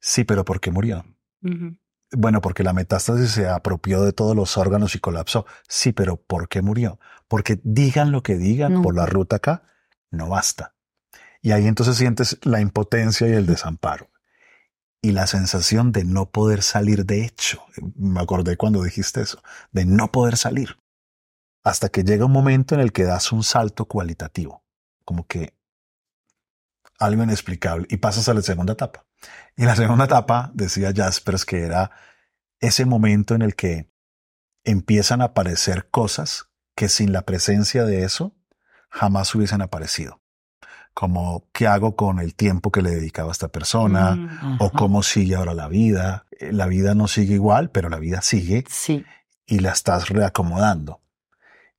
Sí, 0.00 0.24
pero 0.24 0.44
¿por 0.44 0.60
qué 0.60 0.70
murió? 0.70 1.04
Bueno, 2.10 2.40
porque 2.40 2.62
la 2.62 2.72
metástasis 2.72 3.30
se 3.30 3.48
apropió 3.48 4.02
de 4.02 4.12
todos 4.12 4.34
los 4.36 4.56
órganos 4.58 4.94
y 4.94 4.98
colapsó. 4.98 5.46
Sí, 5.68 5.92
pero 5.92 6.16
¿por 6.16 6.48
qué 6.48 6.60
murió? 6.62 6.98
Porque 7.28 7.60
digan 7.62 8.10
lo 8.12 8.22
que 8.22 8.36
digan 8.36 8.74
No. 8.74 8.82
por 8.82 8.94
la 8.96 9.06
ruta 9.06 9.36
acá, 9.36 9.62
no 10.10 10.28
basta. 10.28 10.74
Y 11.40 11.52
ahí 11.52 11.66
entonces 11.66 11.96
sientes 11.96 12.38
la 12.42 12.60
impotencia 12.60 13.26
y 13.28 13.32
el 13.32 13.46
desamparo. 13.46 14.10
Y 15.02 15.12
la 15.12 15.26
sensación 15.26 15.90
de 15.92 16.04
no 16.04 16.30
poder 16.30 16.62
salir 16.62 17.04
de 17.04 17.24
hecho. 17.24 17.64
Me 17.96 18.20
acordé 18.20 18.56
cuando 18.56 18.82
dijiste 18.82 19.20
eso, 19.20 19.42
de 19.72 19.84
no 19.84 20.12
poder 20.12 20.36
salir. 20.36 20.78
Hasta 21.64 21.88
que 21.88 22.04
llega 22.04 22.24
un 22.24 22.32
momento 22.32 22.74
en 22.74 22.80
el 22.80 22.92
que 22.92 23.04
das 23.04 23.32
un 23.32 23.42
salto 23.42 23.86
cualitativo. 23.86 24.64
Como 25.04 25.26
que 25.26 25.54
algo 26.98 27.24
inexplicable. 27.24 27.86
Y 27.90 27.96
pasas 27.96 28.28
a 28.28 28.34
la 28.34 28.42
segunda 28.42 28.74
etapa. 28.74 29.04
Y 29.56 29.64
la 29.64 29.76
segunda 29.76 30.04
etapa, 30.04 30.50
decía 30.54 30.92
Jaspers, 30.94 31.44
que 31.44 31.62
era 31.62 31.90
ese 32.60 32.86
momento 32.86 33.34
en 33.34 33.42
el 33.42 33.56
que 33.56 33.90
empiezan 34.64 35.20
a 35.20 35.26
aparecer 35.26 35.90
cosas 35.90 36.48
que 36.76 36.88
sin 36.88 37.12
la 37.12 37.22
presencia 37.22 37.84
de 37.84 38.04
eso 38.04 38.36
jamás 38.88 39.34
hubiesen 39.34 39.62
aparecido. 39.62 40.21
Como 40.94 41.44
qué 41.52 41.66
hago 41.66 41.96
con 41.96 42.18
el 42.20 42.34
tiempo 42.34 42.70
que 42.70 42.82
le 42.82 42.90
dedicaba 42.90 43.30
a 43.30 43.32
esta 43.32 43.48
persona, 43.48 44.14
Mm. 44.14 44.56
o 44.60 44.70
cómo 44.70 45.02
sigue 45.02 45.34
ahora 45.36 45.54
la 45.54 45.68
vida. 45.68 46.26
Eh, 46.38 46.52
La 46.52 46.66
vida 46.66 46.94
no 46.94 47.08
sigue 47.08 47.34
igual, 47.34 47.70
pero 47.70 47.88
la 47.88 47.98
vida 47.98 48.20
sigue 48.22 48.64
Sí. 48.68 49.04
y 49.46 49.60
la 49.60 49.70
estás 49.72 50.08
reacomodando. 50.10 51.00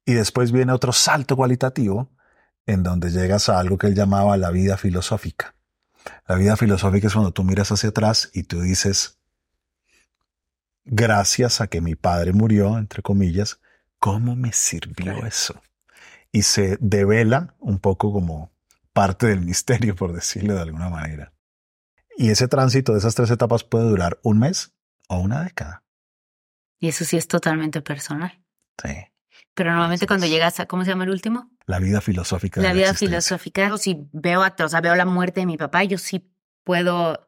Y 0.05 0.13
después 0.13 0.51
viene 0.51 0.73
otro 0.73 0.91
salto 0.93 1.35
cualitativo 1.35 2.09
en 2.65 2.81
donde 2.83 3.11
llegas 3.11 3.49
a 3.49 3.59
algo 3.59 3.77
que 3.77 3.87
él 3.87 3.95
llamaba 3.95 4.35
la 4.37 4.49
vida 4.51 4.77
filosófica. 4.77 5.53
La 6.27 6.35
vida 6.35 6.57
filosófica 6.57 7.07
es 7.07 7.13
cuando 7.13 7.31
tú 7.31 7.43
miras 7.43 7.71
hacia 7.71 7.89
atrás 7.89 8.29
y 8.33 8.43
tú 8.43 8.61
dices, 8.61 9.17
gracias 10.85 11.61
a 11.61 11.67
que 11.67 11.81
mi 11.81 11.95
padre 11.95 12.33
murió, 12.33 12.77
entre 12.77 13.01
comillas, 13.01 13.59
¿cómo 13.99 14.35
me 14.35 14.51
sirvió 14.53 15.25
eso? 15.25 15.61
Y 16.31 16.41
se 16.43 16.77
devela 16.81 17.53
un 17.59 17.79
poco 17.79 18.11
como 18.11 18.51
parte 18.93 19.27
del 19.27 19.41
misterio, 19.41 19.95
por 19.95 20.13
decirlo 20.13 20.53
de 20.55 20.61
alguna 20.61 20.89
manera. 20.89 21.33
Y 22.15 22.29
ese 22.29 22.47
tránsito 22.47 22.93
de 22.93 22.99
esas 22.99 23.15
tres 23.15 23.31
etapas 23.31 23.63
puede 23.63 23.89
durar 23.89 24.19
un 24.23 24.39
mes 24.39 24.73
o 25.09 25.17
una 25.17 25.43
década. 25.43 25.83
Y 26.79 26.89
eso 26.89 27.05
sí 27.05 27.17
es 27.17 27.27
totalmente 27.27 27.81
personal. 27.81 28.43
Sí. 28.81 28.93
Pero 29.55 29.71
normalmente 29.71 30.05
cuando 30.07 30.25
llegas 30.27 30.59
a, 30.59 30.65
¿cómo 30.67 30.83
se 30.83 30.89
llama 30.91 31.05
el 31.05 31.09
último? 31.09 31.49
La 31.65 31.79
vida 31.79 32.01
filosófica. 32.01 32.61
de 32.61 32.67
La 32.67 32.73
vida 32.73 32.89
existencia. 32.91 33.07
filosófica. 33.37 33.77
Si 33.77 34.09
veo, 34.11 34.43
a- 34.43 34.55
o 34.59 34.69
sea, 34.69 34.81
veo 34.81 34.95
la 34.95 35.05
muerte 35.05 35.39
de 35.41 35.45
mi 35.47 35.57
papá, 35.57 35.83
yo 35.83 35.97
sí 35.97 36.31
puedo 36.63 37.25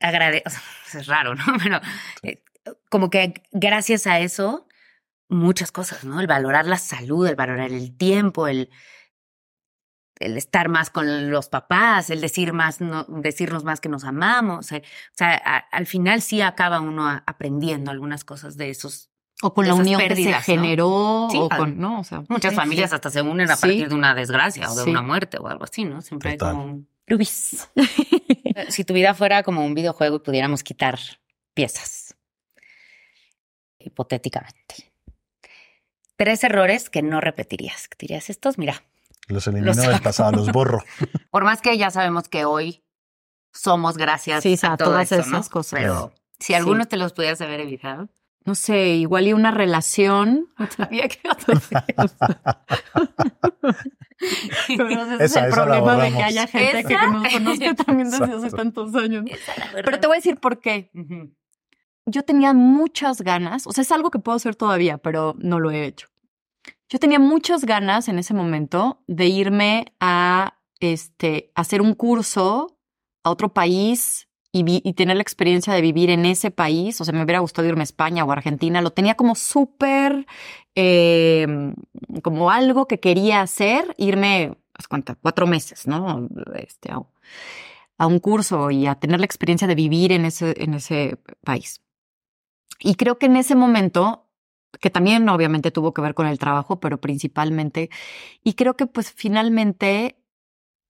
agradecer. 0.00 0.44
Es 0.94 1.06
raro, 1.08 1.34
¿no? 1.34 1.44
Pero 1.62 1.80
eh, 2.22 2.44
como 2.88 3.10
que 3.10 3.34
gracias 3.50 4.06
a 4.06 4.20
eso, 4.20 4.68
muchas 5.28 5.72
cosas, 5.72 6.04
¿no? 6.04 6.20
El 6.20 6.26
valorar 6.28 6.66
la 6.66 6.78
salud, 6.78 7.26
el 7.26 7.34
valorar 7.34 7.72
el 7.72 7.96
tiempo, 7.96 8.46
el, 8.46 8.70
el 10.24 10.36
estar 10.36 10.68
más 10.68 10.90
con 10.90 11.30
los 11.30 11.48
papás, 11.48 12.10
el 12.10 12.20
decir 12.20 12.52
más, 12.52 12.80
no, 12.80 13.04
decirnos 13.08 13.64
más 13.64 13.80
que 13.80 13.88
nos 13.88 14.04
amamos. 14.04 14.72
eh, 14.72 14.82
O 14.84 15.16
sea, 15.16 15.40
a- 15.44 15.58
al 15.76 15.86
final 15.86 16.22
sí 16.22 16.40
acaba 16.40 16.80
uno 16.80 17.06
a- 17.08 17.22
aprendiendo 17.26 17.90
algunas 17.90 18.24
cosas 18.24 18.56
de 18.56 18.70
esos. 18.70 19.10
O 19.42 19.52
con 19.52 19.64
de 19.64 19.68
la 19.70 19.74
esas 19.74 19.86
unión 19.86 20.00
que 20.00 20.06
pérdidas, 20.08 20.44
se 20.44 20.54
¿no? 20.56 20.62
generó, 20.62 21.28
Sí, 21.30 21.38
o 21.38 21.48
con, 21.48 21.78
¿no? 21.78 22.00
O 22.00 22.04
sea, 22.04 22.22
Muchas 22.28 22.52
sí, 22.52 22.56
familias 22.56 22.90
sí. 22.90 22.94
hasta 22.96 23.10
se 23.10 23.20
unen 23.20 23.50
a 23.50 23.56
Sí. 23.56 23.60
partir 23.62 23.88
de 23.88 23.94
una 23.94 24.14
desgracia 24.14 24.70
o 24.70 24.74
de 24.76 24.84
Sí. 24.84 24.90
una 24.90 25.02
muerte 25.02 25.38
o 25.38 25.48
algo 25.48 25.64
así, 25.64 25.84
¿no? 25.84 26.00
Siempre 26.02 26.30
hay 26.30 26.38
como 26.38 26.64
un 26.64 26.88
Luis. 27.06 27.68
si 28.68 28.84
tu 28.84 28.94
vida 28.94 29.12
fuera 29.12 29.42
como 29.42 29.64
un 29.66 29.74
videojuego 29.74 30.16
y 30.16 30.20
pudiéramos 30.20 30.62
quitar 30.62 30.98
piezas, 31.52 32.14
hipotéticamente. 33.78 34.92
Tres 36.16 36.44
errores 36.44 36.90
que 36.90 37.02
no 37.02 37.20
repetirías. 37.20 37.88
Que 37.88 37.96
dirías, 37.98 38.30
estos, 38.30 38.56
mira, 38.56 38.82
Los 39.28 39.46
elimino 39.46 39.68
Los 39.68 39.76
del 39.78 40.00
pasado, 40.00 40.32
los 40.32 40.50
borro. 40.52 40.82
por 41.30 41.44
más 41.44 41.60
que 41.62 41.76
ya 41.78 41.90
sabemos 41.90 42.28
que 42.28 42.44
hoy 42.44 42.84
somos 43.52 43.96
gracias 43.96 44.42
Sí, 44.42 44.56
a 44.62 44.72
a 44.72 44.76
todo 44.76 44.90
todas 44.90 45.10
eso, 45.12 45.28
¿no? 45.30 45.36
esas 45.38 45.48
cosas. 45.48 45.80
Pero 45.80 46.12
si 46.38 46.46
Sí. 46.48 46.54
alguno 46.54 46.86
te 46.86 46.96
los 46.96 47.12
pudieras 47.12 47.40
haber 47.40 47.60
evitado. 47.60 48.08
No 48.46 48.54
sé, 48.54 48.88
igual 48.96 49.26
y 49.26 49.32
una 49.32 49.50
relación. 49.52 50.48
Sabía 50.76 51.08
que. 51.08 51.18
Pero 54.76 54.88
ese 54.88 55.14
es 55.14 55.20
Esa- 55.20 55.40
el 55.46 55.52
esa 55.52 55.66
la 55.66 55.74
problema 55.82 55.96
de 55.96 56.12
que 56.12 56.22
haya 56.22 56.46
gente 56.46 56.84
que 56.84 56.94
nos 56.94 57.32
conozca 57.32 57.74
también 57.74 58.10
desde 58.10 58.24
hace 58.32 58.50
tantos 58.50 58.94
años. 58.94 59.24
Pero 59.72 60.00
te 60.00 60.06
voy 60.06 60.16
a 60.16 60.18
decir 60.18 60.38
por 60.38 60.60
qué. 60.60 60.90
Yo 62.06 62.22
tenía 62.22 62.52
muchas 62.52 63.22
ganas, 63.22 63.66
o 63.66 63.72
sea, 63.72 63.82
es 63.82 63.90
algo 63.92 64.10
que 64.10 64.18
puedo 64.18 64.36
hacer 64.36 64.54
todavía, 64.56 64.98
pero 64.98 65.34
no 65.38 65.58
lo 65.58 65.70
he 65.70 65.84
hecho. 65.86 66.08
Yo 66.94 67.00
tenía 67.00 67.18
muchas 67.18 67.64
ganas 67.64 68.06
en 68.06 68.20
ese 68.20 68.34
momento 68.34 69.02
de 69.08 69.26
irme 69.26 69.92
a 69.98 70.60
este, 70.78 71.50
hacer 71.56 71.82
un 71.82 71.94
curso 71.94 72.78
a 73.24 73.30
otro 73.30 73.52
país 73.52 74.28
y, 74.52 74.92
tener 74.92 75.16
la 75.16 75.22
experiencia 75.22 75.72
de 75.72 75.80
vivir 75.80 76.08
en 76.10 76.24
ese 76.24 76.52
país. 76.52 77.00
O 77.00 77.04
sea, 77.04 77.12
me 77.12 77.24
hubiera 77.24 77.40
gustado 77.40 77.66
irme 77.66 77.80
a 77.80 77.82
España 77.82 78.24
o 78.24 78.30
a 78.30 78.34
Argentina. 78.34 78.80
Lo 78.80 78.92
tenía 78.92 79.16
como 79.16 79.34
súper, 79.34 80.24
eh, 80.76 81.74
como 82.22 82.52
algo 82.52 82.86
que 82.86 83.00
quería 83.00 83.40
hacer, 83.40 83.92
irme, 83.98 84.56
haz 84.72 84.86
cuenta, 84.86 85.16
cuatro 85.16 85.48
meses, 85.48 85.88
¿no? 85.88 86.28
Este, 86.54 86.92
a, 86.92 87.02
a 87.98 88.06
un 88.06 88.20
curso 88.20 88.70
y 88.70 88.86
a 88.86 88.94
tener 88.94 89.18
la 89.18 89.26
experiencia 89.26 89.66
de 89.66 89.74
vivir 89.74 90.12
en 90.12 90.26
ese, 90.26 90.54
en 90.58 90.74
ese 90.74 91.18
país. 91.42 91.80
Y 92.78 92.94
creo 92.94 93.18
que 93.18 93.26
en 93.26 93.36
ese 93.36 93.56
momento, 93.56 94.23
que 94.80 94.90
también 94.90 95.28
obviamente 95.28 95.70
tuvo 95.70 95.92
que 95.94 96.02
ver 96.02 96.14
con 96.14 96.26
el 96.26 96.38
trabajo, 96.38 96.80
pero 96.80 97.00
principalmente, 97.00 97.90
y 98.42 98.54
creo 98.54 98.76
que 98.76 98.86
pues 98.86 99.12
finalmente, 99.12 100.16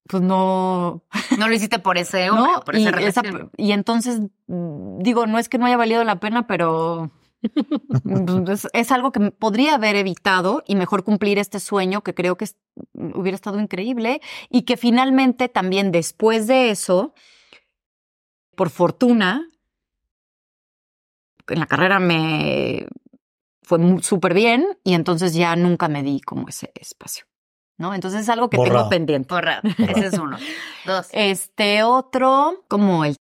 pues 0.09 0.23
no, 0.23 1.03
No 1.39 1.49
lo 1.49 1.55
hiciste 1.55 1.79
por 1.79 1.97
ese 1.99 2.31
hombre, 2.31 2.53
¿no? 2.53 2.61
por 2.61 2.77
Y, 2.77 2.87
esa 2.87 3.01
esa- 3.01 3.23
relación. 3.23 3.51
y 3.57 3.73
entonces, 3.73 4.21
mm, 4.47 4.99
digo, 5.01 5.27
no 5.27 5.39
es 5.39 5.49
que 5.49 5.59
no 5.59 5.67
haya 5.67 5.77
valido 5.77 6.05
la 6.05 6.21
pena, 6.21 6.47
pero 6.47 7.11
es, 8.49 8.69
es 8.73 8.93
algo 8.93 9.13
que 9.13 9.31
podría 9.31 9.75
haber 9.75 9.97
evitado 9.97 10.63
y 10.67 10.77
mejor 10.77 11.05
cumplir 11.05 11.39
este 11.39 11.61
sueño 11.61 12.03
que 12.03 12.15
creo 12.15 12.37
que 12.37 12.45
es- 12.47 12.57
hubiera 12.95 13.35
estado 13.37 13.61
increíble 13.61 14.21
y 14.51 14.63
que 14.63 14.77
finalmente 14.77 15.49
también 15.49 15.91
después 15.93 16.47
de 16.47 16.71
eso, 16.71 17.15
por 18.57 18.71
fortuna, 18.71 19.49
en 21.49 21.59
la 21.61 21.67
carrera 21.67 21.99
me 21.99 22.87
fue 23.65 23.79
súper 24.03 24.35
bien 24.35 24.67
y 24.85 24.95
entonces 24.95 25.35
ya 25.35 25.57
nunca 25.57 25.89
me 25.89 26.03
di 26.03 26.21
como 26.21 26.49
ese 26.49 26.71
espacio, 26.75 27.25
¿no? 27.79 27.95
Entonces 27.95 28.23
es 28.23 28.29
algo 28.29 28.51
que 28.51 28.57
Borrado. 28.59 28.79
tengo 28.79 28.91
pendiente. 28.91 29.29
Porra, 29.29 29.61
ese 29.89 30.07
es 30.07 30.19
uno. 30.19 30.37
Dos. 30.87 31.09
Este 31.13 31.83
otro, 31.83 32.65
como 32.69 33.05
el 33.05 33.17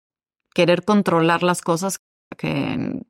querer 0.55 0.85
controlar 0.85 1.43
las 1.43 1.63
cosas 1.63 1.99
que 2.37 3.03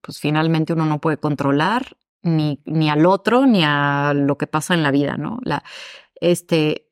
pues 0.00 0.18
finalmente 0.18 0.72
uno 0.72 0.86
no 0.86 1.00
puede 1.00 1.16
controlar 1.16 1.96
ni, 2.22 2.60
ni 2.64 2.90
al 2.90 3.06
otro 3.06 3.46
ni 3.46 3.62
a 3.64 4.12
lo 4.14 4.36
que 4.36 4.46
pasa 4.46 4.74
en 4.74 4.82
la 4.82 4.90
vida, 4.90 5.16
¿no? 5.16 5.38
La, 5.42 5.62
este, 6.16 6.90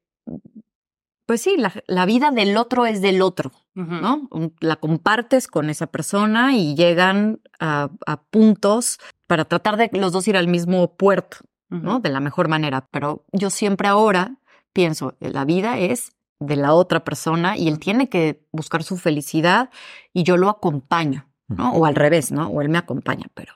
pues 1.33 1.41
sí, 1.41 1.57
la, 1.57 1.73
la 1.87 2.05
vida 2.05 2.31
del 2.31 2.59
otro 2.59 2.85
es 2.85 3.01
del 3.01 3.23
otro. 3.23 3.53
¿no? 3.75 4.29
La 4.61 4.77
compartes 4.77 5.47
con 5.47 5.71
esa 5.71 5.87
persona 5.87 6.55
y 6.55 6.75
llegan 6.75 7.41
a, 7.59 7.89
a 8.05 8.23
puntos 8.25 8.99
para 9.27 9.47
tratar 9.47 9.79
de 9.79 9.89
los 9.95 10.13
dos 10.13 10.29
ir 10.29 10.37
al 10.37 10.47
mismo 10.47 10.95
puerto. 10.95 11.39
¿no? 11.71 12.01
De 12.01 12.11
la 12.11 12.21
mejor 12.21 12.49
manera. 12.49 12.87
Pero 12.91 13.25
yo 13.33 13.49
siempre 13.49 13.89
ahora 13.89 14.37
pienso, 14.75 15.15
la 15.21 15.47
vida 15.47 15.79
es 15.79 16.13
de 16.39 16.57
la 16.57 16.75
otra 16.75 17.03
persona 17.03 17.57
y 17.57 17.69
él 17.69 17.79
tiene 17.79 18.11
que 18.11 18.45
buscar 18.53 18.83
su 18.83 18.99
felicidad 18.99 19.71
y 20.13 20.25
yo 20.25 20.37
lo 20.37 20.51
acompaño, 20.51 21.31
¿no? 21.49 21.73
O 21.73 21.87
al 21.87 21.95
revés, 21.95 22.31
¿no? 22.31 22.49
O 22.49 22.61
él 22.61 22.69
me 22.69 22.77
acompaña, 22.77 23.29
pero 23.33 23.55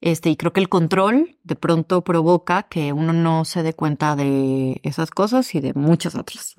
este, 0.00 0.30
y 0.30 0.36
creo 0.36 0.52
que 0.52 0.60
el 0.60 0.68
control 0.68 1.38
de 1.42 1.56
pronto 1.56 2.02
provoca 2.02 2.62
que 2.64 2.92
uno 2.92 3.12
no 3.12 3.44
se 3.44 3.62
dé 3.62 3.74
cuenta 3.74 4.16
de 4.16 4.80
esas 4.82 5.10
cosas 5.10 5.54
y 5.54 5.60
de 5.60 5.74
muchas 5.74 6.14
otras. 6.14 6.54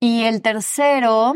Y 0.00 0.22
el 0.24 0.40
tercero, 0.40 1.34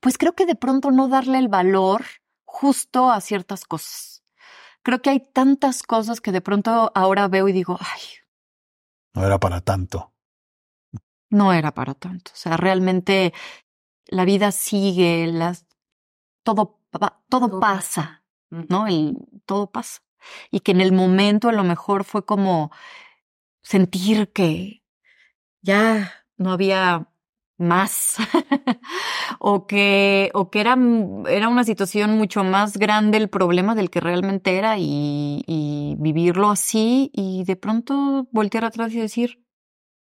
pues 0.00 0.18
creo 0.18 0.34
que 0.34 0.46
de 0.46 0.54
pronto 0.54 0.90
no 0.90 1.08
darle 1.08 1.38
el 1.38 1.48
valor 1.48 2.04
justo 2.44 3.10
a 3.10 3.20
ciertas 3.20 3.64
cosas. 3.64 4.22
Creo 4.82 5.02
que 5.02 5.10
hay 5.10 5.20
tantas 5.20 5.82
cosas 5.82 6.20
que 6.20 6.32
de 6.32 6.40
pronto 6.40 6.92
ahora 6.94 7.28
veo 7.28 7.48
y 7.48 7.52
digo, 7.52 7.78
ay, 7.80 8.00
No 9.14 9.24
era 9.26 9.38
para 9.38 9.60
tanto. 9.60 10.12
no 11.30 11.52
era 11.52 11.72
para 11.72 11.94
tanto. 11.94 12.30
O 12.32 12.36
sea, 12.36 12.56
realmente 12.56 13.32
la 14.06 14.24
vida 14.24 14.52
sigue, 14.52 15.26
las, 15.26 15.66
todo, 16.42 16.78
todo 17.28 17.58
pasa. 17.60 18.22
¿no? 18.50 18.86
El, 18.86 19.16
todo 19.46 19.70
pasa. 19.70 20.02
Y 20.50 20.60
que 20.60 20.72
en 20.72 20.80
el 20.80 20.92
momento 20.92 21.48
a 21.48 21.52
lo 21.52 21.64
mejor 21.64 22.04
fue 22.04 22.24
como 22.24 22.70
sentir 23.62 24.32
que 24.32 24.82
ya 25.62 26.12
no 26.36 26.52
había 26.52 27.08
más 27.58 28.16
o 29.38 29.66
que 29.66 30.30
o 30.34 30.50
que 30.50 30.60
era, 30.60 30.76
era 31.28 31.48
una 31.48 31.64
situación 31.64 32.16
mucho 32.18 32.42
más 32.42 32.76
grande 32.76 33.18
el 33.18 33.28
problema 33.28 33.74
del 33.74 33.90
que 33.90 34.00
realmente 34.00 34.58
era 34.58 34.78
y, 34.78 35.44
y 35.46 35.94
vivirlo 35.98 36.50
así 36.50 37.10
y 37.14 37.44
de 37.44 37.56
pronto 37.56 38.26
voltear 38.32 38.64
atrás 38.64 38.92
y 38.92 38.98
decir 38.98 39.42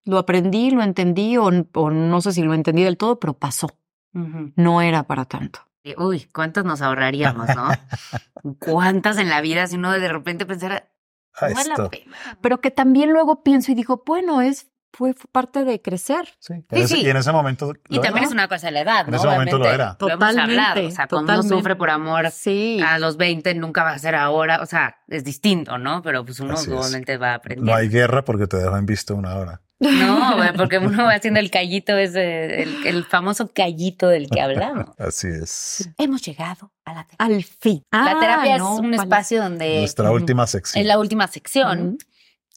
lo 0.06 0.18
aprendí, 0.18 0.72
lo 0.72 0.82
entendí 0.82 1.38
o, 1.38 1.50
o 1.74 1.92
no 1.92 2.22
sé 2.22 2.34
si 2.34 2.42
lo 2.42 2.54
entendí 2.54 2.84
del 2.84 2.98
todo, 2.98 3.20
pero 3.20 3.34
pasó. 3.34 3.70
No 4.14 4.82
era 4.82 5.04
para 5.04 5.26
tanto. 5.26 5.62
Y, 5.84 6.00
Uy, 6.02 6.28
¿cuántas 6.34 6.64
nos 6.66 6.82
ahorraríamos, 6.82 7.48
no? 7.56 7.68
¿Cuántas 8.60 9.18
en 9.18 9.30
la 9.30 9.42
vida 9.42 9.68
si 9.68 9.76
uno 9.78 9.92
de 9.92 10.08
repente 10.08 10.46
pensara, 10.46 10.88
Ah, 11.34 11.48
no 11.50 11.56
vale 11.56 11.70
la 11.78 11.90
pena? 11.90 12.18
Pero 12.42 12.60
que 12.62 12.72
también 12.72 13.12
luego 13.14 13.42
pienso 13.44 13.72
y 13.72 13.76
digo, 13.76 14.04
bueno, 14.06 14.42
es 14.42 14.68
fue, 14.94 15.16
parte 15.32 15.64
de 15.64 15.82
crecer. 15.82 16.28
Sí. 16.40 16.66
En 16.70 16.88
Sí. 16.88 17.02
Y 17.02 17.10
en 17.10 17.16
ese 17.16 17.32
momento. 17.32 17.72
Y 17.88 17.96
lo 17.96 18.02
también 18.02 18.24
era. 18.24 18.28
es 18.28 18.34
una 18.34 18.48
cosa 18.50 18.68
de 18.68 18.72
la 18.74 18.82
edad, 18.82 19.06
En 19.06 19.12
¿no? 19.12 19.18
ese 19.18 19.28
momento 19.28 19.58
lo 19.58 19.66
era. 19.70 19.96
Lo 19.98 20.10
hemos 20.10 20.22
hablado, 20.22 20.48
Totalmente, 20.50 20.88
o 20.88 20.92
sea, 20.92 21.08
cuando 21.08 21.34
uno 21.34 21.44
sufre 21.44 21.76
por 21.78 21.90
amor 21.90 22.30
Sí. 22.32 22.82
a 22.86 23.00
los 23.00 23.16
20 23.16 23.56
nunca 23.56 23.84
va 23.86 23.92
a 23.92 24.00
ser 24.00 24.16
ahora, 24.16 24.60
o 24.62 24.66
sea, 24.66 24.98
es 25.08 25.24
distinto, 25.24 25.78
¿no? 25.78 26.02
Pero 26.02 26.26
pues 26.26 26.42
uno 26.42 26.56
Así 26.56 26.70
es. 26.70 26.78
obviamente 26.78 27.16
va 27.18 27.36
aprendiendo. 27.36 27.72
No 27.72 27.78
hay 27.78 27.88
guerra 27.88 28.26
porque 28.26 28.48
te 28.48 28.58
dejo 28.58 28.76
en 28.76 28.86
visto 28.86 29.16
una 29.16 29.38
hora. 29.38 29.62
No, 29.82 30.38
porque 30.58 30.78
uno 30.78 31.04
va 31.06 31.16
haciendo 31.16 31.40
el 31.40 31.50
callito, 31.52 31.98
ese, 31.98 32.62
el, 32.64 32.86
el 32.88 33.04
famoso 33.04 33.50
callito 33.54 34.08
del 34.08 34.30
que 34.30 34.40
hablamos. 34.40 34.90
Así 35.00 35.28
es. 35.28 35.90
Hemos 35.98 36.22
llegado 36.22 36.72
a 36.86 36.94
la 36.94 37.04
terapia. 37.08 37.36
Al 37.36 37.44
fin. 37.44 37.84
La 37.92 38.12
Ah, 38.12 38.18
terapia 38.20 38.58
no, 38.60 38.74
es 38.76 38.80
un 38.80 38.92
vale. 38.92 39.04
espacio 39.04 39.42
donde 39.42 39.80
Nuestra 39.80 40.12
última 40.12 40.46
sección. 40.48 40.82
es 40.82 40.88
la 40.88 41.00
última 41.00 41.28
sección 41.28 41.98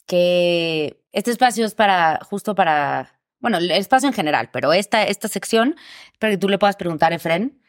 que 0.07 1.01
este 1.11 1.31
espacio 1.31 1.65
es 1.65 1.73
para, 1.75 2.19
justo 2.23 2.55
para, 2.55 3.19
bueno, 3.39 3.57
el 3.57 3.71
espacio 3.71 4.07
en 4.07 4.13
general, 4.13 4.49
pero 4.51 4.73
esta, 4.73 5.03
esta 5.03 5.27
sección, 5.27 5.75
para 6.19 6.31
que 6.33 6.37
tú 6.37 6.47
le 6.49 6.57
puedas 6.57 6.75
preguntar 6.75 7.11
a 7.11 7.15
Efren 7.15 7.59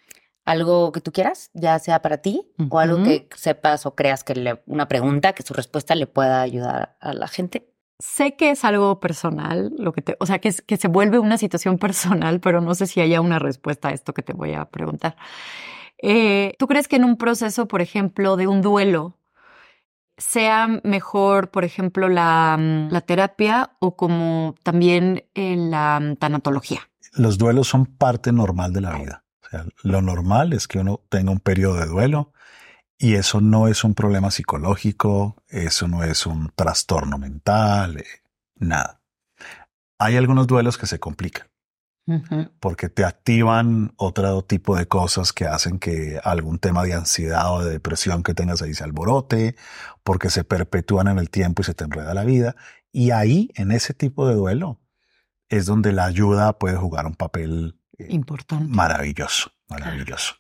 algo 0.45 0.93
que 0.93 1.01
tú 1.01 1.11
quieras, 1.13 1.51
ya 1.55 1.79
sea 1.81 2.03
para 2.03 2.19
ti 2.19 2.47
o 2.71 2.79
algo 2.79 3.03
que 3.03 3.29
sepas 3.35 3.85
o 3.87 3.95
creas 3.97 4.23
que 4.23 4.35
le, 4.37 4.63
una 4.67 4.87
pregunta, 4.87 5.33
que 5.33 5.43
su 5.43 5.55
respuesta 5.55 5.95
le 5.97 6.07
pueda 6.07 6.41
ayudar 6.43 6.97
a 7.01 7.13
la 7.15 7.27
gente. 7.27 7.69
Sé 7.99 8.37
que 8.37 8.51
es 8.51 8.65
algo 8.65 9.01
personal, 9.01 9.73
lo 9.79 9.93
que 9.93 10.03
te, 10.03 10.17
o 10.21 10.27
sea, 10.27 10.39
que, 10.39 10.49
es, 10.49 10.61
que 10.61 10.77
se 10.77 10.89
vuelve 10.89 11.19
una 11.19 11.39
situación 11.39 11.79
personal, 11.79 12.41
pero 12.41 12.61
no 12.61 12.75
sé 12.75 12.87
si 12.87 13.01
haya 13.01 13.21
una 13.21 13.39
respuesta 13.39 13.89
a 13.89 13.93
esto 13.93 14.13
que 14.13 14.23
te 14.23 14.33
voy 14.33 14.55
a 14.55 14.67
preguntar. 14.67 15.17
Eh, 15.99 16.55
¿Tú 16.59 16.67
crees 16.67 16.89
que 16.89 16.97
en 16.97 17.05
un 17.05 17.17
proceso, 17.17 17.69
por 17.69 17.81
ejemplo, 17.81 18.37
de 18.37 18.47
un 18.47 18.61
duelo, 18.61 19.17
sea 20.19 20.69
mejor, 20.83 21.51
por 21.51 21.65
ejemplo, 21.65 22.09
la, 22.09 22.57
mm, 22.59 22.91
la 22.91 23.01
terapia 23.01 23.71
o 23.81 23.97
como 23.97 24.55
también 24.63 25.25
eh, 25.35 25.57
la 25.57 26.01
mm, 26.01 26.17
tanatología? 26.17 26.89
Los 27.13 27.39
duelos 27.39 27.69
son 27.69 27.87
parte 27.87 28.33
normal 28.33 28.73
de 28.73 28.81
la 28.83 28.99
vida. 28.99 29.25
O 29.43 29.49
sea, 29.49 29.65
lo 29.83 30.03
normal 30.03 30.53
es 30.53 30.69
que 30.69 30.81
uno 30.81 31.01
tenga 31.09 31.31
un 31.31 31.41
periodo 31.41 31.77
de 31.77 31.87
duelo 31.87 32.33
y 32.99 33.15
eso 33.15 33.41
no 33.41 33.69
es 33.69 33.85
un 33.85 33.95
problema 33.95 34.31
psicológico, 34.31 35.37
eso 35.49 35.89
no 35.89 36.03
es 36.03 36.27
un 36.27 36.51
trastorno 36.55 37.19
mental, 37.19 37.99
eh, 37.99 38.05
nada. 38.57 39.01
Hay 39.99 40.17
algunos 40.17 40.47
duelos 40.47 40.79
que 40.79 40.87
se 40.87 40.99
complican 40.99 41.47
porque 42.61 42.89
te 42.89 43.05
activan 43.05 43.93
otro 43.97 44.43
tipo 44.43 44.77
de 44.77 44.87
cosas 44.87 45.33
que 45.33 45.47
hacen 45.47 45.81
que 45.81 46.21
algún 46.23 46.61
tema 46.61 46.85
de 46.85 46.95
ansiedad 46.95 47.53
o 47.53 47.65
de 47.65 47.73
depresión 47.73 48.23
que 48.23 48.33
tengas 48.33 48.63
ahí 48.63 48.75
se 48.75 48.85
alborote, 48.85 49.57
porque 50.05 50.31
se 50.31 50.45
perpetúan 50.45 51.09
en 51.09 51.19
el 51.19 51.31
tiempo 51.31 51.63
y 51.63 51.65
se 51.65 51.75
te 51.75 51.83
enreda 51.83 52.15
la 52.15 52.25
vida. 52.25 52.55
Y 52.93 53.11
ahí, 53.11 53.51
en 53.57 53.73
ese 53.73 53.93
tipo 53.93 54.29
de 54.29 54.35
duelo, 54.35 54.81
es 55.49 55.67
donde 55.67 55.93
la 55.93 56.05
ayuda 56.05 56.59
puede 56.59 56.77
jugar 56.77 57.07
un 57.07 57.17
papel 57.17 57.81
eh, 57.99 58.07
Importante. 58.11 58.73
maravilloso, 58.73 59.51
maravilloso. 59.69 60.35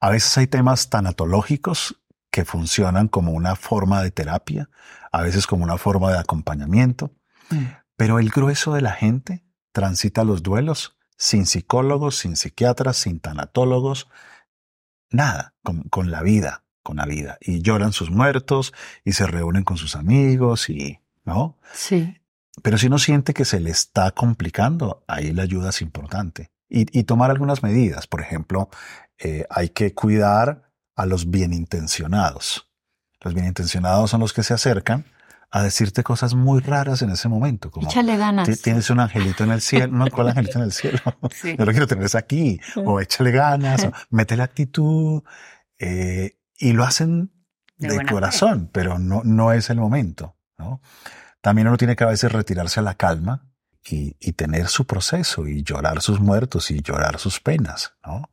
A 0.00 0.10
veces 0.10 0.36
hay 0.38 0.46
temas 0.46 0.90
tanatológicos 0.90 2.00
que 2.30 2.44
funcionan 2.44 3.08
como 3.08 3.32
una 3.32 3.56
forma 3.56 4.02
de 4.02 4.10
terapia, 4.10 4.68
a 5.12 5.22
veces 5.22 5.46
como 5.46 5.64
una 5.64 5.78
forma 5.78 6.10
de 6.10 6.18
acompañamiento, 6.18 7.12
Mm. 7.50 7.64
pero 7.96 8.18
el 8.18 8.30
grueso 8.30 8.72
de 8.74 8.80
la 8.80 8.92
gente 8.92 9.44
transita 9.72 10.24
los 10.24 10.42
duelos 10.42 10.96
sin 11.16 11.46
psicólogos, 11.46 12.16
sin 12.16 12.36
psiquiatras, 12.36 12.96
sin 12.96 13.20
tanatólogos, 13.20 14.08
nada, 15.10 15.54
con, 15.62 15.82
con 15.84 16.10
la 16.10 16.22
vida, 16.22 16.64
con 16.82 16.96
la 16.96 17.06
vida. 17.06 17.38
Y 17.40 17.60
lloran 17.62 17.92
sus 17.92 18.10
muertos 18.10 18.72
y 19.04 19.12
se 19.12 19.26
reúnen 19.26 19.62
con 19.64 19.76
sus 19.76 19.94
amigos 19.94 20.68
y, 20.70 21.00
¿no? 21.24 21.58
Sí. 21.72 22.20
Pero 22.62 22.78
si 22.78 22.86
uno 22.86 22.98
siente 22.98 23.34
que 23.34 23.44
se 23.44 23.60
le 23.60 23.70
está 23.70 24.10
complicando, 24.12 25.04
ahí 25.06 25.32
la 25.32 25.42
ayuda 25.42 25.70
es 25.70 25.82
importante. 25.82 26.50
Y, 26.68 26.98
y 26.98 27.04
tomar 27.04 27.30
algunas 27.30 27.62
medidas. 27.62 28.06
Por 28.06 28.20
ejemplo, 28.20 28.68
eh, 29.18 29.44
hay 29.50 29.68
que 29.70 29.94
cuidar 29.94 30.70
a 30.96 31.06
los 31.06 31.30
bien 31.30 31.52
intencionados. 31.52 32.70
Los 33.20 33.34
bien 33.34 33.46
intencionados 33.46 34.10
son 34.10 34.20
los 34.20 34.32
que 34.32 34.42
se 34.42 34.54
acercan 34.54 35.04
a 35.50 35.62
decirte 35.62 36.02
cosas 36.02 36.34
muy 36.34 36.60
raras 36.60 37.00
en 37.02 37.10
ese 37.10 37.28
momento. 37.28 37.70
Como, 37.70 37.88
Échale 37.88 38.16
ganas. 38.16 38.48
"Ti- 38.48 38.56
Tienes 38.56 38.90
un 38.90 39.00
angelito 39.00 39.44
en 39.44 39.52
el 39.52 39.60
cielo. 39.60 39.92
No, 39.96 40.10
¿cuál 40.10 40.28
angelito 40.28 40.58
en 40.58 40.64
el 40.64 40.72
cielo? 40.72 40.98
Sí. 41.32 41.56
Yo 41.56 41.64
lo 41.64 41.70
quiero 41.70 41.86
tener 41.86 42.08
aquí. 42.16 42.60
O 42.76 43.00
échale 43.00 43.30
ganas, 43.30 43.84
o 43.84 43.92
mete 44.10 44.36
la 44.36 44.44
actitud. 44.44 45.22
eh, 45.78 46.38
y 46.58 46.72
lo 46.72 46.84
hacen 46.84 47.32
De 47.76 47.88
de, 47.88 47.94
buena 47.94 48.08
fe. 48.08 48.14
corazón, 48.14 48.70
pero 48.72 48.98
no, 48.98 49.22
no 49.24 49.52
es 49.52 49.70
el 49.70 49.78
momento. 49.78 50.36
¿no? 50.58 50.80
También 51.40 51.66
uno 51.68 51.76
tiene 51.76 51.96
que 51.96 52.04
a 52.04 52.08
veces 52.08 52.30
retirarse 52.32 52.80
a 52.80 52.82
la 52.84 52.94
calma 52.94 53.46
y, 53.84 54.16
y 54.20 54.32
tener 54.32 54.68
su 54.68 54.86
proceso 54.86 55.46
y 55.48 55.62
llorar 55.62 56.00
sus 56.00 56.20
muertos 56.20 56.70
y 56.70 56.80
llorar 56.80 57.18
sus 57.18 57.40
penas. 57.40 57.94
¿no? 58.06 58.30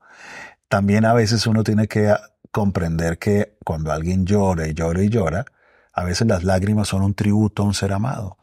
También 0.71 1.03
a 1.03 1.13
veces 1.13 1.45
uno 1.47 1.65
tiene 1.65 1.89
que 1.89 2.07
ah, 2.07 2.21
comprender 2.49 3.19
que 3.19 3.57
cuando 3.65 3.91
alguien 3.91 4.25
llora 4.25 4.69
y 4.69 4.73
llora 4.73 5.03
y 5.03 5.09
llora, 5.09 5.43
a 5.91 6.05
veces 6.05 6.25
las 6.27 6.45
lágrimas 6.45 6.87
son 6.87 7.01
un 7.01 7.13
tributo 7.13 7.63
a 7.63 7.65
un 7.65 7.73
ser 7.73 7.91
amado. 7.91 8.37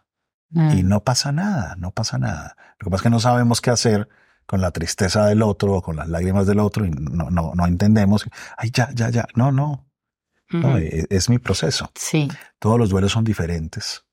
Mm. 0.51 0.79
Y 0.79 0.83
no 0.83 1.03
pasa 1.03 1.33
nada, 1.33 1.75
no 1.79 1.91
pasa 1.91 2.19
nada. 2.19 2.55
Lo 2.79 2.85
que 2.85 2.91
pasa 2.91 2.97
es 2.97 3.03
que 3.05 3.11
no 3.11 3.21
sabemos 3.21 3.63
qué 3.63 3.71
hacer 3.71 4.11
con 4.45 4.61
la 4.61 4.73
tristeza 4.73 5.25
del 5.25 5.41
otro 5.41 5.73
o 5.73 5.81
con 5.83 5.97
las 5.97 6.07
lágrimas 6.11 6.47
del 6.47 6.59
otro 6.59 6.85
y 6.85 6.91
no, 6.91 7.31
no, 7.31 7.53
no 7.55 7.67
entendemos. 7.67 8.29
Ay, 8.59 8.73
ya, 8.75 8.91
ya, 8.93 9.09
ya. 9.09 9.27
No, 9.35 9.51
no. 9.51 9.89
no 10.51 10.77
es, 10.77 11.07
es 11.09 11.31
mi 11.31 11.39
proceso. 11.39 11.91
Sí. 11.95 12.29
Todos 12.59 12.79
los 12.79 12.91
duelos 12.91 13.13
son 13.13 13.25
diferentes. 13.25 14.05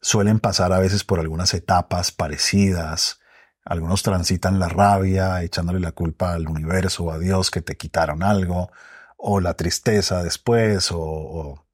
Suelen 0.00 0.40
pasar 0.40 0.72
a 0.72 0.78
veces 0.78 1.04
por 1.04 1.20
algunas 1.20 1.52
etapas 1.52 2.10
parecidas. 2.10 3.20
Algunos 3.64 4.02
transitan 4.02 4.58
la 4.58 4.68
rabia, 4.68 5.42
echándole 5.42 5.80
la 5.80 5.92
culpa 5.92 6.32
al 6.32 6.48
universo 6.48 7.04
o 7.04 7.10
a 7.12 7.18
Dios 7.18 7.50
que 7.50 7.60
te 7.62 7.76
quitaron 7.76 8.22
algo, 8.22 8.70
o 9.16 9.40
la 9.40 9.54
tristeza 9.54 10.22
después, 10.22 10.90
o, 10.92 10.98
o- 11.00 11.66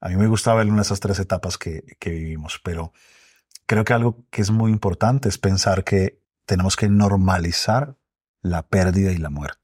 a 0.00 0.08
mí 0.08 0.16
me 0.16 0.26
gusta 0.26 0.52
verlo 0.54 0.72
en 0.74 0.80
esas 0.80 0.98
tres 0.98 1.20
etapas 1.20 1.58
que, 1.58 1.96
que 2.00 2.10
vivimos, 2.10 2.60
pero 2.64 2.92
creo 3.66 3.84
que 3.84 3.92
algo 3.92 4.24
que 4.30 4.42
es 4.42 4.50
muy 4.50 4.72
importante 4.72 5.28
es 5.28 5.38
pensar 5.38 5.84
que 5.84 6.20
tenemos 6.44 6.74
que 6.76 6.88
normalizar 6.88 7.94
la 8.42 8.62
pérdida 8.66 9.12
y 9.12 9.18
la 9.18 9.30
muerte. 9.30 9.60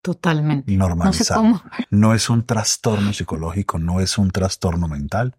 Totalmente. 0.00 0.72
No 0.72 0.78
sé 0.78 0.78
Normalizar. 0.78 1.36
cómo. 1.36 1.62
No 1.90 2.14
es 2.14 2.30
un 2.30 2.46
trastorno 2.46 3.12
psicológico, 3.12 3.78
no 3.78 4.00
es 4.00 4.16
un 4.16 4.30
trastorno 4.30 4.88
mental, 4.88 5.36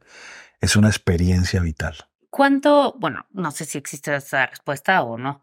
es 0.62 0.76
una 0.76 0.88
experiencia 0.90 1.60
vital. 1.60 1.96
¿Cuánto, 2.30 2.94
bueno, 3.00 3.26
no 3.32 3.50
sé 3.52 3.66
si 3.66 3.80
existe 3.80 4.16
esa 4.16 4.46
respuesta 4.46 5.02
o 5.02 5.18
no? 5.18 5.42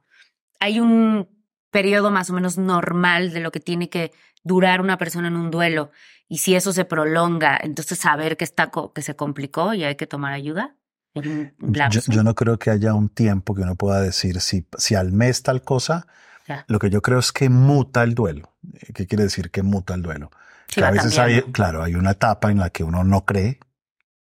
Hay 0.61 0.79
un 0.81 1.29
periodo 1.71 2.11
más 2.11 2.31
o 2.31 2.35
menos 2.35 2.59
normal 2.59 3.33
de 3.33 3.41
lo 3.41 3.51
que 3.53 3.61
tiene 3.61 3.89
que 3.89 4.13
durar 4.45 4.81
una 4.81 4.99
persona 4.99 5.29
en 5.29 5.37
un 5.37 5.51
duelo 5.51 5.91
y 6.29 6.39
si 6.39 6.55
eso 6.55 6.73
se 6.73 6.85
prolonga, 6.85 7.59
entonces 7.63 7.99
saber 7.99 8.37
que 8.37 8.45
está 8.45 8.71
co- 8.71 8.93
que 8.93 9.03
se 9.03 9.15
complicó 9.17 9.75
y 9.75 9.85
hay 9.85 9.97
que 9.97 10.07
tomar 10.07 10.33
ayuda. 10.33 10.77
Yo, 11.15 12.01
yo 12.09 12.23
no 12.23 12.35
creo 12.35 12.59
que 12.59 12.71
haya 12.71 12.95
un 12.95 13.09
tiempo 13.09 13.55
que 13.55 13.63
uno 13.63 13.75
pueda 13.75 14.01
decir 14.01 14.41
si, 14.41 14.67
si 14.79 14.95
al 14.95 15.13
mes 15.13 15.43
tal 15.43 15.63
cosa. 15.63 16.07
Ya. 16.47 16.65
Lo 16.69 16.79
que 16.79 16.89
yo 16.91 17.03
creo 17.03 17.19
es 17.19 17.33
que 17.33 17.49
muta 17.49 18.03
el 18.03 18.15
duelo. 18.15 18.55
Eh, 18.75 18.93
¿Qué 18.93 19.07
quiere 19.07 19.25
decir 19.25 19.51
que 19.51 19.63
muta 19.63 19.95
el 19.95 20.03
duelo? 20.03 20.31
Sí, 20.69 20.77
que 20.81 20.85
a 20.85 20.91
veces 20.93 21.19
hay, 21.19 21.33
cambiando. 21.35 21.53
claro, 21.53 21.83
hay 21.83 21.95
una 21.97 22.13
etapa 22.13 22.51
en 22.51 22.59
la 22.59 22.71
que 22.71 22.85
uno 22.85 23.03
no 23.05 23.25
cree 23.25 23.59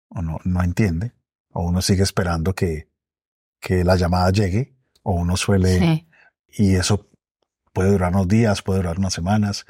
o 0.08 0.20
no, 0.22 0.38
no 0.44 0.62
entiende 0.62 1.12
o 1.52 1.62
uno 1.64 1.80
sigue 1.82 2.02
esperando 2.02 2.54
que, 2.54 2.88
que 3.60 3.82
la 3.84 3.96
llamada 3.96 4.30
llegue 4.30 4.74
o 5.02 5.12
uno 5.14 5.36
suele 5.36 5.78
Sí. 5.78 6.08
Y 6.56 6.76
eso 6.76 7.08
puede 7.72 7.90
durar 7.90 8.12
unos 8.12 8.28
días, 8.28 8.62
puede 8.62 8.80
durar 8.80 8.98
unas 8.98 9.12
semanas. 9.14 9.66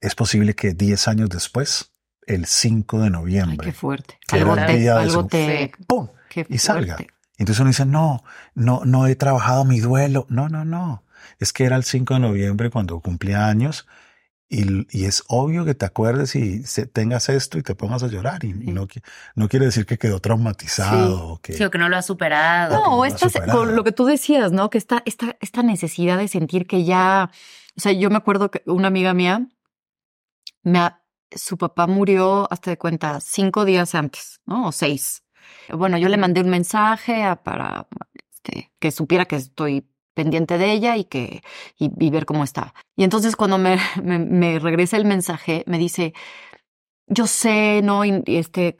Es 0.00 0.14
posible 0.14 0.54
que 0.54 0.72
10 0.74 1.08
años 1.08 1.28
después, 1.30 1.92
el 2.26 2.46
5 2.46 2.98
de 2.98 3.04
Ay, 3.06 3.10
noviembre, 3.10 3.66
qué 3.68 3.72
fuerte. 3.72 4.18
Que 4.26 4.36
Algo 4.36 4.52
era 4.54 4.66
el 4.66 4.72
te, 4.72 4.78
día 4.78 4.94
de 4.94 5.00
algo 5.02 5.22
su- 5.22 5.28
te, 5.28 5.72
¡pum! 5.86 6.08
qué 6.28 6.46
y 6.48 6.58
salga. 6.58 6.96
fuerte. 6.96 7.12
Entonces 7.38 7.60
uno 7.60 7.68
dice, 7.68 7.86
no, 7.86 8.24
no, 8.54 8.82
no 8.84 9.06
he 9.06 9.14
trabajado 9.14 9.64
mi 9.64 9.80
duelo. 9.80 10.26
No, 10.28 10.48
no, 10.48 10.64
no. 10.64 11.04
Es 11.38 11.52
que 11.52 11.64
era 11.64 11.76
el 11.76 11.84
5 11.84 12.14
de 12.14 12.20
noviembre 12.20 12.70
cuando 12.70 12.98
cumplía 13.00 13.46
años 13.46 13.86
y, 14.48 14.86
y 14.96 15.06
es 15.06 15.24
obvio 15.28 15.64
que 15.64 15.74
te 15.74 15.84
acuerdes 15.86 16.36
y 16.36 16.62
se- 16.64 16.86
tengas 16.86 17.28
esto 17.28 17.58
y 17.58 17.62
te 17.62 17.74
pongas 17.74 18.02
a 18.04 18.06
llorar. 18.06 18.44
Y 18.44 18.52
Sí. 18.52 18.70
no, 18.72 18.86
no 19.34 19.48
quiere 19.48 19.66
decir 19.66 19.86
que 19.86 19.98
quedó 19.98 20.20
traumatizado. 20.20 21.16
Sí. 21.16 21.22
o 21.24 21.40
que, 21.42 21.52
Sí, 21.54 21.64
o 21.64 21.70
que 21.70 21.78
no 21.78 21.88
lo 21.88 21.96
ha 21.96 22.02
superado. 22.02 22.74
No, 22.76 23.04
no 23.04 23.18
superado. 23.18 23.58
con 23.58 23.74
lo 23.76 23.82
que 23.84 23.92
tú 23.92 24.04
decías, 24.04 24.52
¿no? 24.52 24.70
Que 24.70 24.78
esta, 24.78 25.02
esta, 25.04 25.36
esta 25.40 25.62
necesidad 25.62 26.16
de 26.18 26.28
sentir 26.28 26.66
que 26.66 26.84
ya, 26.84 27.30
o 27.76 27.80
sea, 27.80 27.92
yo 27.92 28.08
me 28.10 28.16
acuerdo 28.16 28.50
que 28.50 28.62
una 28.66 28.88
amiga 28.88 29.14
mía, 29.14 29.48
me, 30.62 30.78
ha- 30.78 31.02
su 31.34 31.58
papá 31.58 31.86
murió, 31.86 32.46
hasta 32.52 32.70
de 32.70 32.78
cuenta, 32.78 33.20
cinco 33.20 33.64
días 33.64 33.94
antes, 33.94 34.40
¿no? 34.46 34.68
O 34.68 34.72
seis. 34.72 35.24
Bueno, 35.68 35.98
yo 35.98 36.08
le 36.08 36.16
mandé 36.16 36.40
un 36.40 36.50
mensaje 36.50 37.22
a- 37.24 37.42
para 37.42 37.88
este, 38.32 38.72
que 38.78 38.90
supiera 38.92 39.24
que 39.26 39.36
estoy 39.36 39.88
pendiente 40.16 40.58
de 40.58 40.72
ella 40.72 40.96
y 40.96 41.04
que 41.04 41.42
y, 41.78 41.92
y 42.04 42.10
ver 42.10 42.24
cómo 42.26 42.42
está. 42.42 42.74
Y 42.96 43.04
entonces 43.04 43.36
cuando 43.36 43.58
me, 43.58 43.78
me, 44.02 44.18
me 44.18 44.58
regresa 44.58 44.96
el 44.96 45.04
mensaje, 45.04 45.62
me 45.66 45.78
dice, 45.78 46.14
yo 47.06 47.26
sé, 47.26 47.82
¿no? 47.84 48.02
Este, 48.02 48.76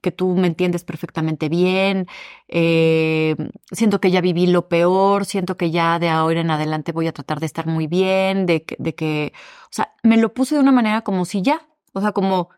que 0.00 0.12
tú 0.12 0.34
me 0.34 0.46
entiendes 0.46 0.84
perfectamente 0.84 1.48
bien, 1.48 2.06
eh, 2.48 3.36
siento 3.70 4.00
que 4.00 4.10
ya 4.10 4.20
viví 4.20 4.46
lo 4.46 4.68
peor, 4.68 5.24
siento 5.24 5.56
que 5.56 5.70
ya 5.70 5.98
de 5.98 6.08
ahora 6.08 6.40
en 6.40 6.50
adelante 6.50 6.92
voy 6.92 7.06
a 7.08 7.12
tratar 7.12 7.40
de 7.40 7.46
estar 7.46 7.66
muy 7.66 7.86
bien, 7.86 8.46
de 8.46 8.64
que, 8.64 8.76
de 8.78 8.94
que, 8.94 9.32
o 9.64 9.72
sea, 9.72 9.94
me 10.02 10.16
lo 10.16 10.32
puse 10.32 10.54
de 10.54 10.60
una 10.60 10.72
manera 10.72 11.02
como 11.02 11.24
si 11.24 11.42
ya, 11.42 11.68
o 11.92 12.00
sea, 12.00 12.12
como 12.12 12.48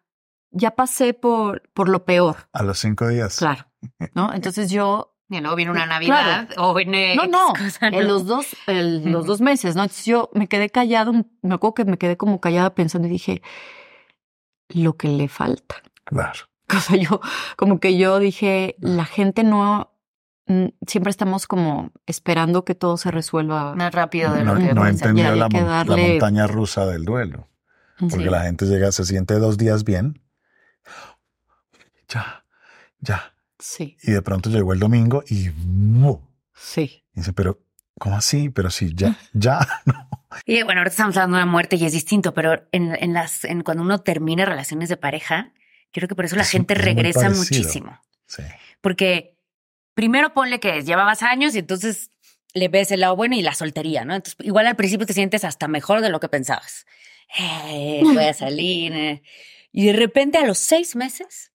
ya 0.52 0.72
pasé 0.72 1.14
por, 1.14 1.62
por 1.72 1.88
lo 1.88 2.04
peor, 2.04 2.48
A 2.52 2.62
los 2.62 2.78
cinco 2.78 3.08
días. 3.08 3.38
claro, 3.38 3.66
¿no? 4.14 4.32
Entonces 4.34 4.70
yo, 4.70 5.09
Y 5.30 5.40
luego 5.40 5.54
viene 5.54 5.70
una 5.70 5.86
Navidad 5.86 6.48
o 6.56 6.74
viene. 6.74 7.14
no, 7.14 7.26
no, 7.26 7.52
cosa, 7.56 7.86
en 7.86 8.08
los 8.08 8.26
dos, 8.26 8.48
en 8.66 9.12
los 9.12 9.26
dos 9.26 9.40
meses, 9.40 9.76
¿no? 9.76 9.82
Entonces 9.82 10.04
yo 10.04 10.28
me 10.34 10.48
quedé 10.48 10.70
callado, 10.70 11.12
me 11.12 11.54
acuerdo 11.54 11.74
que 11.74 11.84
me 11.84 11.98
quedé 11.98 12.16
como 12.16 12.40
callada 12.40 12.74
pensando 12.74 13.06
y 13.06 13.10
dije, 13.12 13.42
lo 14.68 14.96
que 14.96 15.08
le 15.08 15.28
falta. 15.28 15.76
Claro. 16.04 16.40
cosa. 16.66 16.96
Yo, 16.96 17.20
como 17.56 17.78
que 17.78 17.96
yo 17.96 18.18
dije, 18.18 18.74
la 18.80 19.04
gente 19.04 19.44
no, 19.44 19.92
mm, 20.46 20.66
siempre 20.86 21.10
estamos 21.10 21.46
como 21.46 21.92
esperando 22.06 22.64
que 22.64 22.74
todo 22.74 22.96
se 22.96 23.12
resuelva. 23.12 23.74
Más 23.76 23.92
rápido 23.94 24.32
de 24.32 24.42
No, 24.42 24.54
lo 24.54 24.60
que 24.60 24.74
no 24.74 24.86
entendió 24.86 25.34
la, 25.36 25.48
montaña 25.48 26.48
rusa 26.48 26.86
del 26.86 27.04
duelo. 27.04 27.48
Porque 27.98 28.24
Sí. 28.24 28.30
la 28.30 28.42
gente 28.42 28.64
llega, 28.64 28.90
se 28.92 29.04
siente 29.04 29.34
dos 29.34 29.58
días 29.58 29.84
bien. 29.84 30.22
Ya, 32.08 32.44
ya. 33.00 33.34
Sí, 33.60 33.96
Y 34.02 34.12
de 34.12 34.22
pronto 34.22 34.48
llegó 34.50 34.72
el 34.72 34.78
domingo 34.80 35.22
y 35.28 35.50
¡mu! 35.50 36.18
sí. 36.54 37.04
Y 37.14 37.20
dice, 37.20 37.32
pero, 37.32 37.58
¿cómo 37.98 38.16
así? 38.16 38.48
Pero 38.50 38.70
sí, 38.70 38.92
ya, 38.94 39.16
ya. 39.32 39.58
No. 39.86 40.08
Y 40.46 40.62
bueno, 40.62 40.80
ahorita 40.80 40.92
estamos 40.92 41.16
hablando 41.16 41.38
de 41.38 41.42
la 41.44 41.50
muerte 41.50 41.74
y 41.76 41.84
es 41.84 41.92
distinto, 41.92 42.32
pero 42.34 42.66
en, 42.70 42.94
en 43.02 43.12
las, 43.14 43.44
en 43.44 43.62
cuando 43.62 43.82
uno 43.82 43.98
termina 43.98 44.44
relaciones 44.44 44.88
de 44.88 44.96
pareja, 44.96 45.52
creo 45.90 46.06
que 46.08 46.14
por 46.14 46.24
eso 46.24 46.36
la 46.36 46.42
Es- 46.42 46.50
gente 46.50 46.74
es 46.74 46.80
regresa 46.80 47.28
muchísimo. 47.30 48.00
Sí. 48.26 48.42
Porque 48.80 49.36
primero 49.94 50.32
ponle 50.32 50.60
que 50.60 50.82
llevabas 50.82 51.22
años 51.24 51.54
y 51.56 51.58
entonces 51.58 52.12
le 52.54 52.68
ves 52.68 52.92
el 52.92 53.00
lado 53.00 53.16
bueno 53.16 53.34
y 53.34 53.42
la 53.42 53.54
soltería, 53.54 54.04
¿no? 54.04 54.14
Entonces, 54.14 54.36
igual 54.46 54.68
al 54.68 54.76
principio 54.76 55.04
te 55.04 55.12
sientes 55.14 55.42
hasta 55.44 55.66
mejor 55.66 56.00
de 56.00 56.10
lo 56.10 56.20
que 56.20 56.28
pensabas. 56.28 56.86
Eh, 57.38 58.00
voy 58.04 58.24
a 58.24 58.32
salir. 58.34 58.92
eh. 58.92 59.22
Y 59.72 59.86
de 59.86 59.92
repente 59.94 60.38
a 60.38 60.46
los 60.46 60.58
seis 60.58 60.94
meses, 60.94 61.52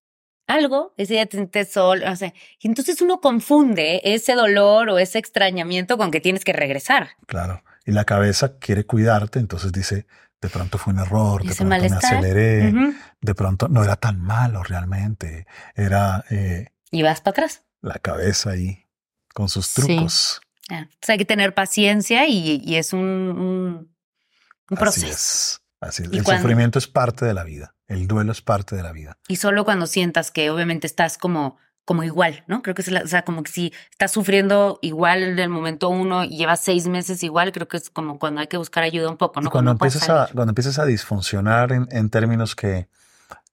algo, 0.48 0.94
ese 0.98 1.14
día 1.14 1.26
te 1.26 1.38
sientes 1.38 1.72
solo, 1.72 2.12
o 2.12 2.16
sea, 2.16 2.34
y 2.60 2.68
entonces 2.68 3.02
uno 3.02 3.20
confunde 3.22 4.02
ese 4.04 4.34
dolor 4.34 4.90
o 4.90 4.98
ese 5.00 5.18
extrañamiento 5.20 5.98
con 5.98 6.12
que 6.12 6.22
tienes 6.22 6.44
que 6.44 6.54
regresar. 6.54 7.10
Claro. 7.26 7.64
Y 7.86 7.92
la 7.92 8.06
cabeza 8.06 8.58
quiere 8.58 8.86
cuidarte, 8.86 9.40
entonces 9.40 9.72
dice, 9.72 10.06
de 10.42 10.50
pronto 10.50 10.78
fue 10.78 10.94
un 10.94 11.00
error, 11.00 11.44
de 11.44 11.54
pronto 11.56 11.76
me 11.80 11.88
aceleré, 11.88 12.74
de 13.22 13.36
pronto 13.36 13.68
no 13.68 13.84
era 13.84 13.96
tan 13.96 14.20
malo 14.22 14.64
realmente. 14.64 15.46
Era 15.76 16.24
eh, 16.30 16.70
Y 16.92 17.02
vas 17.04 17.22
para 17.22 17.32
atrás. 17.32 17.64
la 17.82 17.96
cabeza 18.00 18.52
ahí 18.52 18.88
con 19.34 19.50
sus 19.50 19.68
Sí. 19.68 19.82
trucos. 19.82 20.42
Ah, 20.70 20.80
Entonces 20.80 21.10
hay 21.10 21.18
que 21.20 21.26
tener 21.26 21.54
paciencia 21.54 22.28
y, 22.28 22.62
y 22.64 22.76
es 22.78 22.92
un, 22.94 23.02
un, 23.02 23.96
un 24.72 24.78
proceso. 24.78 25.06
Así 25.06 25.14
es. 25.14 25.62
Así 25.80 26.04
es. 26.04 26.10
El 26.12 26.24
cuando- 26.24 26.42
sufrimiento 26.42 26.80
es 26.80 26.88
parte 26.88 27.26
de 27.26 27.34
la 27.36 27.44
vida. 27.44 27.75
El 27.88 28.08
duelo 28.08 28.32
es 28.32 28.42
parte 28.42 28.76
de 28.76 28.84
la 28.84 28.92
vida. 28.92 29.18
Y 29.28 29.36
solo 29.36 29.64
cuando 29.66 29.88
sientas 29.88 30.32
que 30.32 30.50
obviamente 30.50 30.88
estás 30.88 31.18
como, 31.18 31.58
como 31.86 32.04
igual, 32.04 32.44
¿no? 32.48 32.62
Creo 32.62 32.74
que 32.76 32.82
es 32.82 32.92
la, 32.92 33.02
o 33.02 33.08
sea, 33.08 33.24
como 33.24 33.44
que 33.44 33.52
si 33.52 33.74
estás 33.92 34.12
sufriendo 34.12 34.80
igual 34.82 35.24
en 35.24 35.40
el 35.40 35.50
momento 35.50 35.90
uno 35.90 36.24
y 36.24 36.38
llevas 36.38 36.62
seis 36.62 36.88
meses 36.88 37.22
igual, 37.24 37.52
creo 37.52 37.68
que 37.68 37.78
es 37.78 37.90
como 37.90 38.18
cuando 38.18 38.42
hay 38.42 38.48
que 38.48 38.58
buscar 38.58 38.84
ayuda 38.84 39.10
un 39.10 39.18
poco, 39.18 39.42
¿no? 39.42 39.52
cuando 39.52 39.72
empiezas, 39.72 40.10
a, 40.10 40.28
cuando 40.34 40.52
empiezas 40.52 40.80
a 40.80 40.86
disfuncionar 40.86 41.72
en, 41.72 41.88
en 41.92 42.10
términos 42.10 42.56
que 42.56 42.90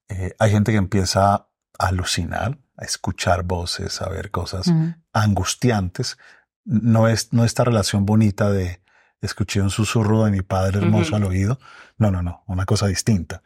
eh, 0.08 0.34
hay 0.38 0.50
gente 0.50 0.72
que 0.72 0.78
empieza 0.78 1.34
a 1.34 1.48
alucinar, 1.78 2.58
a 2.76 2.84
escuchar 2.84 3.44
voces, 3.44 4.02
a 4.02 4.08
ver 4.08 4.30
cosas 4.30 4.70
angustiantes, 5.12 6.18
no 6.64 7.08
es 7.08 7.32
no 7.32 7.44
esta 7.44 7.64
relación 7.64 8.06
bonita 8.06 8.50
de 8.50 8.81
escuché 9.22 9.62
un 9.62 9.70
susurro 9.70 10.24
de 10.24 10.30
mi 10.30 10.42
padre 10.42 10.78
hermoso 10.80 11.16
al 11.16 11.24
oído. 11.24 11.58
No, 11.96 12.10
no, 12.10 12.22
no, 12.22 12.42
una 12.46 12.66
cosa 12.66 12.86
distinta. 12.88 13.42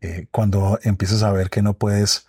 Eh, 0.00 0.26
cuando 0.30 0.78
empiezas 0.82 1.22
a 1.22 1.30
ver 1.32 1.50
que 1.50 1.62
no 1.62 1.74
puedes 1.74 2.26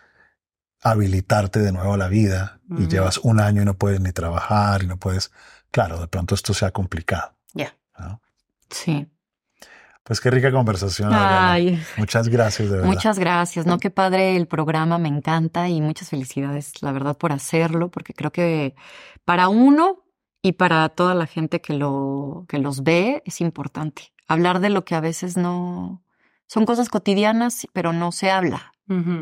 habilitarte 0.83 1.59
de 1.59 1.71
nuevo 1.71 1.93
a 1.93 1.97
la 1.97 2.07
vida 2.07 2.59
y 2.69 2.73
Ujú. 2.83 2.87
llevas 2.87 3.17
un 3.19 3.39
año 3.39 3.61
y 3.61 3.65
no 3.65 3.75
puedes 3.75 4.01
ni 4.01 4.11
trabajar 4.11 4.83
y 4.83 4.87
no 4.87 4.97
puedes, 4.97 5.31
claro, 5.71 5.99
de 5.99 6.07
pronto 6.07 6.35
esto 6.35 6.53
sea 6.53 6.71
complicado. 6.71 7.33
Ya. 7.53 7.75
¿no? 7.99 8.21
Sí. 8.69 9.07
Pues 10.03 10.19
qué 10.19 10.31
rica 10.31 10.51
conversación. 10.51 11.11
Ay, 11.13 11.81
Muchas 11.97 12.27
gracias, 12.27 12.69
de 12.69 12.77
verdad. 12.77 12.89
muchas 12.91 13.19
gracias. 13.19 13.67
No, 13.67 13.77
qué 13.77 13.91
padre 13.91 14.35
el 14.35 14.47
programa, 14.47 14.97
me 14.97 15.07
encanta 15.09 15.69
y 15.69 15.79
muchas 15.79 16.09
felicidades, 16.09 16.81
la 16.81 16.91
verdad, 16.91 17.15
por 17.15 17.31
hacerlo, 17.31 17.89
porque 17.91 18.13
creo 18.15 18.31
que 18.31 18.73
para 19.23 19.47
uno 19.47 20.03
y 20.41 20.53
para 20.53 20.87
toda 20.89 21.13
la 21.15 21.27
gente 21.27 21.61
que 21.61 21.73
lo 21.73 22.45
que 22.47 22.57
los 22.59 22.83
ve 22.83 23.21
es 23.25 23.41
importante 23.41 24.11
hablar 24.27 24.59
de 24.59 24.69
lo 24.69 24.85
que 24.85 24.95
a 24.95 24.99
veces 25.01 25.37
no 25.37 26.03
son 26.47 26.65
cosas 26.65 26.89
cotidianas, 26.89 27.67
pero 27.73 27.93
no 27.93 28.11
se 28.11 28.31
habla. 28.31 28.73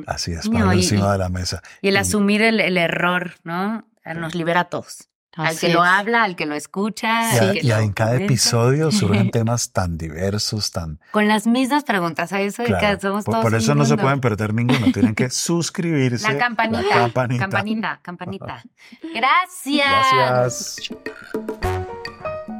Así 0.07 0.31
es, 0.31 0.45
No, 0.45 0.51
ponerlo 0.53 0.73
y- 0.73 0.77
encima 0.77 1.09
y- 1.09 1.11
de 1.11 1.17
la 1.19 1.29
mesa. 1.29 1.61
Y 1.81 1.89
el 1.89 1.95
Y- 1.95 1.97
asumir 1.97 2.41
el, 2.41 2.59
el 2.59 2.77
error, 2.77 3.33
¿no? 3.43 3.85
Nos 4.15 4.33
libera 4.33 4.61
a 4.61 4.65
todos. 4.69 5.08
Al 5.35 5.57
que 5.57 5.69
lo 5.69 5.83
habla, 5.83 6.23
al 6.23 6.35
que 6.35 6.45
lo 6.45 6.55
escucha. 6.55 7.33
Y, 7.33 7.37
al 7.37 7.49
a- 7.49 7.53
que 7.53 7.59
y 7.59 7.67
lo 7.69 7.77
en 7.77 7.93
cada 7.93 8.11
comenta. 8.11 8.25
episodio 8.33 8.91
surgen 8.93 9.31
temas 9.31 9.71
tan 9.71 9.97
diversos, 9.97 10.71
tan... 10.71 10.99
Con 11.11 11.27
las 11.27 11.47
mismas 11.47 11.83
preguntas, 11.83 12.33
a 12.33 12.41
eso 12.41 12.63
de 12.63 12.69
Claro, 12.69 12.97
que 12.97 13.01
somos 13.01 13.25
por, 13.25 13.33
todos 13.35 13.43
por 13.45 13.55
eso 13.55 13.75
no 13.75 13.85
se 13.85 13.95
pueden 13.97 14.19
perder 14.21 14.53
ninguno. 14.53 14.91
Tienen 14.91 15.15
que 15.15 15.29
suscribirse. 15.31 16.31
La 16.31 16.37
campanita, 16.37 16.81
La 16.81 16.89
campanita. 16.95 17.39
campanita, 17.47 17.99
campanita. 18.01 18.63
Gracias. 19.15 20.05
Gracias. 20.13 20.75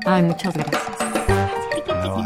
Ay, 0.05 0.23
muchas 0.23 0.53
gracias. 0.53 0.81
No, 2.03 2.25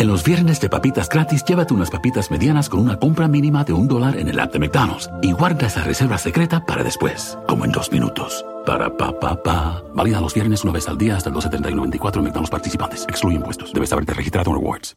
En 0.00 0.06
los 0.06 0.24
viernes 0.24 0.58
de 0.62 0.70
papitas 0.70 1.10
gratis, 1.10 1.44
llévate 1.44 1.74
unas 1.74 1.90
papitas 1.90 2.30
medianas 2.30 2.70
con 2.70 2.80
una 2.80 2.98
compra 2.98 3.28
mínima 3.28 3.64
de 3.64 3.74
un 3.74 3.86
dólar 3.86 4.16
en 4.16 4.28
el 4.28 4.40
app 4.40 4.50
de 4.50 4.58
McDonald's 4.58 5.10
y 5.20 5.32
guarda 5.32 5.66
esa 5.66 5.84
reserva 5.84 6.16
secreta 6.16 6.64
para 6.64 6.82
después, 6.82 7.36
como 7.46 7.66
en 7.66 7.70
dos 7.70 7.92
minutos. 7.92 8.42
Para 8.64 8.96
pa 8.96 9.12
pa 9.20 9.42
pa. 9.42 9.82
Válida 9.94 10.22
los 10.22 10.32
viernes 10.32 10.64
una 10.64 10.72
vez 10.72 10.88
al 10.88 10.96
día 10.96 11.18
hasta 11.18 11.28
el 11.28 11.36
12.30 11.36 11.72
y 11.72 11.74
94 11.74 12.18
en 12.18 12.24
McDonald's 12.24 12.50
participantes. 12.50 13.04
Excluye 13.10 13.36
impuestos. 13.36 13.74
Debes 13.74 13.92
haberte 13.92 14.14
registrado 14.14 14.52
en 14.52 14.56
Rewards. 14.56 14.96